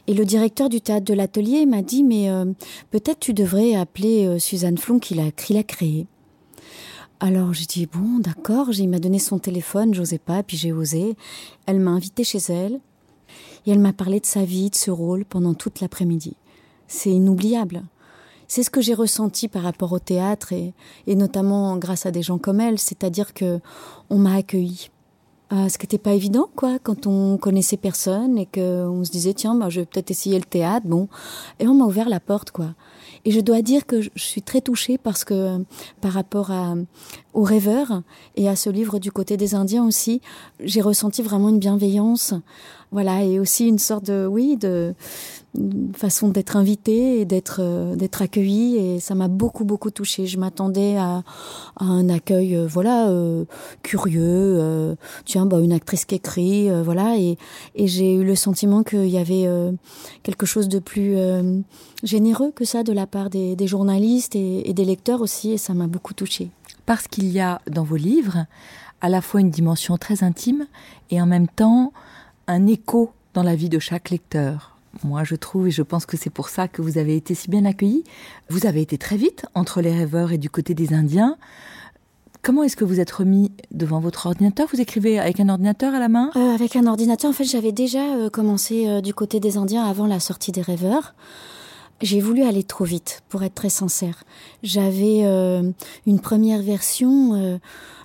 Et 0.07 0.13
le 0.13 0.25
directeur 0.25 0.69
du 0.69 0.81
théâtre 0.81 1.05
de 1.05 1.13
l'atelier 1.13 1.65
m'a 1.65 1.81
dit 1.81 2.03
mais 2.03 2.29
euh, 2.29 2.45
peut-être 2.91 3.19
tu 3.19 3.33
devrais 3.33 3.75
appeler 3.75 4.25
euh, 4.25 4.39
Suzanne 4.39 4.77
Flon 4.77 4.99
qui 4.99 5.15
l'a 5.15 5.31
qui 5.31 5.53
l'a 5.53 5.63
créé. 5.63 6.07
Alors 7.19 7.53
j'ai 7.53 7.65
dit 7.65 7.87
bon 7.87 8.19
d'accord, 8.19 8.67
il 8.73 8.89
m'a 8.89 8.99
donné 8.99 9.19
son 9.19 9.39
téléphone, 9.39 9.93
j'osais 9.93 10.17
pas, 10.17 10.43
puis 10.43 10.57
j'ai 10.57 10.73
osé. 10.73 11.15
Elle 11.65 11.79
m'a 11.79 11.91
invité 11.91 12.23
chez 12.23 12.39
elle 12.49 12.79
et 13.65 13.71
elle 13.71 13.79
m'a 13.79 13.93
parlé 13.93 14.19
de 14.19 14.25
sa 14.25 14.43
vie, 14.43 14.69
de 14.69 14.75
ce 14.75 14.91
rôle 14.91 15.25
pendant 15.25 15.53
toute 15.53 15.81
l'après-midi. 15.81 16.35
C'est 16.87 17.11
inoubliable. 17.11 17.83
C'est 18.47 18.63
ce 18.63 18.69
que 18.69 18.81
j'ai 18.81 18.93
ressenti 18.93 19.47
par 19.47 19.63
rapport 19.63 19.91
au 19.91 19.99
théâtre 19.99 20.53
et, 20.53 20.73
et 21.07 21.15
notamment 21.15 21.77
grâce 21.77 22.05
à 22.05 22.11
des 22.11 22.21
gens 22.21 22.37
comme 22.37 22.61
elle, 22.61 22.77
c'est-à-dire 22.77 23.33
que 23.33 23.59
on 24.09 24.17
m'a 24.17 24.35
accueilli. 24.35 24.89
Euh, 25.53 25.69
ce 25.69 25.77
qui 25.77 25.83
n'était 25.83 25.99
pas 25.99 26.13
évident, 26.13 26.49
quoi, 26.55 26.79
quand 26.81 27.05
on 27.05 27.37
connaissait 27.37 27.77
personne 27.77 28.37
et 28.39 28.47
qu'on 28.47 29.03
se 29.03 29.11
disait 29.11 29.35
tiens, 29.35 29.53
bah, 29.53 29.69
je 29.69 29.81
vais 29.81 29.85
peut-être 29.85 30.09
essayer 30.09 30.39
le 30.39 30.45
théâtre, 30.45 30.87
bon, 30.87 31.07
et 31.59 31.67
on 31.67 31.75
m'a 31.75 31.85
ouvert 31.85 32.09
la 32.09 32.19
porte, 32.19 32.49
quoi. 32.49 32.73
Et 33.25 33.31
je 33.31 33.39
dois 33.41 33.61
dire 33.61 33.85
que 33.85 34.01
je 34.01 34.09
suis 34.15 34.41
très 34.41 34.61
touchée 34.61 34.97
parce 34.97 35.23
que 35.23 35.63
par 36.01 36.13
rapport 36.13 36.51
à, 36.51 36.73
aux 37.33 37.43
rêveurs 37.43 38.01
et 38.35 38.49
à 38.49 38.55
ce 38.55 38.71
livre 38.71 38.97
du 38.97 39.11
côté 39.11 39.37
des 39.37 39.53
Indiens 39.53 39.85
aussi, 39.85 40.19
j'ai 40.59 40.81
ressenti 40.81 41.21
vraiment 41.21 41.49
une 41.49 41.59
bienveillance, 41.59 42.33
voilà, 42.95 43.25
et 43.25 43.41
aussi 43.41 43.67
une 43.67 43.77
sorte 43.77 44.05
de, 44.05 44.25
oui, 44.25 44.55
de 44.55 44.95
façon 45.93 46.29
d'être 46.29 46.55
invité 46.55 47.19
et 47.19 47.25
d'être 47.25 47.57
euh, 47.59 47.93
d'être 47.97 48.21
accueilli 48.21 48.77
et 48.77 48.99
ça 49.01 49.15
m'a 49.15 49.27
beaucoup 49.27 49.65
beaucoup 49.65 49.91
touchée. 49.91 50.27
Je 50.27 50.39
m'attendais 50.39 50.95
à, 50.95 51.23
un 51.75 52.07
accueil, 52.07 52.55
euh, 52.55 52.65
voilà, 52.65 53.09
euh, 53.09 53.43
curieux, 53.83 54.21
euh, 54.23 54.95
tiens, 55.25 55.45
bah, 55.45 55.59
une 55.59 55.73
actrice 55.73 56.05
qui 56.05 56.15
écrit, 56.15 56.69
euh, 56.69 56.83
voilà, 56.83 57.17
et, 57.17 57.37
j'ai 57.75 58.13
eu 58.13 58.23
le 58.23 58.35
sentiment 58.35 58.83
qu'il 58.83 59.09
y 59.09 59.17
avait 59.17 59.45
quelque 60.23 60.45
chose 60.45 60.69
de 60.69 60.79
plus 60.79 61.17
généreux 62.01 62.51
que 62.55 62.63
ça 62.63 62.83
de 62.83 62.93
la 62.93 63.07
part 63.07 63.29
des, 63.29 63.57
des 63.57 63.67
journalistes 63.67 64.37
et, 64.37 64.69
et 64.69 64.73
des 64.73 64.85
lecteurs 64.85 65.19
aussi, 65.19 65.51
et 65.51 65.57
ça 65.57 65.73
m'a 65.73 65.87
beaucoup 65.87 66.13
touchée. 66.13 66.49
Parce 66.85 67.09
qu'il 67.09 67.27
y 67.27 67.41
a 67.41 67.59
dans 67.69 67.83
vos 67.83 67.97
livres 67.97 68.45
à 69.01 69.09
la 69.09 69.21
fois 69.21 69.41
une 69.41 69.51
dimension 69.51 69.97
très 69.97 70.23
intime 70.23 70.65
et 71.11 71.21
en 71.21 71.25
même 71.25 71.47
temps 71.47 71.91
un 72.47 72.67
écho 72.67 73.11
dans 73.33 73.43
la 73.43 73.55
vie 73.55 73.69
de 73.69 73.79
chaque 73.79 74.09
lecteur. 74.09 74.77
Moi, 75.03 75.23
je 75.23 75.35
trouve, 75.35 75.67
et 75.67 75.71
je 75.71 75.81
pense 75.81 76.05
que 76.05 76.15
c'est 76.15 76.29
pour 76.29 76.49
ça 76.49 76.67
que 76.67 76.81
vous 76.81 76.97
avez 76.97 77.17
été 77.17 77.35
si 77.35 77.49
bien 77.49 77.65
accueillis, 77.65 78.03
vous 78.49 78.65
avez 78.65 78.81
été 78.81 78.97
très 78.97 79.17
vite 79.17 79.45
entre 79.53 79.81
les 79.81 79.91
rêveurs 79.91 80.31
et 80.31 80.37
du 80.37 80.49
côté 80.49 80.73
des 80.73 80.93
Indiens. 80.93 81.37
Comment 82.41 82.63
est-ce 82.63 82.77
que 82.77 82.85
vous 82.85 82.99
êtes 82.99 83.11
remis 83.11 83.51
devant 83.71 83.99
votre 83.99 84.27
ordinateur? 84.27 84.67
Vous 84.71 84.79
écrivez 84.79 85.19
avec 85.19 85.39
un 85.39 85.49
ordinateur 85.49 85.93
à 85.93 85.99
la 85.99 86.07
main? 86.07 86.29
Euh, 86.35 86.53
avec 86.53 86.75
un 86.75 86.85
ordinateur, 86.85 87.31
en 87.31 87.33
fait, 87.33 87.43
j'avais 87.43 87.71
déjà 87.71 88.15
euh, 88.15 88.29
commencé 88.29 88.87
euh, 88.87 89.01
du 89.01 89.13
côté 89.13 89.39
des 89.39 89.57
Indiens 89.57 89.83
avant 89.83 90.05
la 90.05 90.19
sortie 90.19 90.51
des 90.51 90.61
rêveurs. 90.61 91.15
J'ai 92.01 92.21
voulu 92.21 92.43
aller 92.43 92.63
trop 92.63 92.85
vite, 92.85 93.23
pour 93.29 93.43
être 93.43 93.55
très 93.55 93.69
sincère. 93.69 94.23
J'avais 94.63 95.21
une 96.05 96.19
première 96.19 96.61
version 96.61 97.59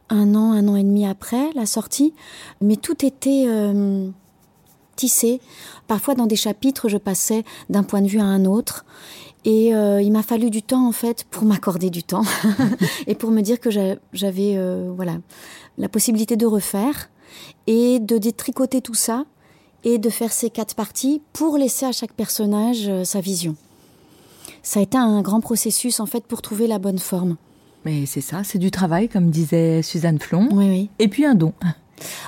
un 0.08 0.34
an, 0.36 0.52
un 0.52 0.68
an 0.68 0.76
et 0.76 0.84
demi 0.84 1.06
après 1.06 1.52
la 1.56 1.66
sortie, 1.66 2.14
mais 2.60 2.76
tout 2.76 3.04
était 3.04 3.46
tissé. 5.00 5.40
Parfois, 5.86 6.14
dans 6.14 6.26
des 6.26 6.36
chapitres, 6.36 6.88
je 6.88 6.98
passais 6.98 7.42
d'un 7.68 7.82
point 7.82 8.02
de 8.02 8.08
vue 8.08 8.20
à 8.20 8.24
un 8.24 8.44
autre. 8.44 8.84
Et 9.44 9.74
euh, 9.74 10.02
il 10.02 10.12
m'a 10.12 10.22
fallu 10.22 10.50
du 10.50 10.62
temps, 10.62 10.86
en 10.86 10.92
fait, 10.92 11.24
pour 11.30 11.44
m'accorder 11.44 11.88
du 11.90 12.02
temps 12.02 12.24
et 13.06 13.14
pour 13.14 13.30
me 13.30 13.40
dire 13.40 13.58
que 13.58 13.70
j'a- 13.70 13.96
j'avais 14.12 14.54
euh, 14.56 14.92
voilà, 14.94 15.16
la 15.78 15.88
possibilité 15.88 16.36
de 16.36 16.44
refaire 16.46 17.08
et 17.66 18.00
de 18.00 18.18
détricoter 18.18 18.82
tout 18.82 18.94
ça 19.06 19.24
et 19.82 19.96
de 19.98 20.10
faire 20.10 20.30
ces 20.32 20.50
quatre 20.50 20.74
parties 20.74 21.22
pour 21.32 21.56
laisser 21.56 21.86
à 21.86 21.92
chaque 21.92 22.12
personnage 22.12 22.86
euh, 22.88 23.04
sa 23.04 23.20
vision. 23.22 23.56
Ça 24.62 24.80
a 24.80 24.82
été 24.82 24.98
un 24.98 25.22
grand 25.22 25.40
processus, 25.40 26.00
en 26.00 26.06
fait, 26.06 26.24
pour 26.26 26.42
trouver 26.42 26.66
la 26.66 26.78
bonne 26.78 26.98
forme. 26.98 27.36
Mais 27.86 28.04
c'est 28.04 28.20
ça, 28.20 28.44
c'est 28.44 28.58
du 28.58 28.70
travail, 28.70 29.08
comme 29.08 29.30
disait 29.30 29.80
Suzanne 29.80 30.18
Flon. 30.18 30.48
Oui, 30.52 30.68
oui. 30.68 30.90
Et 30.98 31.08
puis 31.08 31.24
un 31.24 31.34
don. 31.34 31.54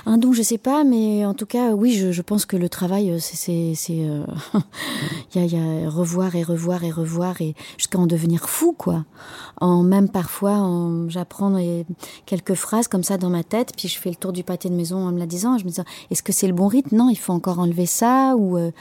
Un 0.05 0.17
don, 0.17 0.33
je 0.33 0.41
sais 0.41 0.57
pas, 0.57 0.83
mais 0.83 1.25
en 1.25 1.33
tout 1.33 1.45
cas, 1.45 1.71
oui, 1.71 1.93
je, 1.93 2.21
pense 2.21 2.45
que 2.45 2.57
le 2.57 2.69
travail, 2.69 3.11
euh, 3.11 3.17
c'est, 3.19 3.75
euh, 3.89 4.25
il 5.35 5.45
y, 5.45 5.57
a, 5.57 5.89
revoir 5.89 6.35
et 6.35 6.43
revoir 6.43 6.83
et 6.83 6.91
revoir 6.91 7.41
et 7.41 7.55
jusqu'à 7.77 7.99
en 7.99 8.07
devenir 8.07 8.49
fou, 8.49 8.73
quoi. 8.77 9.05
En 9.61 9.83
même 9.83 10.09
parfois, 10.09 10.53
en, 10.53 11.09
j'apprends 11.09 11.57
quelques 12.25 12.55
phrases 12.55 12.87
comme 12.87 13.03
ça 13.03 13.17
dans 13.17 13.29
ma 13.29 13.43
tête, 13.43 13.71
puis 13.77 13.87
je 13.87 13.97
fais 13.97 14.09
le 14.09 14.15
tour 14.15 14.33
du 14.33 14.43
pâté 14.43 14.69
de 14.69 14.75
maison 14.75 14.97
en 14.97 15.11
me 15.11 15.19
la 15.19 15.25
disant, 15.25 15.57
je 15.57 15.65
me 15.65 15.69
dis, 15.69 15.79
est-ce 16.11 16.23
que 16.23 16.33
c'est 16.33 16.47
le 16.47 16.53
bon 16.53 16.67
rythme? 16.67 16.95
Non, 16.95 17.09
il 17.09 17.17
faut 17.17 17.33
encore 17.33 17.59
enlever 17.59 17.85
ça 17.85 18.35
ou 18.37 18.57
euh, 18.57 18.71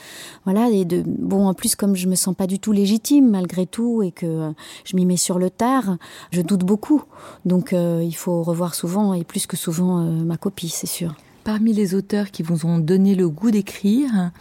voilà. 0.45 0.69
Bon, 1.07 1.47
en 1.47 1.55
plus, 1.55 1.77
comme 1.77 1.95
je 1.95 2.09
me 2.09 2.15
sens 2.15 2.35
pas 2.35 2.47
du 2.47 2.59
tout 2.59 2.73
légitime 2.73 3.31
malgré 3.31 3.67
tout 3.67 4.03
et 4.03 4.11
que 4.11 4.53
je 4.85 4.97
m'y 4.97 5.07
mets 5.07 5.17
sur 5.17 5.39
le 5.39 5.51
tard, 5.51 5.97
je 6.31 6.43
doute 6.43 6.65
beaucoup. 6.65 7.03
Donc, 7.45 7.73
il 7.73 8.15
faut 8.15 8.43
revoir 8.43 8.75
souvent 8.75 9.15
et 9.15 9.25
plus 9.25 9.47
que 9.47 9.57
souvent 9.57 9.99
ma 10.01 10.37
copie, 10.37 10.69
c'est 10.83 10.89
sûr. 10.89 11.15
Parmi 11.45 11.73
les 11.73 11.95
auteurs 11.95 12.33
qui 12.33 12.43
vous 12.43 12.67
ont 12.67 12.79
donné 12.79 13.15
le 13.15 13.29
goût 13.29 13.53
d'écrire, 13.53 14.33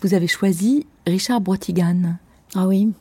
vous 0.00 0.14
avez 0.14 0.28
choisi 0.28 0.86
Richard 1.08 1.40
Brotigan. 1.40 2.14
Ah 2.54 2.68
oui. 2.68 2.92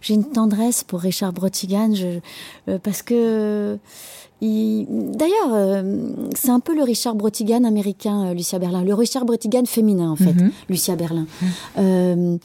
j'ai 0.00 0.14
une 0.14 0.24
tendresse 0.24 0.82
pour 0.82 1.00
Richard 1.00 1.32
Brotigan, 1.34 1.94
je, 1.94 2.18
euh, 2.68 2.78
parce 2.82 3.02
que 3.02 3.78
il- 4.40 4.86
d'ailleurs, 4.88 5.52
euh, 5.52 6.10
c'est 6.34 6.50
un 6.50 6.58
peu 6.60 6.74
le 6.74 6.82
Richard 6.82 7.14
Brotigan 7.14 7.64
américain, 7.64 8.28
euh, 8.28 8.34
Lucia 8.34 8.58
Berlin, 8.58 8.82
le 8.82 8.94
Richard 8.94 9.24
Brotigan 9.26 9.64
féminin 9.66 10.10
en 10.10 10.16
fait, 10.16 10.32
Mhm. 10.34 10.50
Lucia 10.70 10.96
Berlin. 10.96 11.26
Euh, 11.78 12.38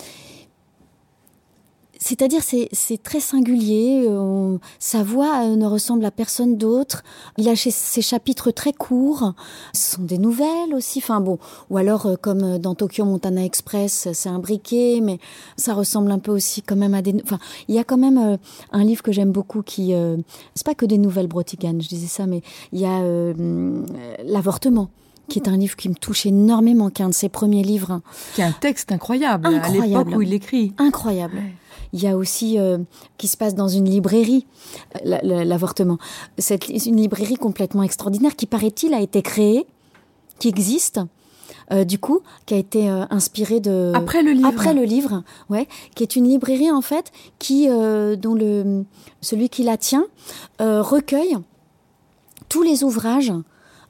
c'est-à-dire, 2.04 2.42
c'est 2.44 2.68
c'est 2.74 3.02
très 3.02 3.20
singulier. 3.22 4.06
euh, 4.08 4.58
sa 4.80 5.04
voix 5.04 5.44
euh, 5.46 5.56
ne 5.56 5.66
ressemble 5.66 6.04
à 6.06 6.12
personne 6.12 6.58
d'autre. 6.58 7.02
Il 7.38 7.48
a 7.48 7.56
ses 7.56 8.02
chapitres 8.02 8.52
très 8.52 8.74
courts. 8.74 9.34
Ce 9.74 9.96
sont 9.96 10.04
des 10.04 10.18
nouvelles 10.18 10.74
aussi. 10.76 11.00
Enfin 11.00 11.22
bon, 11.22 11.40
ou 11.70 11.78
alors 11.78 12.06
euh, 12.06 12.16
comme 12.20 12.58
dans 12.58 12.76
Tokyo 12.76 13.06
Montana 13.06 13.44
Express, 13.46 14.10
c'est 14.14 14.30
un 14.30 14.40
briquet, 14.40 15.00
mais 15.02 15.18
ça 15.56 15.74
ressemble 15.74 16.12
un 16.12 16.20
peu 16.20 16.32
aussi 16.32 16.62
quand 16.62 16.76
même 16.76 16.94
à 16.94 17.02
des. 17.02 17.16
Enfin, 17.24 17.40
il 17.70 17.76
y 17.76 17.80
a 17.80 17.84
quand 17.84 17.98
même 17.98 18.18
euh, 18.18 18.38
un 18.72 18.84
livre 18.84 19.02
que 19.02 19.12
j'aime 19.12 19.32
beaucoup 19.32 19.62
qui. 19.62 19.94
euh, 19.94 20.18
c'est 20.56 20.66
pas 20.66 20.76
que 20.76 20.86
des 20.86 20.98
nouvelles 20.98 21.28
Brotigan, 21.28 21.76
je 21.80 21.88
disais 21.88 22.08
ça, 22.08 22.26
mais 22.26 22.42
il 22.74 22.80
y 22.82 22.86
a 22.86 23.00
euh, 23.02 23.84
l'avortement. 24.26 24.90
Qui 25.30 25.40
est 25.40 25.48
un 25.48 25.56
livre 25.56 25.78
qui 25.78 25.88
me 25.88 25.96
touche 25.96 26.26
énormément, 26.26 26.90
qui 26.90 27.02
est 27.02 27.06
un 27.06 27.10
de 27.10 27.14
ses 27.14 27.30
premiers 27.30 27.64
livres. 27.64 28.02
Qui 28.36 28.42
est 28.42 28.44
un 28.44 28.52
texte 28.52 28.92
incroyable, 28.92 29.48
à 29.48 29.52
Incroyable. 29.52 29.88
l'époque 30.10 30.18
où 30.18 30.22
il 30.22 30.34
écrit. 30.34 30.74
Incroyable. 30.78 31.42
Il 31.94 32.02
y 32.04 32.08
a 32.08 32.18
aussi 32.18 32.58
euh, 32.60 32.80
qui 33.18 33.28
se 33.28 33.38
passe 33.38 33.56
dans 33.56 33.68
une 33.68 33.88
librairie, 33.90 34.46
euh, 34.96 35.00
la- 35.06 35.22
la- 35.22 35.46
l'avortement. 35.46 35.98
C'est 36.38 36.68
une 36.68 36.98
librairie 36.98 37.36
complètement 37.36 37.84
extraordinaire 37.84 38.36
qui, 38.36 38.46
paraît-il, 38.48 38.94
a 38.94 39.00
été 39.00 39.22
créée, 39.22 39.66
qui 40.40 40.48
existe, 40.50 41.00
euh, 41.72 41.84
du 41.86 42.00
coup, 42.00 42.20
qui 42.46 42.56
a 42.56 42.58
été 42.58 42.90
euh, 42.90 43.06
inspirée 43.12 43.60
de 43.60 43.92
Après 43.96 44.22
le 44.24 44.32
livre. 44.32 44.48
après 44.48 44.74
le 44.74 44.84
livre, 44.84 45.24
ouais, 45.50 45.68
qui 45.96 46.04
est 46.04 46.16
une 46.16 46.28
librairie 46.28 46.72
en 46.72 46.82
fait 46.82 47.12
qui 47.40 47.70
euh, 47.70 48.16
dont 48.16 48.34
le 48.34 48.84
celui 49.22 49.48
qui 49.50 49.64
la 49.64 49.78
tient 49.78 50.06
euh, 50.62 50.82
recueille 50.82 51.38
tous 52.50 52.64
les 52.64 52.84
ouvrages 52.84 53.32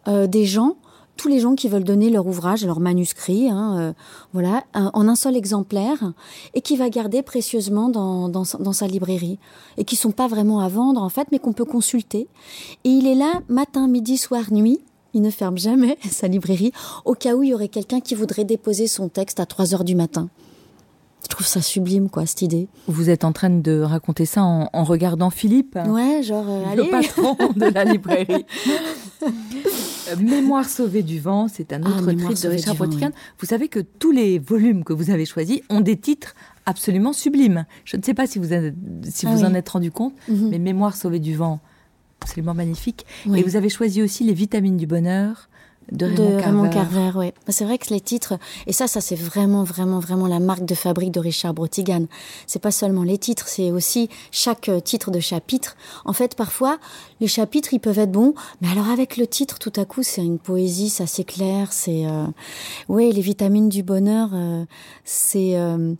euh, 0.08 0.28
des 0.28 0.45
gens, 0.45 0.76
tous 1.18 1.28
les 1.28 1.39
gens 1.39 1.53
qui 1.55 1.68
veulent 1.70 1.84
donner 1.84 2.09
leur 2.09 2.26
ouvrage, 2.26 2.66
leur 2.66 2.80
manuscrit, 2.80 3.49
hein, 3.49 3.78
euh, 3.80 3.93
voilà, 4.34 4.64
un- 4.74 4.89
en 4.93 5.07
un 5.07 5.16
seul 5.16 5.36
exemplaire, 5.38 6.11
et 6.55 6.61
qui 6.61 6.76
va 6.76 6.89
garder 6.89 7.22
précieusement 7.22 7.89
dans, 7.89 8.30
dans, 8.30 8.43
sa- 8.43 8.57
dans 8.57 8.74
sa 8.74 8.88
librairie, 8.88 9.38
et 9.78 9.84
qui 9.86 9.95
sont 9.95 10.11
pas 10.11 10.28
vraiment 10.28 10.59
à 10.59 10.68
vendre 10.70 11.01
en 11.03 11.09
fait, 11.09 11.28
mais 11.32 11.39
qu'on 11.39 11.53
peut 11.53 11.66
consulter. 11.66 12.28
Et 12.84 12.89
il 12.89 13.05
est 13.07 13.16
là 13.16 13.41
matin, 13.47 13.88
midi, 13.88 14.18
soir, 14.18 14.51
nuit. 14.51 14.80
Il 15.16 15.22
ne 15.22 15.30
ferme 15.30 15.59
jamais 15.59 15.97
sa 16.09 16.28
librairie, 16.28 16.72
au 17.05 17.14
cas 17.14 17.36
où 17.36 17.43
il 17.43 17.49
y 17.49 17.53
aurait 17.53 17.68
quelqu'un 17.68 17.99
qui 17.99 18.16
voudrait 18.16 18.45
déposer 18.45 18.88
son 18.88 19.09
texte 19.09 19.39
à 19.39 19.45
3 19.45 19.76
heures 19.76 19.84
du 19.84 19.93
matin. 19.95 20.30
Je 21.22 21.28
trouve 21.30 21.45
ça 21.47 21.61
sublime, 21.61 22.09
quoi, 22.09 22.26
cette 22.26 22.41
idée. 22.41 22.68
Vous 22.88 23.09
êtes 23.09 23.24
en 23.24 23.32
train 23.32 23.49
de 23.49 23.80
raconter 23.80 24.26
ça 24.26 24.43
en, 24.43 24.68
en 24.74 24.84
regardant 24.84 25.30
Philippe, 25.30 25.78
Ouais, 25.88 26.22
genre, 26.22 26.43
euh, 26.49 26.76
le 26.76 26.89
patron 26.89 27.38
de 27.55 27.66
la 27.74 27.86
librairie. 27.86 28.45
Euh, 29.26 30.15
Mémoire 30.19 30.67
sauvée 30.67 31.01
du 31.03 31.19
vent, 31.19 31.47
c'est 31.47 31.71
un 31.74 31.82
Ah, 31.84 31.89
autre 31.89 32.11
titre 32.11 32.43
de 32.43 32.49
Richard 32.49 32.76
oui. 32.80 32.99
Vous 33.39 33.45
savez 33.45 33.67
que 33.69 33.80
tous 33.80 34.11
les 34.11 34.38
volumes 34.39 34.84
que 34.84 34.91
vous 34.93 35.09
avez 35.11 35.26
choisis 35.26 35.61
ont 35.69 35.80
des 35.82 35.95
titres 35.97 36.36
absolument 36.65 37.13
sublimes. 37.13 37.65
Je 37.86 37.97
ne 37.97 38.01
sais 38.03 38.13
pas 38.13 38.28
si 38.28 38.38
vous, 38.39 38.51
avez- 38.51 38.74
si 39.09 39.26
Ah 39.26 39.32
vous 39.32 39.39
oui. 39.41 39.45
en 39.45 39.53
êtes 39.53 39.69
rendu 39.69 39.91
compte, 39.91 40.13
Mhm. 40.28 40.49
mais 40.49 40.59
Mémoire 40.59 40.95
sauvée 40.95 41.19
du 41.19 41.36
vent, 41.36 41.59
absolument 42.21 42.53
magnifique. 42.53 43.05
Oui. 43.26 43.39
Et 43.39 43.43
vous 43.43 43.55
avez 43.55 43.69
choisi 43.69 44.01
aussi 44.01 44.24
Les 44.26 44.34
vitamines 44.34 44.78
du 44.78 44.88
bonheur 44.88 45.49
de 45.91 46.05
Raymond, 46.05 46.63
de 46.63 46.69
Carver. 46.69 46.99
Carver, 47.01 47.11
oui. 47.19 47.31
C'est 47.49 47.65
vrai 47.65 47.77
que 47.77 47.93
les 47.93 48.01
titres, 48.01 48.38
et 48.67 48.73
ça, 48.73 48.88
ça 48.88 49.01
c'est 49.01 49.15
vraiment, 49.15 49.63
vraiment, 49.63 49.99
vraiment 49.99 50.27
la 50.27 50.39
marque 50.39 50.65
de 50.65 50.75
fabrique 50.75 51.11
de 51.11 51.19
Richard 51.19 51.53
Brotigan. 51.53 52.05
C'est 52.47 52.61
pas 52.61 52.71
seulement 52.71 53.03
les 53.03 53.17
titres, 53.17 53.47
c'est 53.47 53.71
aussi 53.71 54.09
chaque 54.31 54.69
euh, 54.69 54.79
titre 54.79 55.11
de 55.11 55.19
chapitre. 55.19 55.75
En 56.05 56.13
fait, 56.13 56.36
parfois, 56.36 56.77
les 57.19 57.27
chapitres, 57.27 57.73
ils 57.73 57.79
peuvent 57.79 57.99
être 57.99 58.11
bons, 58.11 58.34
mais 58.61 58.69
alors 58.69 58.89
avec 58.89 59.17
le 59.17 59.27
titre, 59.27 59.59
tout 59.59 59.73
à 59.75 59.86
coup, 59.86 60.03
c'est 60.03 60.23
une 60.23 60.39
poésie, 60.39 60.89
ça 60.89 61.07
s'éclaire, 61.07 61.73
c'est, 61.73 62.05
euh... 62.05 62.25
oui, 62.89 63.11
les 63.11 63.21
vitamines 63.21 63.69
du 63.69 63.84
bonheur, 63.84 64.29
euh, 64.34 64.65
c'est, 65.03 65.57
euh, 65.57 65.93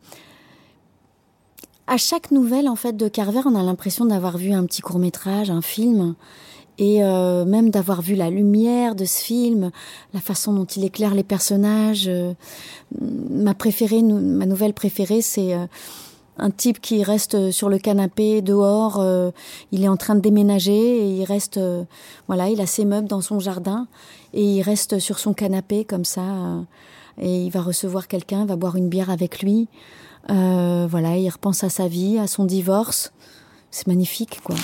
à 1.88 1.98
chaque 1.98 2.32
nouvelle, 2.32 2.70
en 2.70 2.76
fait, 2.76 2.96
de 2.96 3.08
Carver, 3.08 3.42
on 3.46 3.56
a 3.56 3.64
l'impression 3.64 4.06
d'avoir 4.06 4.38
vu 4.38 4.54
un 4.54 4.66
petit 4.66 4.82
court 4.82 5.00
métrage, 5.00 5.50
un 5.50 5.62
film 5.62 6.16
et 6.78 7.04
euh, 7.04 7.46
même 7.46 7.70
d'avoir 7.70 8.02
vu 8.02 8.16
la 8.16 8.30
lumière 8.30 8.96
de 8.96 9.06
ce 9.06 9.24
film, 9.24 9.72
la 10.14 10.20
façon 10.20 10.54
dont 10.54 10.66
il 10.66 10.84
éclaire 10.84 11.14
les 11.14 11.24
personnages. 11.24 12.08
euh, 12.08 12.34
ma 13.00 13.54
préférée, 13.54 14.02
ma 14.02 14.46
nouvelle 14.46 14.74
préférée, 14.74 15.22
c'est 15.22 15.54
euh, 15.54 15.66
un 16.38 16.50
type 16.50 16.82
qui 16.82 17.04
reste 17.04 17.52
sur 17.52 17.70
le 17.70 17.78
canapé 17.78 18.42
dehors. 18.42 19.00
euh, 19.00 19.32
il 19.72 19.84
est 19.84 19.88
en 19.88 19.98
train 19.98 20.16
de 20.16 20.22
déménager 20.22 20.98
et 20.98 21.10
il 21.20 21.24
reste, 21.26 21.58
euh, 21.58 21.84
voilà, 22.28 22.50
il 22.50 22.60
a 22.60 22.66
ses 22.66 22.86
meubles 22.86 23.08
dans 23.08 23.22
son 23.22 23.40
jardin 23.40 23.88
et 24.34 24.44
il 24.44 24.62
reste 24.64 25.00
sur 25.00 25.20
son 25.20 25.34
canapé 25.34 25.86
comme 25.86 26.06
ça. 26.06 26.22
euh, 26.22 26.62
et 27.22 27.44
il 27.44 27.52
va 27.52 27.62
recevoir 27.62 28.08
quelqu'un, 28.08 28.46
va 28.46 28.56
boire 28.56 28.76
une 28.76 28.90
bière 28.90 29.12
avec 29.12 29.44
lui. 29.44 29.68
Euh, 30.32 30.88
voilà, 30.90 31.18
il 31.18 31.30
repense 31.30 31.64
à 31.64 31.70
sa 31.70 31.88
vie, 31.88 32.18
à 32.18 32.26
son 32.26 32.46
divorce. 32.46 33.14
C'est 33.70 33.86
magnifique, 33.86 34.40
quoi. 34.44 34.56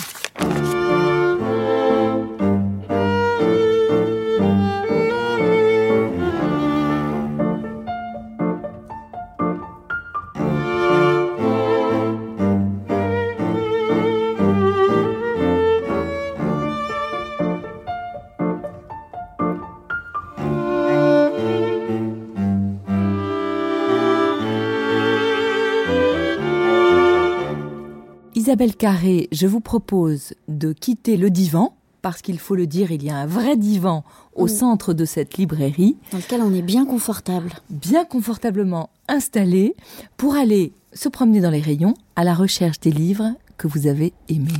Isabelle 28.59 28.75
Carré, 28.75 29.29
je 29.31 29.47
vous 29.47 29.61
propose 29.61 30.33
de 30.49 30.73
quitter 30.73 31.15
le 31.15 31.29
divan, 31.29 31.77
parce 32.01 32.21
qu'il 32.21 32.37
faut 32.39 32.55
le 32.55 32.67
dire, 32.67 32.91
il 32.91 33.01
y 33.05 33.09
a 33.09 33.15
un 33.15 33.25
vrai 33.25 33.55
divan 33.55 34.03
au 34.35 34.47
Mm. 34.47 34.49
centre 34.49 34.93
de 34.93 35.05
cette 35.05 35.37
librairie, 35.37 35.95
Dans 36.11 36.17
lequel 36.17 36.41
on 36.41 36.53
est 36.53 36.61
bien 36.61 36.85
confortable. 36.85 37.53
bien 37.69 38.03
confortablement 38.03 38.89
installé, 39.07 39.77
pour 40.17 40.35
aller 40.35 40.73
se 40.91 41.07
promener 41.07 41.39
dans 41.39 41.51
les 41.51 41.61
rayons 41.61 41.93
à 42.17 42.25
la 42.25 42.33
recherche 42.33 42.81
des 42.81 42.91
livres 42.91 43.31
que 43.57 43.69
vous 43.69 43.87
avez 43.87 44.11
aimés. 44.27 44.51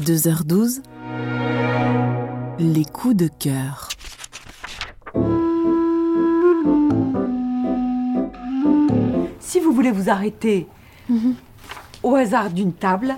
2h12 0.00 0.80
Les 2.60 2.86
coups 2.86 3.14
de 3.16 3.28
cœur. 3.28 3.90
Si 9.40 9.60
vous 9.60 9.72
voulez 9.72 9.90
vous 9.90 10.08
arrêter 10.10 10.66
au 12.04 12.14
hasard 12.14 12.50
d'une 12.50 12.72
table, 12.72 13.14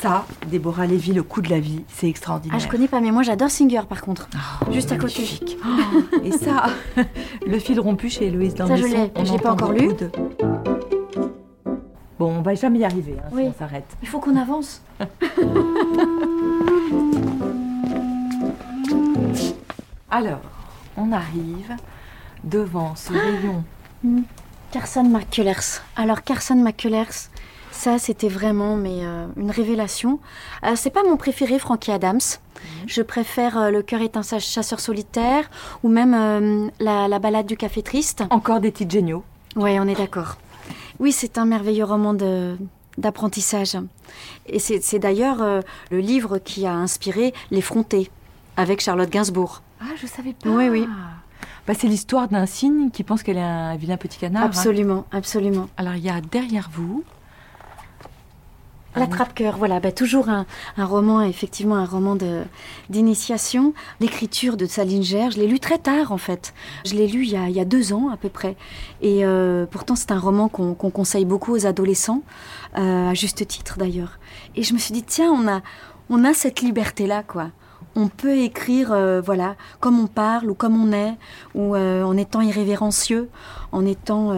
ça, 0.00 0.26
Déborah 0.50 0.86
Lévy, 0.86 1.12
le 1.12 1.22
coup 1.22 1.40
de 1.40 1.48
la 1.50 1.58
vie, 1.58 1.82
c'est 1.88 2.08
extraordinaire. 2.08 2.56
Ah, 2.60 2.62
je 2.62 2.68
connais 2.68 2.88
pas, 2.88 3.00
mais 3.00 3.10
moi 3.10 3.22
j'adore 3.22 3.50
Singer 3.50 3.80
par 3.88 4.02
contre. 4.02 4.28
Oh, 4.34 4.72
Juste 4.72 4.92
à 4.92 4.96
côté. 4.98 5.22
Et 6.22 6.32
ça, 6.32 6.66
le 7.46 7.58
fil 7.58 7.80
rompu 7.80 8.08
chez 8.10 8.26
Héloïse 8.26 8.54
Ça, 8.56 8.76
je 8.76 8.84
l'ai. 8.84 9.10
on 9.16 9.24
Je 9.24 9.32
l'ai 9.32 9.38
pas 9.38 9.52
encore 9.52 9.72
lu. 9.72 9.88
de- 9.94 10.10
Bon, 12.18 12.32
on 12.38 12.42
va 12.42 12.54
jamais 12.54 12.78
y 12.80 12.84
arriver 12.84 13.14
hein, 13.18 13.28
Oui. 13.32 13.42
si 13.44 13.48
on 13.48 13.54
s'arrête. 13.58 13.84
Il 14.02 14.08
faut 14.08 14.20
qu'on 14.20 14.36
avance. 14.36 14.82
Alors, 20.10 20.40
on 20.96 21.12
arrive 21.12 21.76
devant 22.46 22.94
ce 22.96 23.12
rayon. 23.12 23.62
Carson 24.70 25.04
McCullers. 25.04 25.82
Alors 25.96 26.22
Carson 26.22 26.54
McCullers, 26.56 27.28
ça 27.70 27.98
c'était 27.98 28.28
vraiment 28.28 28.76
mais 28.76 29.00
euh, 29.02 29.26
une 29.36 29.50
révélation. 29.50 30.20
Euh, 30.64 30.72
c'est 30.76 30.90
pas 30.90 31.02
mon 31.02 31.16
préféré, 31.16 31.58
Frankie 31.58 31.92
Adams. 31.92 32.20
Je 32.86 33.02
préfère 33.02 33.58
euh, 33.58 33.70
Le 33.70 33.82
cœur 33.82 34.00
est 34.00 34.16
un 34.16 34.22
chasseur 34.22 34.80
solitaire 34.80 35.50
ou 35.82 35.88
même 35.88 36.14
euh, 36.14 36.68
la, 36.80 37.08
la 37.08 37.18
balade 37.18 37.46
du 37.46 37.56
café 37.56 37.82
triste. 37.82 38.24
Encore 38.30 38.60
des 38.60 38.72
titres 38.72 38.92
géniaux. 38.92 39.24
Ouais, 39.56 39.78
on 39.80 39.86
est 39.86 39.94
d'accord. 39.96 40.36
Oui, 40.98 41.12
c'est 41.12 41.38
un 41.38 41.44
merveilleux 41.44 41.84
roman 41.84 42.14
de 42.14 42.56
d'apprentissage. 42.98 43.76
Et 44.46 44.58
c'est 44.58 44.82
c'est 44.82 44.98
d'ailleurs 44.98 45.44
le 45.90 45.98
livre 45.98 46.38
qui 46.38 46.66
a 46.66 46.72
inspiré 46.72 47.34
L'effronté 47.50 48.10
avec 48.56 48.80
Charlotte 48.80 49.10
Gainsbourg. 49.10 49.62
Ah, 49.82 49.92
je 50.00 50.06
savais 50.06 50.32
pas. 50.32 50.48
Oui, 50.48 50.70
oui. 50.70 50.88
Bah, 51.66 51.74
c'est 51.76 51.88
l'histoire 51.88 52.28
d'un 52.28 52.46
cygne 52.46 52.90
qui 52.90 53.02
pense 53.02 53.22
qu'elle 53.22 53.38
est 53.38 53.42
un 53.42 53.76
vilain 53.76 53.96
petit 53.96 54.18
canard. 54.18 54.44
hein. 54.44 54.46
Absolument, 54.46 55.04
absolument. 55.12 55.68
Alors, 55.76 55.94
il 55.94 56.04
y 56.04 56.10
a 56.10 56.20
derrière 56.20 56.68
vous 56.72 57.04
L'attrape-cœur, 58.96 59.58
voilà, 59.58 59.78
bah, 59.78 59.92
toujours 59.92 60.30
un, 60.30 60.46
roman, 60.78 61.20
effectivement, 61.20 61.76
un 61.76 61.84
roman 61.84 62.16
d'initiation. 62.88 63.74
L'écriture 64.00 64.56
de 64.56 64.64
Salinger, 64.64 65.28
je 65.32 65.38
l'ai 65.38 65.46
lu 65.46 65.60
très 65.60 65.78
tard, 65.78 66.12
en 66.12 66.18
fait. 66.18 66.54
Je 66.86 66.94
l'ai 66.94 67.06
lu 67.06 67.24
il 67.24 67.30
y, 67.30 67.60
a, 67.60 67.64
deux 67.66 67.92
ans, 67.92 68.08
à 68.08 68.16
peu 68.16 68.30
près. 68.30 68.56
Et 69.02 69.26
euh, 69.26 69.66
pourtant, 69.66 69.96
c'est 69.96 70.12
un 70.12 70.18
roman 70.18 70.48
qu'on 70.48 70.74
conseille 70.74 71.26
beaucoup 71.26 71.52
aux 71.52 71.66
adolescents, 71.66 72.22
euh, 72.78 73.10
à 73.10 73.14
juste 73.14 73.46
titre, 73.46 73.76
d'ailleurs. 73.78 74.18
Et 74.54 74.62
je 74.62 74.72
me 74.72 74.78
suis 74.78 74.94
dit, 74.94 75.02
tiens, 75.02 75.30
on 75.30 75.46
a, 75.46 75.60
on 76.08 76.24
a 76.24 76.32
cette 76.32 76.62
liberté-là, 76.62 77.22
quoi. 77.22 77.50
On 77.96 78.08
peut 78.08 78.36
écrire, 78.36 78.92
euh, 78.92 79.20
voilà, 79.20 79.56
comme 79.80 79.98
on 79.98 80.06
parle 80.06 80.50
ou 80.50 80.54
comme 80.54 80.80
on 80.80 80.92
est, 80.92 81.14
ou 81.54 81.76
en 81.76 82.16
étant 82.16 82.40
irrévérencieux, 82.40 83.28
en 83.72 83.84
étant 83.84 84.32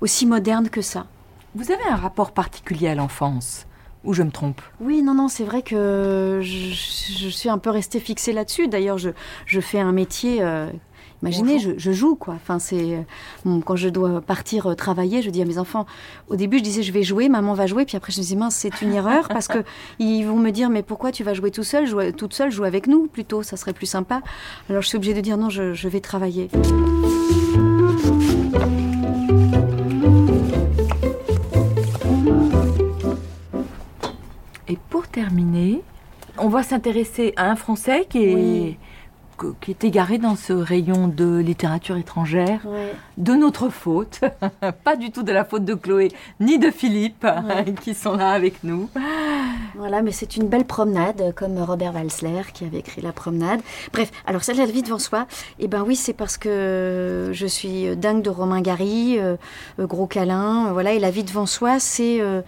aussi 0.00 0.26
moderne 0.26 0.68
que 0.68 0.82
ça. 0.82 1.06
Vous 1.54 1.70
avez 1.70 1.84
un 1.90 1.96
rapport 1.96 2.32
particulier 2.32 2.88
à 2.88 2.94
l'enfance 2.94 3.66
ou 4.06 4.14
je 4.14 4.22
me 4.22 4.30
trompe? 4.30 4.60
Oui, 4.80 5.02
non, 5.02 5.14
non, 5.14 5.28
c'est 5.28 5.44
vrai 5.44 5.62
que 5.62 6.40
je, 6.42 6.72
suis 7.30 7.48
un 7.48 7.58
peu 7.58 7.70
restée 7.70 8.00
fixée 8.00 8.32
là-dessus. 8.32 8.68
D'ailleurs, 8.68 8.98
je, 8.98 9.10
je, 9.44 9.60
fais 9.60 9.80
un 9.80 9.92
métier. 9.92 10.38
Euh, 10.40 10.70
imaginez, 11.22 11.58
je, 11.58 11.92
joue 11.92 12.14
quoi. 12.14 12.34
Enfin, 12.34 12.58
c'est 12.58 13.04
quand 13.64 13.76
je 13.76 13.88
dois 13.88 14.20
partir 14.20 14.66
euh, 14.66 14.74
travailler, 14.74 15.22
je 15.22 15.30
dis 15.30 15.42
à 15.42 15.44
mes 15.44 15.58
enfants. 15.58 15.86
Au 16.28 16.36
début, 16.36 16.58
je 16.58 16.62
disais 16.62 16.82
je 16.82 16.92
vais 16.92 17.02
jouer, 17.02 17.28
maman 17.28 17.54
va 17.54 17.66
jouer, 17.66 17.84
puis 17.84 17.96
après 17.96 18.12
je 18.12 18.20
me 18.20 18.24
dis 18.24 18.36
mince, 18.36 18.54
c'est 18.56 18.82
une 18.82 18.92
erreur 18.94 19.28
parce 19.28 19.48
que 19.48 19.64
ils 19.98 20.24
vont 20.24 20.36
me 20.36 20.50
dire 20.50 20.70
mais 20.70 20.82
pourquoi 20.82 21.12
tu 21.12 21.24
vas 21.24 21.34
jouer 21.34 21.50
tout 21.50 21.64
seul, 21.64 21.86
jouer, 21.86 22.12
toute 22.12 22.34
seule, 22.34 22.50
joue 22.50 22.64
avec 22.64 22.86
nous 22.86 23.06
plutôt, 23.06 23.42
ça 23.42 23.56
serait 23.56 23.72
plus 23.72 23.86
sympa. 23.86 24.20
Alors 24.68 24.82
je 24.82 24.88
suis 24.88 24.96
obligée 24.96 25.14
de 25.14 25.20
dire 25.20 25.36
non, 25.36 25.50
je, 25.50 25.74
je 25.74 25.88
vais 25.88 26.00
travailler. 26.00 26.50
Et 34.68 34.78
pour 34.90 35.06
terminer, 35.06 35.82
on 36.38 36.48
va 36.48 36.62
s'intéresser 36.62 37.32
à 37.36 37.50
un 37.50 37.56
Français 37.56 38.06
qui 38.08 38.18
est, 38.18 38.78
qui 39.60 39.70
est 39.70 39.84
égaré 39.84 40.18
dans 40.18 40.36
ce 40.36 40.52
rayon 40.52 41.08
de 41.08 41.38
littérature 41.38 41.96
étrangère, 41.96 42.60
de 43.16 43.32
notre 43.34 43.68
faute, 43.68 44.20
pas 44.84 44.96
du 44.96 45.10
tout 45.10 45.22
de 45.22 45.32
la 45.32 45.44
faute 45.44 45.64
de 45.64 45.74
Chloé 45.74 46.08
ni 46.40 46.58
de 46.58 46.70
Philippe, 46.70 47.26
qui 47.82 47.94
sont 47.94 48.16
là 48.16 48.30
avec 48.30 48.64
nous. 48.64 48.88
Voilà, 49.74 50.02
mais 50.02 50.12
c'est 50.12 50.36
une 50.36 50.48
belle 50.48 50.64
promenade, 50.64 51.34
comme 51.34 51.58
Robert 51.58 51.94
Walsler 51.94 52.42
qui 52.52 52.64
avait 52.64 52.78
écrit 52.78 53.02
La 53.02 53.12
promenade. 53.12 53.60
Bref, 53.92 54.10
alors 54.26 54.42
celle 54.42 54.56
La 54.56 54.66
vie 54.66 54.82
devant 54.82 54.98
soi, 54.98 55.26
eh 55.58 55.68
ben 55.68 55.84
oui, 55.86 55.96
c'est 55.96 56.14
parce 56.14 56.38
que 56.38 57.30
je 57.32 57.46
suis 57.46 57.96
dingue 57.96 58.22
de 58.22 58.30
Romain 58.30 58.60
Gary, 58.60 59.18
euh, 59.18 59.36
euh, 59.78 59.86
gros 59.86 60.06
câlin, 60.06 60.72
voilà, 60.72 60.92
et 60.92 60.98
La 60.98 61.10
vie 61.10 61.24
devant 61.24 61.46
soi, 61.46 61.78
c'est 61.78 62.20
euh, 62.20 62.42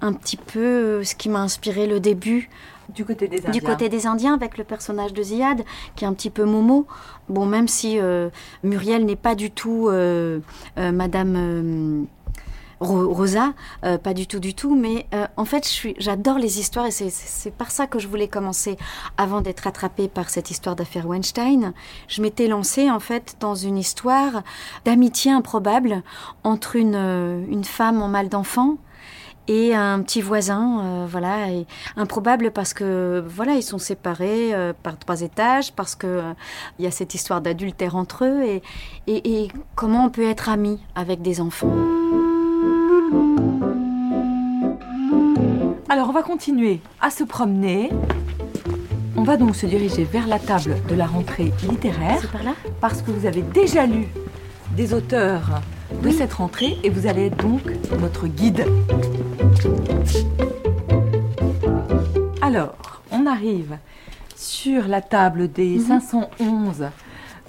un 0.00 0.12
petit 0.12 0.36
peu 0.36 0.60
euh, 0.60 1.04
ce 1.04 1.14
qui 1.14 1.28
m'a 1.28 1.40
inspiré 1.40 1.86
le 1.86 2.00
début. 2.00 2.50
Du 2.94 3.04
côté 3.04 3.28
des 3.28 3.38
Indiens. 3.38 3.52
Du 3.52 3.62
côté 3.62 3.88
des 3.88 4.06
Indiens, 4.06 4.34
avec 4.34 4.58
le 4.58 4.64
personnage 4.64 5.12
de 5.12 5.22
Ziad, 5.22 5.64
qui 5.96 6.04
est 6.04 6.06
un 6.06 6.14
petit 6.14 6.30
peu 6.30 6.44
Momo. 6.44 6.86
Bon, 7.28 7.46
même 7.46 7.68
si 7.68 7.98
euh, 7.98 8.28
Muriel 8.62 9.04
n'est 9.06 9.16
pas 9.16 9.34
du 9.34 9.50
tout 9.50 9.88
euh, 9.88 10.40
Madame 10.76 12.06
Rosa, 12.80 13.54
pas 13.80 14.12
du 14.12 14.26
tout, 14.26 14.40
du 14.40 14.54
tout. 14.54 14.74
Mais 14.74 15.06
en 15.36 15.44
fait, 15.44 15.70
j'adore 15.98 16.38
les 16.38 16.58
histoires 16.58 16.86
et 16.86 16.90
c'est 16.90 17.54
par 17.54 17.70
ça 17.70 17.86
que 17.86 17.98
je 17.98 18.08
voulais 18.08 18.28
commencer. 18.28 18.76
Avant 19.16 19.40
d'être 19.40 19.66
attrapée 19.66 20.08
par 20.08 20.30
cette 20.30 20.50
histoire 20.50 20.74
d'affaire 20.74 21.06
Weinstein, 21.06 21.72
je 22.08 22.22
m'étais 22.22 22.48
lancée 22.48 22.90
en 22.90 23.00
fait 23.00 23.36
dans 23.40 23.54
une 23.54 23.78
histoire 23.78 24.42
d'amitié 24.84 25.30
improbable 25.30 26.02
entre 26.42 26.76
une, 26.76 26.96
une 27.48 27.64
femme 27.64 28.02
en 28.02 28.08
mal 28.08 28.28
d'enfant 28.28 28.78
et 29.52 29.74
un 29.74 30.00
petit 30.00 30.22
voisin, 30.22 30.80
euh, 30.80 31.06
voilà, 31.08 31.46
improbable 31.96 32.50
parce 32.52 32.72
que 32.72 33.22
voilà, 33.26 33.54
ils 33.54 33.62
sont 33.62 33.78
séparés 33.78 34.54
euh, 34.54 34.72
par 34.82 34.98
trois 34.98 35.20
étages, 35.20 35.72
parce 35.72 35.94
que 35.94 36.06
euh, 36.06 36.32
il 36.78 36.84
y 36.84 36.88
a 36.88 36.90
cette 36.90 37.14
histoire 37.14 37.40
d'adultère 37.42 37.96
entre 37.96 38.24
eux, 38.24 38.42
et, 38.42 38.62
et, 39.06 39.48
comment 39.74 40.06
on 40.06 40.10
peut 40.10 40.24
être 40.24 40.48
ami 40.48 40.80
avec 40.94 41.20
des 41.20 41.40
enfants. 41.40 41.72
Alors 45.88 46.08
on 46.08 46.12
va 46.12 46.22
continuer 46.22 46.80
à 47.00 47.10
se 47.10 47.24
promener. 47.24 47.90
On 49.14 49.24
va 49.24 49.36
donc 49.36 49.54
se 49.54 49.66
diriger 49.66 50.04
vers 50.04 50.26
la 50.26 50.38
table 50.38 50.76
de 50.88 50.94
la 50.94 51.06
rentrée 51.06 51.52
littéraire. 51.68 52.26
par 52.32 52.42
là? 52.42 52.54
Parce 52.80 53.02
que 53.02 53.10
vous 53.10 53.26
avez 53.26 53.42
déjà 53.42 53.84
lu 53.84 54.08
des 54.76 54.94
auteurs 54.94 55.60
de 56.02 56.10
cette 56.10 56.32
rentrée 56.34 56.78
et 56.82 56.90
vous 56.90 57.06
allez 57.06 57.26
être 57.26 57.36
donc 57.36 57.62
notre 58.00 58.26
guide. 58.26 58.64
Alors, 62.40 63.02
on 63.10 63.26
arrive 63.26 63.76
sur 64.36 64.88
la 64.88 65.00
table 65.00 65.52
des 65.52 65.78
511 65.78 66.80
mhm. 66.80 66.90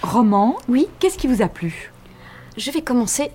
romans. 0.02 0.58
Oui. 0.68 0.88
Qu'est-ce 1.00 1.18
qui 1.18 1.28
vous 1.28 1.42
a 1.42 1.48
plu? 1.48 1.92
Je 2.58 2.70
vais 2.72 2.82
commencer 2.82 3.32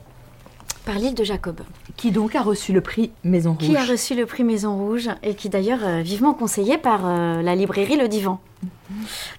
par 0.84 0.96
l'île 0.96 1.14
de 1.14 1.24
Jacob. 1.24 1.60
Qui 1.96 2.12
donc 2.12 2.36
a 2.36 2.42
reçu 2.42 2.72
le 2.72 2.80
prix 2.80 3.10
Maison 3.24 3.54
Rouge 3.54 3.68
Qui 3.68 3.76
a 3.76 3.84
reçu 3.84 4.14
le 4.14 4.26
prix 4.26 4.44
Maison 4.44 4.76
Rouge 4.76 5.10
et 5.22 5.34
qui 5.34 5.48
d'ailleurs 5.48 5.80
euh, 5.82 6.00
vivement 6.02 6.34
conseillé 6.34 6.78
par 6.78 7.00
euh, 7.04 7.42
la 7.42 7.54
librairie 7.54 7.96
Le 7.96 8.08
Divan. 8.08 8.40
Mhm. 8.62 8.70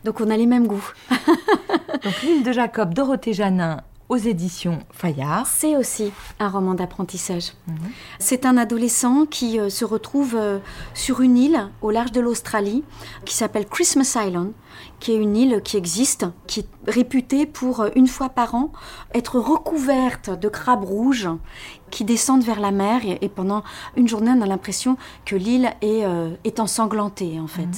Donc 0.06 0.22
on 0.22 0.30
a 0.30 0.38
les 0.38 0.45
mêmes 0.47 0.68
goûts. 0.68 0.91
donc 1.12 2.22
l'île 2.24 2.43
de 2.43 2.52
Jacob, 2.52 2.93
Dorothée 2.93 3.34
Janin 3.34 3.82
aux 4.10 4.18
éditions 4.18 4.80
Fayard. 4.91 5.45
C'est 5.45 5.78
aussi 5.78 6.12
un 6.39 6.49
roman 6.49 6.74
d'apprentissage. 6.74 7.53
Mhm. 7.68 7.76
C'est 8.18 8.45
un 8.45 8.57
adolescent 8.57 9.26
qui 9.26 9.60
euh, 9.60 9.70
se 9.70 9.86
retrouve 9.86 10.36
euh, 10.36 10.57
sur 10.95 11.22
une 11.22 11.38
île 11.38 11.70
au 11.82 11.91
large 11.91 12.12
de 12.12 12.20
l'Australie 12.20 12.84
qui 13.26 13.36
s'appelle 13.36 13.68
Christmas 13.68 14.18
Island, 14.20 14.51
qui 14.99 15.12
est 15.12 15.18
une 15.18 15.38
île 15.38 15.62
qui 15.64 15.78
existe, 15.78 16.26
qui 16.47 16.62
est 16.62 16.68
réputée 16.88 17.45
pour, 17.45 17.82
euh, 17.82 17.89
une 17.95 18.07
fois 18.07 18.30
par 18.30 18.55
an, 18.55 18.72
être 19.14 19.39
recouverte 19.39 20.32
de 20.32 20.49
crabes 20.49 20.84
rouges 20.84 21.30
qui 21.90 22.04
descendent 22.04 22.44
vers 22.44 22.60
la 22.60 22.72
mer 22.72 23.02
et, 23.06 23.30
pendant 23.30 23.64
une 23.96 24.08
journée 24.08 24.32
on 24.36 24.42
a 24.42 24.46
l'impression 24.46 24.98
que 25.26 25.36
l'île 25.36 25.72
est, 25.82 26.04
est 26.44 26.60
ensanglantée 26.60 27.40
en 27.40 27.48
fait. 27.48 27.62
Mhm. 27.62 27.74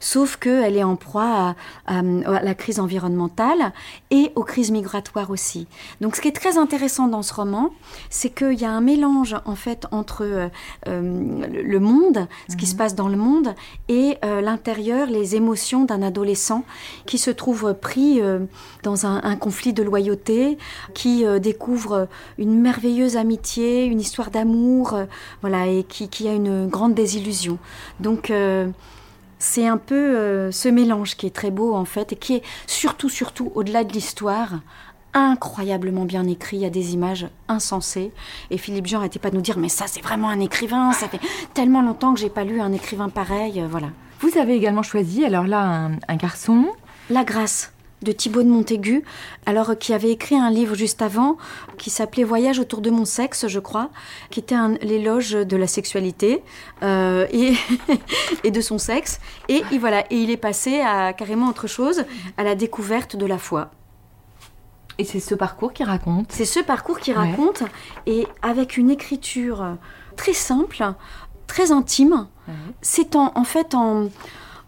Sauf 0.00 0.36
qu'elle 0.36 0.76
est 0.76 0.82
en 0.82 0.96
proie 0.96 1.54
à, 1.86 2.02
la 2.02 2.54
crise 2.54 2.80
environnementale 2.80 3.72
et 4.10 4.32
aux 4.34 4.42
crises 4.42 4.70
migratoires 4.70 5.30
aussi. 5.30 5.66
Donc 6.00 6.16
ce 6.16 6.20
qui 6.20 6.28
est 6.28 6.32
très 6.32 6.58
intéressant 6.58 7.08
dans 7.08 7.22
ce 7.22 7.32
roman, 7.32 7.70
c'est 8.10 8.30
qu'il 8.30 8.60
y 8.60 8.64
a 8.64 8.70
un 8.70 8.80
mélange 8.80 9.36
en 9.44 9.54
fait 9.54 9.86
entre 9.90 10.24
euh, 10.24 10.48
euh, 10.88 11.46
le 11.62 11.80
monde, 11.80 12.26
ce 12.48 12.56
qui 12.56 12.66
se 12.66 12.72
mhm. 12.72 12.78
passe 12.78 12.94
dans 12.94 13.08
le 13.08 13.16
monde, 13.16 13.54
et 13.88 14.18
euh, 14.24 14.40
l'intérieur, 14.40 15.08
les 15.08 15.36
émotions 15.36 15.84
d'un 15.84 16.02
adolescent 16.02 16.64
qui 17.06 17.18
se 17.18 17.30
trouve 17.30 17.74
pris 17.74 18.20
dans 18.82 19.06
un, 19.06 19.36
conflit 19.36 19.72
de 19.72 19.82
loyauté, 19.82 20.58
qui 20.94 21.24
découvre 21.40 22.08
une 22.38 22.60
merveilleuse 22.60 23.16
amitié, 23.16 23.51
une 23.60 24.00
histoire 24.00 24.30
d'amour, 24.30 24.98
voilà, 25.40 25.66
et 25.66 25.84
qui, 25.84 26.08
qui, 26.08 26.28
a 26.28 26.32
une 26.32 26.68
grande 26.68 26.94
désillusion. 26.94 27.58
Donc 28.00 28.32
c'est 29.38 29.66
un 29.66 29.76
peu 29.76 30.50
ce 30.50 30.68
mélange 30.68 31.16
qui 31.16 31.26
est 31.26 31.34
très 31.34 31.50
beau 31.50 31.74
en 31.74 31.84
fait 31.84 32.12
et 32.12 32.16
qui 32.16 32.36
est 32.36 32.42
surtout, 32.66 33.08
surtout 33.08 33.52
au-delà 33.54 33.84
de 33.84 33.92
l'histoire, 33.92 34.60
incroyablement 35.14 36.04
bien 36.04 36.26
écrit, 36.26 36.58
il 36.58 36.62
y 36.62 36.66
a 36.66 36.70
des 36.70 36.94
images 36.94 37.26
insensées. 37.48 38.12
Et 38.50 38.58
Philippe 38.58 38.86
Jean 38.86 38.98
n'arrêtait 38.98 39.18
pas 39.18 39.30
de 39.30 39.36
nous 39.36 39.42
dire, 39.42 39.58
mais 39.58 39.68
ça 39.68 39.86
c'est 39.86 40.00
vraiment 40.00 40.28
un 40.28 40.40
écrivain, 40.40 40.92
ça 40.92 41.08
fait 41.08 41.20
tellement 41.54 41.82
longtemps 41.82 42.14
que 42.14 42.20
j'ai 42.20 42.30
pas 42.30 42.44
lu 42.44 42.60
un 42.60 42.72
écrivain 42.72 43.08
pareil, 43.08 43.60
euh, 43.60 43.66
voilà. 43.68 43.88
Vous 44.20 44.38
avez 44.38 44.54
également 44.54 44.82
choisi, 44.82 45.24
alors 45.24 45.46
là, 45.46 45.90
un, 46.08 46.16
garçon. 46.16 46.66
La 47.10 47.24
Grâce 47.24 47.72
de 48.02 48.12
Thibaut 48.12 48.42
de 48.42 48.48
Montaigu, 48.48 49.04
alors 49.46 49.76
qui 49.78 49.92
avait 49.92 50.10
écrit 50.10 50.36
un 50.36 50.50
livre 50.50 50.74
juste 50.74 51.02
avant 51.02 51.36
qui 51.78 51.90
s'appelait 51.90 52.24
Voyage 52.24 52.58
autour 52.58 52.80
de 52.80 52.90
mon 52.90 53.04
sexe, 53.04 53.46
je 53.48 53.60
crois, 53.60 53.90
qui 54.30 54.40
était 54.40 54.56
l'éloge 54.82 55.32
de 55.32 55.56
la 55.56 55.66
sexualité 55.66 56.42
euh, 56.82 57.26
et, 57.32 57.54
et 58.44 58.50
de 58.50 58.60
son 58.60 58.78
sexe. 58.78 59.20
Et, 59.48 59.62
et, 59.70 59.78
voilà, 59.78 60.00
et 60.10 60.16
il 60.16 60.30
est 60.30 60.36
passé 60.36 60.80
à 60.80 61.12
carrément 61.12 61.48
autre 61.48 61.66
chose, 61.66 62.04
à 62.36 62.44
la 62.44 62.54
découverte 62.54 63.16
de 63.16 63.26
la 63.26 63.38
foi. 63.38 63.70
Et 64.98 65.04
c'est 65.04 65.20
ce 65.20 65.34
parcours 65.34 65.72
qui 65.72 65.84
raconte 65.84 66.30
C'est 66.30 66.44
ce 66.44 66.60
parcours 66.60 67.00
qui 67.00 67.12
raconte, 67.12 67.62
et 68.06 68.26
avec 68.42 68.76
une 68.76 68.90
écriture 68.90 69.76
très 70.16 70.34
simple, 70.34 70.84
très 71.46 71.72
intime. 71.72 72.28
C'est 72.82 73.16
en, 73.16 73.32
en, 73.34 73.44
fait 73.44 73.74
en, 73.74 74.08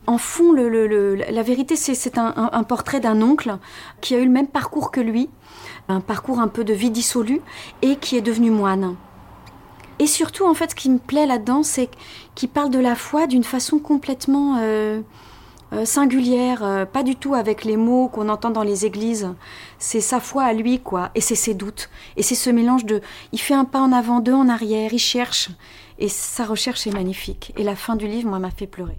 en 0.06 0.18
fond, 0.18 0.52
le, 0.52 1.14
la 1.14 1.42
vérité, 1.42 1.76
c'est 1.76 2.18
un, 2.18 2.50
un, 2.52 2.62
portrait 2.62 3.00
d'un 3.00 3.22
oncle 3.22 3.56
qui 4.00 4.14
a 4.14 4.18
eu 4.18 4.24
le 4.24 4.30
même 4.30 4.48
parcours 4.48 4.90
que 4.90 5.00
lui, 5.00 5.30
un 5.88 6.00
parcours 6.00 6.40
un 6.40 6.48
peu 6.48 6.64
de 6.64 6.72
vie 6.72 6.90
dissolue, 6.90 7.40
et 7.82 7.96
qui 7.96 8.16
est 8.16 8.22
devenu 8.22 8.50
moine. 8.50 8.96
Et 9.98 10.06
surtout, 10.06 10.44
en 10.46 10.54
fait, 10.54 10.70
ce 10.70 10.74
qui 10.74 10.90
me 10.90 10.98
plaît 10.98 11.26
là-dedans, 11.26 11.62
c'est 11.62 11.88
qu'il 12.34 12.48
parle 12.48 12.70
de 12.70 12.80
la 12.80 12.94
foi 12.94 13.26
d'une 13.26 13.44
façon 13.44 13.78
complètement... 13.78 14.58
Euh, 14.60 15.00
euh, 15.74 15.84
singulière, 15.84 16.62
euh, 16.62 16.84
pas 16.84 17.02
du 17.02 17.16
tout 17.16 17.34
avec 17.34 17.64
les 17.64 17.76
mots 17.76 18.08
qu'on 18.08 18.28
entend 18.28 18.50
dans 18.50 18.62
les 18.62 18.86
églises. 18.86 19.30
C'est 19.78 20.00
sa 20.00 20.20
foi 20.20 20.44
à 20.44 20.52
lui, 20.52 20.78
quoi, 20.78 21.10
et 21.14 21.20
c'est 21.20 21.34
ses 21.34 21.54
doutes. 21.54 21.90
Et 22.16 22.22
c'est 22.22 22.34
ce 22.36 22.50
mélange 22.50 22.84
de. 22.84 23.00
Il 23.32 23.40
fait 23.40 23.54
un 23.54 23.64
pas 23.64 23.80
en 23.80 23.90
avant, 23.90 24.20
deux 24.20 24.34
en 24.34 24.48
arrière, 24.48 24.92
il 24.92 24.98
cherche. 25.00 25.48
Et 25.98 26.08
sa 26.08 26.44
recherche 26.44 26.86
est 26.86 26.92
magnifique. 26.92 27.52
Et 27.56 27.64
la 27.64 27.74
fin 27.74 27.96
du 27.96 28.06
livre, 28.06 28.28
moi, 28.28 28.38
m'a 28.38 28.50
fait 28.50 28.66
pleurer. 28.66 28.98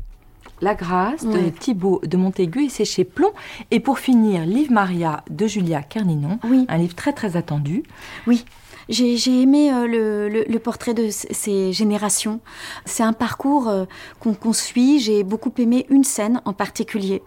La 0.61 0.75
grâce 0.75 1.25
de. 1.25 1.49
Thibaut 1.49 2.01
de 2.03 2.17
Montaigu 2.17 2.65
et 2.65 2.69
c'est 2.69 2.85
chez 2.85 3.03
Plomb. 3.03 3.31
Et 3.71 3.79
pour 3.79 3.99
finir, 3.99 4.45
Livre 4.45 4.71
Maria 4.71 5.23
de 5.29 5.47
Julia 5.47 5.81
Kerninon, 5.81 6.39
un 6.67 6.77
livre 6.77 6.95
très 6.95 7.13
très 7.13 7.37
attendu. 7.37 7.83
Oui. 8.27 8.45
J'ai 8.87 9.41
aimé 9.41 9.71
euh, 9.73 10.43
le, 10.47 10.59
portrait 10.59 10.93
de 10.93 11.09
ces 11.09 11.73
générations. 11.73 12.39
C'est 12.85 13.03
un 13.03 13.13
parcours 13.13 13.67
euh, 13.67 13.85
qu'on 14.19 14.53
suit. 14.53 14.99
J'ai 14.99 15.23
beaucoup 15.23 15.51
aimé 15.57 15.85
une 15.89 16.03
scène 16.03 16.41
en 16.45 16.53
particulier 16.53 17.23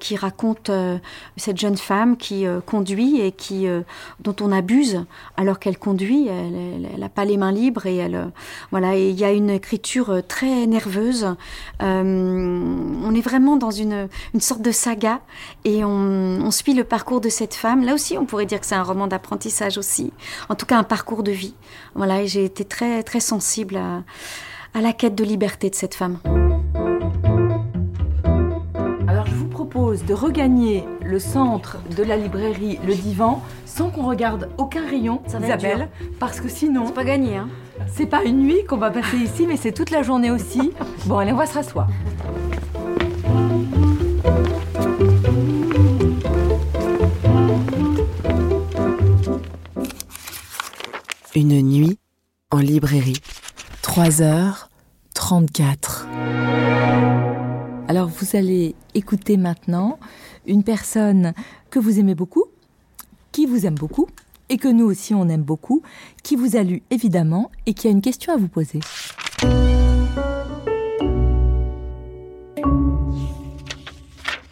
qui 0.00 0.16
raconte 0.16 0.70
euh, 0.70 0.98
cette 1.36 1.58
jeune 1.58 1.76
femme 1.76 2.16
qui 2.16 2.46
conduit 2.66 3.20
et 3.20 3.32
qui 3.32 3.66
dont 4.20 4.36
on 4.40 4.50
abuse 4.50 5.04
alors 5.36 5.58
qu'elle 5.58 5.78
conduit. 5.78 6.28
Elle 6.28 6.98
n'a 6.98 7.08
pas 7.08 7.24
les 7.24 7.36
mains 7.36 7.52
libres 7.52 7.86
et 7.86 7.96
elle 7.96 8.32
voilà. 8.70 8.96
Il 8.96 9.18
y 9.18 9.24
a 9.24 9.32
une 9.32 9.50
écriture 9.50 10.22
très 10.26 10.66
nerveuse. 10.66 11.34
On 11.80 13.14
est 13.14 13.20
vraiment 13.20 13.56
dans 13.56 13.70
une 13.70 14.08
sorte 14.38 14.62
de 14.62 14.72
saga 14.72 15.20
et 15.64 15.84
on, 15.84 16.50
suit 16.50 16.74
le 16.74 16.84
parcours 16.84 17.20
de 17.20 17.28
cette 17.28 17.54
femme. 17.54 17.84
Là 17.84 17.94
aussi, 17.94 18.16
on 18.16 18.26
pourrait 18.26 18.46
dire 18.46 18.60
que 18.60 18.66
c'est 18.66 18.74
un 18.74 18.82
roman 18.82 19.06
d'apprentissage 19.06 19.76
aussi. 19.76 20.12
En 20.48 20.54
tout 20.54 20.66
cas, 20.66 20.78
parcours 20.94 21.24
de 21.24 21.32
vie. 21.32 21.56
Voilà, 21.96 22.22
et 22.22 22.28
j'ai 22.28 22.44
été 22.44 22.64
très 22.64 23.02
très 23.02 23.18
sensible 23.18 23.76
à, 23.76 24.04
à 24.78 24.80
la 24.80 24.92
quête 24.92 25.16
de 25.16 25.24
liberté 25.24 25.68
de 25.68 25.74
cette 25.74 25.96
femme. 25.96 26.18
Alors 29.08 29.26
je 29.26 29.34
vous 29.34 29.48
propose 29.48 30.04
de 30.04 30.14
regagner 30.14 30.84
le 31.04 31.18
centre 31.18 31.78
de 31.96 32.04
la 32.04 32.16
librairie 32.16 32.78
Le 32.86 32.94
Divan 32.94 33.42
sans 33.66 33.90
qu'on 33.90 34.06
regarde 34.06 34.50
aucun 34.56 34.86
rayon, 34.88 35.20
Ça 35.26 35.40
Isabelle, 35.40 35.88
parce 36.20 36.40
que 36.40 36.48
sinon... 36.48 36.86
C'est 36.86 36.94
pas 36.94 37.02
gagné, 37.02 37.38
hein 37.38 37.48
C'est 37.92 38.06
pas 38.06 38.22
une 38.22 38.38
nuit 38.38 38.64
qu'on 38.64 38.76
va 38.76 38.92
passer 38.92 39.16
ici, 39.16 39.48
mais 39.48 39.56
c'est 39.56 39.72
toute 39.72 39.90
la 39.90 40.04
journée 40.04 40.30
aussi. 40.30 40.70
Bon, 41.06 41.18
allez, 41.18 41.32
on 41.32 41.36
va 41.36 41.46
se 41.46 41.54
rasseoir. 41.54 41.88
Une 51.36 51.62
nuit 51.62 51.98
en 52.52 52.58
librairie. 52.58 53.18
3h34. 53.82 56.06
Alors 57.88 58.08
vous 58.08 58.36
allez 58.36 58.76
écouter 58.94 59.36
maintenant 59.36 59.98
une 60.46 60.62
personne 60.62 61.34
que 61.70 61.80
vous 61.80 61.98
aimez 61.98 62.14
beaucoup, 62.14 62.44
qui 63.32 63.46
vous 63.46 63.66
aime 63.66 63.74
beaucoup, 63.74 64.06
et 64.48 64.58
que 64.58 64.68
nous 64.68 64.84
aussi 64.84 65.12
on 65.12 65.28
aime 65.28 65.42
beaucoup, 65.42 65.82
qui 66.22 66.36
vous 66.36 66.54
a 66.54 66.62
lu 66.62 66.84
évidemment 66.90 67.50
et 67.66 67.74
qui 67.74 67.88
a 67.88 67.90
une 67.90 68.00
question 68.00 68.32
à 68.32 68.36
vous 68.36 68.46
poser. 68.46 68.78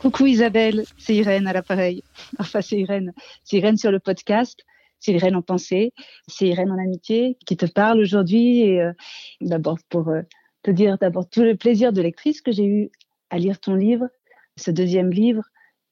Coucou 0.01 0.27
Isabelle, 0.27 0.85
c'est 0.99 1.15
Irène 1.15 1.47
à 1.47 1.53
l'appareil. 1.53 2.03
Enfin, 2.41 2.61
c'est 2.61 2.81
Irène. 2.81 3.13
C'est 3.45 3.59
Irène 3.59 3.77
sur 3.77 3.93
le 3.93 4.01
podcast. 4.01 4.59
C'est 5.03 5.13
Irène 5.13 5.35
en 5.35 5.43
pensée. 5.43 5.93
C'est 6.29 6.47
Irène 6.47 6.71
en 6.71 6.79
amitié 6.79 7.37
qui 7.45 7.57
te 7.57 7.67
parle 7.67 7.99
aujourd'hui. 7.99 8.79
Euh, 8.79 8.93
d'abord 9.41 9.79
pour 9.89 10.09
euh, 10.09 10.23
te 10.63 10.71
dire 10.71 10.97
d'abord 10.97 11.29
tout 11.29 11.43
le 11.43 11.57
plaisir 11.57 11.93
de 11.93 12.01
lectrice 12.01 12.41
que 12.41 12.53
j'ai 12.53 12.65
eu 12.65 12.91
à 13.29 13.39
lire 13.39 13.59
ton 13.59 13.75
livre, 13.75 14.09
ce 14.57 14.71
deuxième 14.71 15.11
livre, 15.11 15.43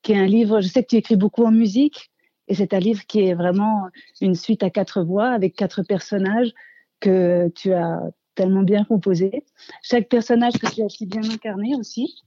qui 0.02 0.12
est 0.12 0.18
un 0.18 0.26
livre. 0.26 0.60
Je 0.60 0.68
sais 0.68 0.84
que 0.84 0.88
tu 0.88 0.96
écris 0.96 1.16
beaucoup 1.16 1.44
en 1.44 1.50
musique, 1.50 2.12
et 2.46 2.54
c'est 2.54 2.72
un 2.72 2.78
livre 2.78 3.04
qui 3.06 3.20
est 3.20 3.34
vraiment 3.34 3.88
une 4.20 4.36
suite 4.36 4.62
à 4.62 4.70
quatre 4.70 5.02
voix 5.02 5.30
avec 5.30 5.56
quatre 5.56 5.82
personnages 5.82 6.52
que 7.00 7.48
tu 7.56 7.72
as 7.72 8.00
tellement 8.36 8.62
bien 8.62 8.84
composé. 8.84 9.44
Chaque 9.82 10.08
personnage 10.08 10.52
que 10.54 10.72
tu 10.72 10.82
as 10.82 10.88
si 10.88 11.06
bien 11.06 11.22
incarné 11.28 11.74
aussi. 11.74 12.22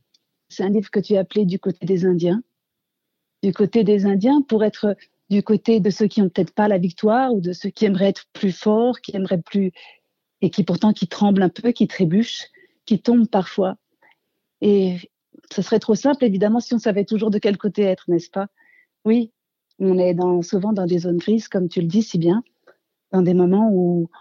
C'est 0.50 0.64
un 0.64 0.70
livre 0.70 0.92
que 0.92 1.00
tu 1.00 1.16
as 1.16 1.22
appelé 1.22 1.46
Du 1.46 1.60
côté 1.60 1.86
des 1.86 2.06
Indiens. 2.06 2.44
Du 3.42 3.54
côté 3.54 3.86
des 3.86 4.06
Indiens 4.06 4.42
pour 4.42 4.64
être 4.66 4.98
du 5.34 5.42
côté 5.42 5.80
de 5.80 5.90
ceux 5.90 6.06
qui 6.06 6.22
n'ont 6.22 6.30
peut-être 6.30 6.54
pas 6.54 6.68
la 6.68 6.78
victoire 6.78 7.34
ou 7.34 7.42
de 7.42 7.54
ceux 7.54 7.70
qui 7.70 7.86
aimeraient 7.86 8.10
être 8.10 8.26
plus 8.34 8.52
forts, 8.52 9.02
qui 9.02 9.16
aimeraient 9.16 9.42
plus 9.42 9.72
et 10.42 10.52
qui 10.52 10.64
pourtant 10.64 10.94
qui 10.94 11.08
tremblent 11.08 11.42
un 11.42 11.50
peu, 11.50 11.72
qui 11.72 11.88
trébuchent, 11.88 12.50
qui 12.86 13.02
tombent 13.02 13.28
parfois. 13.28 13.78
Et 14.62 14.98
ce 15.52 15.64
serait 15.64 15.80
trop 15.80 15.96
simple 15.96 16.24
évidemment 16.24 16.60
si 16.60 16.76
on 16.76 16.78
savait 16.78 17.04
toujours 17.04 17.32
de 17.32 17.40
quel 17.40 17.58
côté 17.58 17.82
être, 17.82 18.06
n'est-ce 18.10 18.30
pas? 18.30 18.48
Oui, 19.06 19.32
on 19.80 19.98
est 19.98 20.16
souvent 20.44 20.72
dans 20.72 20.86
des 20.86 21.00
zones 21.00 21.18
grises 21.18 21.48
comme 21.48 21.68
tu 21.68 21.82
le 21.82 21.88
dis 21.88 22.04
si 22.04 22.20
bien, 22.20 22.44
dans 23.12 23.24
des 23.24 23.34
moments 23.34 23.72
où 23.74 24.12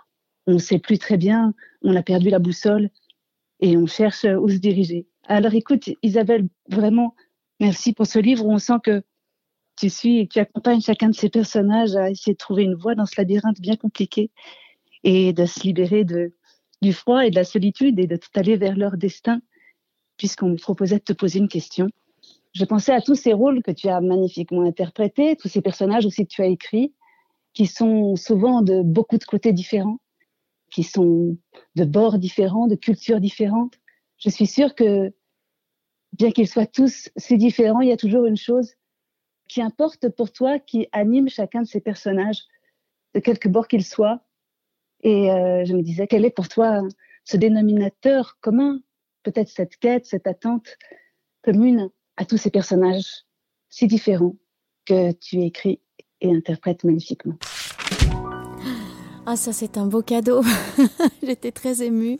on 0.46 0.54
ne 0.54 0.58
sait 0.58 0.78
plus 0.78 0.98
très 0.98 1.18
bien, 1.18 1.52
on 1.82 1.94
a 1.94 2.02
perdu 2.02 2.30
la 2.30 2.38
boussole 2.38 2.88
et 3.60 3.76
on 3.76 3.86
cherche 3.86 4.24
où 4.24 4.48
se 4.48 4.56
diriger. 4.56 5.06
Alors 5.28 5.52
écoute, 5.52 5.90
Isabelle, 6.02 6.48
vraiment, 6.70 7.14
merci 7.60 7.92
pour 7.92 8.06
ce 8.06 8.18
livre 8.18 8.46
où 8.46 8.50
on 8.50 8.58
sent 8.58 8.80
que 8.82 9.02
tu 9.77 9.91
suis 9.91 10.20
et 10.20 10.27
tu 10.27 10.39
accompagnes 10.39 10.81
chacun 10.81 11.09
de 11.09 11.14
ces 11.14 11.29
personnages 11.29 11.97
à 11.97 12.11
essayer 12.11 12.35
de 12.35 12.39
trouver 12.39 12.64
une 12.64 12.75
voie 12.75 12.95
dans 12.95 13.07
ce 13.07 13.14
labyrinthe 13.18 13.61
bien 13.61 13.77
compliqué 13.77 14.31
et 15.05 15.33
de 15.33 15.47
se 15.47 15.62
libérer 15.62 16.05
du 16.05 16.93
froid 16.93 17.27
et 17.27 17.31
de 17.31 17.37
la 17.37 17.45
solitude 17.45 17.99
et 17.99 18.07
de 18.07 18.18
aller 18.35 18.57
vers 18.57 18.77
leur 18.77 18.97
destin, 18.97 19.41
puisqu'on 20.16 20.51
me 20.51 20.57
proposait 20.57 20.99
de 20.99 21.05
te 21.05 21.12
poser 21.12 21.39
une 21.39 21.49
question. 21.49 21.89
Je 22.55 22.64
pensais 22.64 22.93
à 22.93 23.01
tous 23.01 23.14
ces 23.14 23.33
rôles 23.33 23.62
que 23.62 23.70
tu 23.70 23.89
as 23.89 24.01
magnifiquement 24.01 24.62
interprétés, 24.62 25.37
tous 25.37 25.49
ces 25.49 25.62
personnages 25.62 26.07
aussi 26.07 26.27
que 26.27 26.33
tu 26.33 26.43
as 26.43 26.47
écrits, 26.47 26.93
qui 27.55 27.66
sont 27.66 28.14
souvent 28.16 28.62
de 28.62 28.83
beaucoup 28.83 29.18
de 29.18 29.25
côtés 29.25 29.53
différents, 29.53 29.99
qui 30.70 30.83
sont 30.83 31.37
de 31.77 31.85
bords 31.85 32.18
différents, 32.18 32.66
de 32.66 32.77
cultures 32.77 33.20
différentes. 33.20 33.75
Je 34.18 34.29
suis 34.29 34.47
sûre 34.47 34.75
que, 34.75 35.12
bien 36.12 36.31
qu'ils 36.31 36.49
soient 36.49 36.66
tous 36.66 37.11
si 37.16 37.39
différents, 37.39 37.81
il 37.81 37.89
y 37.89 37.93
a 37.93 37.97
toujours 37.97 38.27
une 38.27 38.37
chose 38.37 38.75
qui 39.53 39.61
importe 39.61 40.09
pour 40.09 40.32
toi, 40.32 40.59
qui 40.59 40.88
anime 40.92 41.28
chacun 41.28 41.61
de 41.61 41.66
ces 41.66 41.80
personnages, 41.80 42.40
de 43.14 43.20
quelque 43.20 43.48
bord 43.50 43.68
qu'ils 43.68 43.84
soient. 43.84 44.20
Et 45.03 45.30
euh, 45.30 45.64
je 45.66 45.74
me 45.74 45.82
disais, 45.82 46.07
quel 46.07 46.24
est 46.24 46.30
pour 46.30 46.48
toi 46.48 46.80
ce 47.24 47.36
dénominateur 47.36 48.38
commun, 48.40 48.80
peut-être 49.22 49.50
cette 49.50 49.76
quête, 49.76 50.07
cette 50.07 50.26
attente 50.26 50.78
commune 51.42 51.90
à 52.16 52.24
tous 52.24 52.38
ces 52.38 52.50
personnages 52.50 53.24
si 53.68 53.86
différents 53.86 54.36
que 54.86 55.12
tu 55.12 55.42
écris 55.42 55.80
et 56.22 56.34
interprètes 56.34 56.84
magnifiquement. 56.84 57.36
Ah, 59.26 59.36
ça, 59.36 59.53
c'est 59.53 59.76
un 59.76 59.86
beau 59.86 60.03
cadeau. 60.03 60.42
J'étais 61.22 61.53
très 61.53 61.82
émue. 61.82 62.18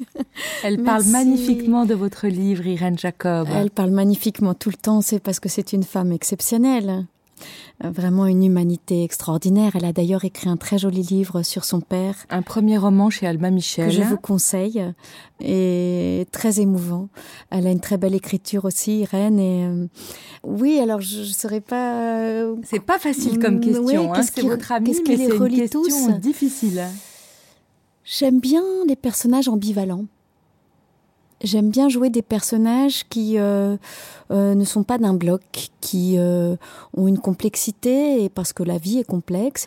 Elle 0.63 0.83
parle 0.85 1.05
magnifiquement 1.07 1.87
de 1.87 1.95
votre 1.95 2.29
livre, 2.29 2.67
Irène 2.67 2.99
Jacob. 2.99 3.49
Elle 3.51 3.71
parle 3.71 3.91
magnifiquement 3.91 4.55
tout 4.55 4.71
le 4.71 4.77
temps, 4.77 5.01
c'est 5.01 5.19
parce 5.19 5.41
que 5.41 5.49
c'est 5.49 5.73
une 5.73 5.83
femme 5.83 6.13
exceptionnelle. 6.13 7.07
Euh, 7.85 7.91
Vraiment 7.91 8.27
une 8.27 8.45
humanité 8.45 9.03
extraordinaire. 9.05 9.73
Elle 9.75 9.85
a 9.85 9.93
d'ailleurs 9.93 10.25
écrit 10.25 10.49
un 10.49 10.57
très 10.57 10.79
joli 10.79 11.03
livre 11.03 11.43
sur 11.43 11.65
son 11.65 11.81
père. 11.81 12.15
Un 12.31 12.43
premier 12.43 12.79
roman 12.79 13.11
chez 13.11 13.27
Alma 13.27 13.51
Michel. 13.51 13.87
Que 13.87 13.93
je 13.93 14.03
vous 14.03 14.17
conseille. 14.19 14.83
Et 15.41 16.27
très 16.33 16.61
émouvant. 16.61 17.09
Elle 17.51 17.67
a 17.67 17.71
une 17.71 17.81
très 17.81 17.97
belle 17.99 18.15
écriture 18.15 18.65
aussi, 18.65 19.01
Irène. 19.01 19.39
Et 19.39 19.65
euh, 19.67 19.87
oui, 20.45 20.79
alors 20.81 21.01
je 21.01 21.21
ne 21.21 21.25
saurais 21.25 21.61
pas. 21.61 22.01
euh, 22.21 22.55
C'est 22.65 22.81
pas 22.81 22.99
facile 22.99 23.39
comme 23.39 23.57
Mm, 23.57 23.61
question. 23.61 23.85
ouais, 23.85 23.97
hein. 23.97 24.13
qu'est-ce 24.15 24.33
C'est 24.35 24.41
qui- 24.43 24.49
votre 24.49 24.71
ami, 24.73 24.87
qu'est-ce 24.87 25.01
qui 25.03 25.11
mais 25.11 25.17
c'est 25.17 25.37
une 25.37 25.49
question 25.57 25.83
tous 25.83 26.09
difficile. 26.21 26.83
J'aime 28.05 28.41
bien 28.41 28.63
les 28.89 28.97
personnages 28.97 29.49
ambivalents. 29.49 30.07
J'aime 31.43 31.71
bien 31.71 31.89
jouer 31.89 32.09
des 32.09 32.23
personnages 32.23 33.05
qui 33.09 33.37
euh, 33.37 33.77
euh, 34.31 34.55
ne 34.55 34.65
sont 34.65 34.85
pas 34.85 34.99
d'un 34.99 35.13
bloc, 35.13 35.43
qui 35.81 36.15
euh, 36.17 36.55
ont 36.97 37.09
une 37.09 37.19
complexité, 37.19 38.23
et 38.23 38.29
parce 38.29 38.53
que 38.53 38.63
la 38.63 38.79
vie 38.79 38.99
est 38.99 39.05
complexe. 39.05 39.67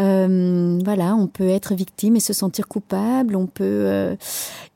Euh, 0.00 0.78
voilà, 0.84 1.16
on 1.16 1.26
peut 1.26 1.48
être 1.48 1.74
victime 1.74 2.14
et 2.14 2.20
se 2.20 2.32
sentir 2.32 2.68
coupable, 2.68 3.34
on 3.34 3.46
peut 3.46 3.64
euh, 3.64 4.14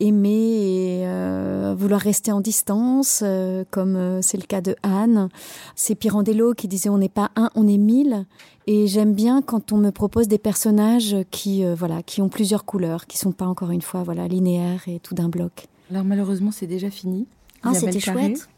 aimer 0.01 0.31
et 0.31 1.07
euh, 1.07 1.77
vouloir 1.79 2.01
rester 2.01 2.33
en 2.33 2.41
distance, 2.41 3.23
comme 3.71 4.21
c'est 4.21 4.39
le 4.39 4.47
cas 4.47 4.61
de 4.61 4.75
Anne. 4.83 5.29
C'est 5.77 5.95
Pirandello 5.95 6.55
qui 6.55 6.67
disait 6.67 6.89
on 6.89 6.99
n'est 6.99 7.09
pas 7.09 7.31
un, 7.37 7.51
on 7.55 7.69
est 7.69 7.79
mille. 7.79 8.27
Et 8.67 8.89
j'aime 8.89 9.13
bien 9.13 9.43
quand 9.43 9.73
on 9.73 9.77
me 9.77 9.91
propose 9.91 10.27
des 10.27 10.39
personnages 10.39 11.17
qui, 11.31 11.65
voilà, 11.75 12.03
qui 12.03 12.21
ont 12.21 12.29
plusieurs 12.29 12.65
couleurs, 12.65 13.07
qui 13.07 13.17
sont 13.19 13.33
pas 13.33 13.47
encore 13.47 13.71
une 13.71 13.83
fois, 13.83 14.03
voilà, 14.03 14.27
linéaires 14.27 14.83
et 14.89 14.99
tout 14.99 15.15
d'un 15.15 15.29
bloc. 15.29 15.69
Alors 15.93 16.07
malheureusement, 16.07 16.53
c'est 16.53 16.67
déjà 16.67 16.91
fini. 16.91 17.27
Ah, 17.63 17.75
c'était 17.75 18.01
chouette. 18.01 18.49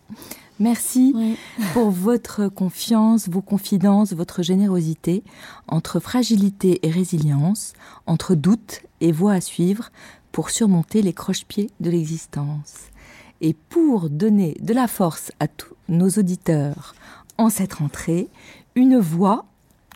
Merci 0.61 1.37
pour 1.72 1.91
votre 1.91 2.47
confiance, 2.47 3.28
vos 3.28 3.43
confidences, 3.43 4.12
votre 4.12 4.45
générosité 4.45 5.24
entre 5.66 5.99
fragilité 5.99 6.78
et 6.87 6.91
résilience, 6.93 7.72
entre 8.07 8.37
doute 8.37 8.82
et 9.01 9.11
voie 9.11 9.32
à 9.32 9.41
suivre 9.41 9.91
pour 10.30 10.51
surmonter 10.51 11.03
les 11.03 11.12
croche-pieds 11.12 11.70
de 11.80 11.91
l'existence. 11.91 12.74
Et 13.41 13.53
pour 13.53 14.11
donner 14.11 14.57
de 14.61 14.72
la 14.72 14.87
force 14.87 15.32
à 15.41 15.49
tous 15.49 15.74
nos 15.89 16.11
auditeurs 16.11 16.95
en 17.37 17.51
cette 17.51 17.74
rentrée, 17.74 18.28
une 18.76 19.01
voix 19.01 19.45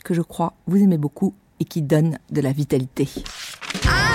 que 0.04 0.12
je 0.12 0.22
crois 0.22 0.54
vous 0.66 0.78
aimez 0.78 0.98
beaucoup 0.98 1.34
et 1.60 1.64
qui 1.64 1.82
donne 1.82 2.18
de 2.32 2.40
la 2.40 2.50
vitalité. 2.50 3.08
I'm 3.84 4.07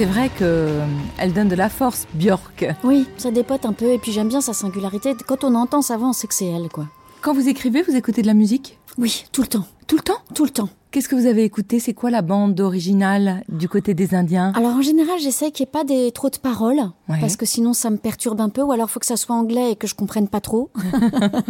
c'est 0.00 0.06
vrai 0.06 0.30
que 0.30 0.44
euh, 0.44 0.86
elle 1.18 1.34
donne 1.34 1.48
de 1.48 1.54
la 1.54 1.68
force, 1.68 2.06
Björk. 2.14 2.64
Oui, 2.84 3.06
ça 3.18 3.30
dépote 3.30 3.66
un 3.66 3.74
peu 3.74 3.92
et 3.92 3.98
puis 3.98 4.12
j'aime 4.12 4.28
bien 4.28 4.40
sa 4.40 4.54
singularité. 4.54 5.14
Quand 5.26 5.44
on 5.44 5.54
entend 5.54 5.82
sa 5.82 5.98
voix, 5.98 6.08
on 6.08 6.12
sait 6.14 6.26
que 6.26 6.32
c'est 6.32 6.46
elle, 6.46 6.70
quoi. 6.70 6.86
Quand 7.20 7.34
vous 7.34 7.50
écrivez, 7.50 7.82
vous 7.82 7.94
écoutez 7.94 8.22
de 8.22 8.26
la 8.26 8.32
musique? 8.32 8.78
Oui, 8.96 9.26
tout 9.30 9.42
le 9.42 9.46
temps. 9.48 9.66
Tout 9.86 9.96
le 9.96 10.02
temps? 10.02 10.16
Tout 10.34 10.44
le 10.44 10.50
temps. 10.50 10.70
Qu'est-ce 10.90 11.06
que 11.06 11.14
vous 11.16 11.26
avez 11.26 11.44
écouté? 11.44 11.80
C'est 11.80 11.92
quoi 11.92 12.10
la 12.10 12.22
bande 12.22 12.58
originale 12.60 13.44
du 13.50 13.68
côté 13.68 13.92
des 13.92 14.14
Indiens? 14.14 14.54
Alors 14.56 14.72
en 14.72 14.80
général, 14.80 15.18
j'essaie 15.20 15.50
qu'il 15.50 15.64
n'y 15.64 15.68
ait 15.68 15.72
pas 15.72 15.84
des, 15.84 16.12
trop 16.12 16.30
de 16.30 16.38
paroles, 16.38 16.80
Ouais. 17.10 17.20
parce 17.20 17.36
que 17.36 17.44
sinon 17.44 17.74
ça 17.74 17.90
me 17.90 17.98
perturbe 17.98 18.40
un 18.40 18.48
peu, 18.48 18.62
ou 18.62 18.72
alors 18.72 18.88
il 18.88 18.92
faut 18.92 19.00
que 19.00 19.06
ça 19.06 19.18
soit 19.18 19.36
anglais 19.36 19.72
et 19.72 19.76
que 19.76 19.86
je 19.86 19.94
comprenne 19.94 20.28
pas 20.28 20.40
trop. 20.40 20.70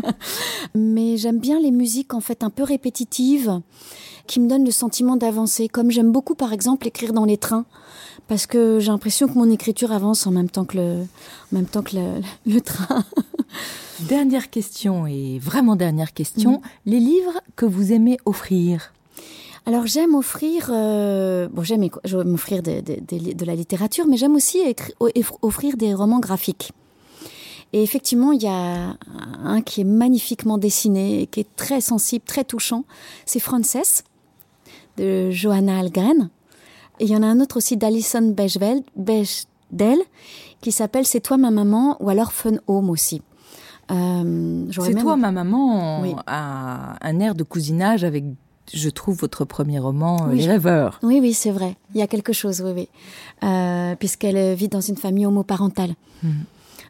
Mais 0.74 1.16
j'aime 1.18 1.38
bien 1.38 1.60
les 1.60 1.70
musiques 1.70 2.14
en 2.14 2.20
fait 2.20 2.42
un 2.42 2.50
peu 2.50 2.64
répétitives, 2.64 3.60
qui 4.26 4.40
me 4.40 4.48
donnent 4.48 4.64
le 4.64 4.72
sentiment 4.72 5.16
d'avancer. 5.16 5.68
Comme 5.68 5.92
j'aime 5.92 6.10
beaucoup 6.10 6.34
par 6.34 6.52
exemple 6.52 6.88
écrire 6.88 7.12
dans 7.12 7.24
les 7.24 7.36
trains, 7.36 7.64
parce 8.30 8.46
que 8.46 8.78
j'ai 8.78 8.92
l'impression 8.92 9.26
que 9.26 9.34
mon 9.34 9.50
écriture 9.50 9.90
avance 9.90 10.24
en 10.26 10.30
même 10.30 10.48
temps 10.48 10.64
que 10.64 10.76
le, 10.76 10.92
en 11.02 11.56
même 11.56 11.66
temps 11.66 11.82
que 11.82 11.96
le, 11.96 12.22
le 12.46 12.60
train. 12.60 13.04
Dernière 14.08 14.48
question, 14.50 15.06
et 15.06 15.38
vraiment 15.40 15.74
dernière 15.74 16.14
question. 16.14 16.52
Mhm. 16.52 16.60
Les 16.86 17.00
livres 17.00 17.40
que 17.56 17.66
vous 17.66 17.92
aimez 17.92 18.18
offrir? 18.24 18.94
Alors 19.66 19.86
j'aime 19.86 20.14
offrir, 20.14 20.70
euh, 20.72 21.48
bon 21.52 21.62
j'aime 21.64 21.82
offrir 22.32 22.62
li- 22.62 23.34
de 23.34 23.44
la 23.44 23.54
littérature, 23.56 24.06
mais 24.06 24.16
j'aime 24.16 24.36
aussi 24.36 24.58
écri- 24.58 24.94
offrir 25.42 25.76
des 25.76 25.92
romans 25.92 26.20
graphiques. 26.20 26.70
Et 27.72 27.82
effectivement, 27.82 28.30
il 28.32 28.42
y 28.42 28.46
a 28.48 28.96
un 29.44 29.60
qui 29.60 29.82
est 29.82 29.84
magnifiquement 29.84 30.56
dessiné 30.56 31.28
qui 31.30 31.40
est 31.40 31.56
très 31.56 31.80
sensible, 31.80 32.24
très 32.24 32.44
touchant. 32.44 32.84
C'est 33.26 33.38
Frances 33.40 34.02
de 34.98 35.30
Johanna 35.30 35.78
Algren. 35.80 36.30
Et 37.00 37.04
il 37.04 37.10
y 37.10 37.16
en 37.16 37.22
a 37.22 37.26
un 37.26 37.40
autre 37.40 37.56
aussi 37.56 37.76
d'Alison 37.76 38.22
Bechdel, 38.30 38.82
Bechdel 38.94 39.98
qui 40.60 40.70
s'appelle 40.70 41.06
C'est 41.06 41.20
toi 41.20 41.36
ma 41.38 41.50
maman 41.50 41.96
ou 42.00 42.10
alors 42.10 42.32
Fun 42.32 42.56
Home 42.68 42.90
aussi. 42.90 43.22
Euh, 43.90 44.66
C'est 44.70 44.92
même- 44.94 45.02
toi, 45.02 45.16
ma 45.16 45.32
maman, 45.32 46.00
Oui. 46.02 46.14
a 46.28 46.94
un 47.00 47.18
air 47.18 47.34
de 47.34 47.42
cousinage 47.42 48.04
avec, 48.04 48.24
je 48.72 48.88
trouve, 48.88 49.16
votre 49.16 49.44
premier 49.44 49.80
roman, 49.80 50.26
euh, 50.26 50.30
Oui, 50.30 50.38
Les 50.38 50.46
Rêveurs. 50.46 51.00
Oui, 51.02 51.18
oui, 51.20 51.32
c'est 51.32 51.50
vrai. 51.50 51.76
Il 51.94 51.98
y 51.98 52.02
a 52.02 52.06
quelque 52.06 52.32
chose, 52.32 52.62
oui, 52.64 52.70
oui. 52.76 52.88
Euh, 53.42 53.96
Puisqu'elle 53.96 54.54
vit 54.54 54.68
dans 54.68 54.80
une 54.80 54.96
famille 54.96 55.26
homoparentale. 55.26 55.94
Mhm. 56.22 56.44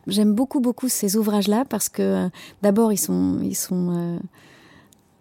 J'aime 0.08 0.34
beaucoup, 0.34 0.61
beaucoup 0.61 0.88
ces 0.88 1.16
ouvrages-là 1.16 1.64
parce 1.68 1.88
que, 1.88 2.02
euh, 2.02 2.28
d'abord, 2.62 2.92
ils 2.92 2.98
sont, 2.98 3.38
ils 3.42 3.54
sont 3.56 3.94
euh, 3.96 4.18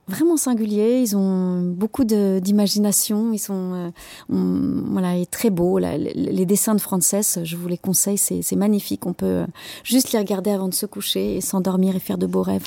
vraiment 0.10 0.36
singuliers. 0.38 1.02
Ils 1.02 1.16
ont 1.16 1.62
beaucoup 1.62 2.04
d'imagination. 2.04 3.32
Ils 3.32 3.40
sont, 3.40 3.74
euh, 3.74 3.90
on- 4.30 4.84
voilà, 4.92 5.14
très 5.30 5.50
beaux. 5.50 5.78
Les, 5.80 5.98
les 6.14 6.46
dessins 6.46 6.76
de 6.76 6.82
Frances, 6.82 7.40
je 7.44 7.56
vous 7.56 7.68
les 7.68 7.78
conseille. 7.78 8.18
C'est 8.18 8.42
c'est 8.42 8.56
magnifique. 8.56 9.06
On 9.06 9.14
peut 9.14 9.26
euh, 9.26 9.46
juste 9.84 10.12
les 10.12 10.20
regarder 10.20 10.52
avant 10.52 10.68
de 10.68 10.74
se 10.74 10.86
coucher 10.86 11.38
et 11.38 11.42
s'endormir 11.42 11.96
et 11.96 12.00
faire 12.00 12.18
de 12.18 12.26
beaux 12.28 12.42
rêves. 12.44 12.66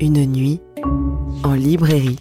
Une 0.00 0.26
nuit 0.26 0.60
en 1.44 1.54
librairie. 1.54 2.18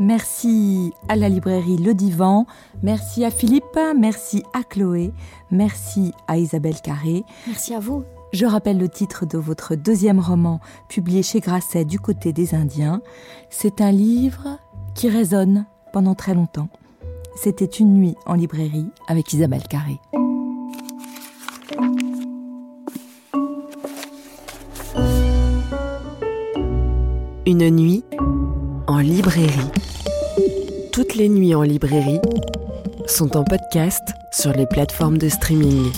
Merci 0.00 0.92
à 1.08 1.16
la 1.16 1.28
librairie 1.28 1.76
Le 1.76 1.92
Divan, 1.92 2.46
merci 2.82 3.24
à 3.24 3.30
Philippe, 3.30 3.78
merci 3.96 4.44
à 4.52 4.62
Chloé, 4.62 5.12
merci 5.50 6.12
à 6.28 6.38
Isabelle 6.38 6.80
Carré. 6.80 7.24
Merci 7.48 7.74
à 7.74 7.80
vous. 7.80 8.04
Je 8.32 8.46
rappelle 8.46 8.78
le 8.78 8.88
titre 8.88 9.26
de 9.26 9.38
votre 9.38 9.74
deuxième 9.74 10.20
roman, 10.20 10.60
publié 10.88 11.22
chez 11.22 11.40
Grasset 11.40 11.84
du 11.84 11.98
côté 11.98 12.32
des 12.32 12.54
Indiens. 12.54 13.00
C'est 13.50 13.80
un 13.80 13.90
livre 13.90 14.58
qui 14.94 15.08
résonne 15.08 15.66
pendant 15.92 16.14
très 16.14 16.34
longtemps. 16.34 16.68
C'était 17.34 17.64
une 17.64 17.94
nuit 17.94 18.14
en 18.26 18.34
librairie 18.34 18.90
avec 19.08 19.32
Isabelle 19.32 19.66
Carré. 19.68 19.98
Une 27.46 27.70
nuit 27.70 28.04
en 28.88 29.00
librairie. 29.02 29.70
Toutes 30.92 31.14
les 31.14 31.28
nuits 31.28 31.54
en 31.54 31.62
librairie 31.62 32.20
sont 33.06 33.36
en 33.36 33.44
podcast 33.44 34.02
sur 34.32 34.52
les 34.52 34.66
plateformes 34.66 35.18
de 35.18 35.28
streaming. 35.28 35.92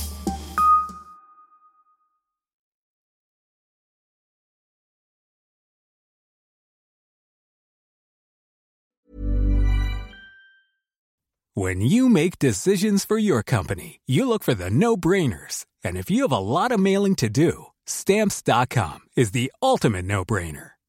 When 11.55 11.81
you 11.83 12.09
make 12.09 12.39
decisions 12.39 13.05
for 13.05 13.19
your 13.19 13.43
company, 13.43 14.01
you 14.07 14.27
look 14.27 14.43
for 14.43 14.55
the 14.55 14.71
no 14.71 14.97
brainers. 14.97 15.67
And 15.85 15.97
if 15.97 16.11
you 16.11 16.23
have 16.23 16.33
a 16.33 16.39
lot 16.39 16.73
of 16.73 16.81
mailing 16.81 17.17
to 17.17 17.29
do, 17.29 17.67
stamps.com 17.87 19.01
is 19.17 19.33
the 19.33 19.53
ultimate 19.63 20.07
no 20.07 20.25
brainer. 20.25 20.71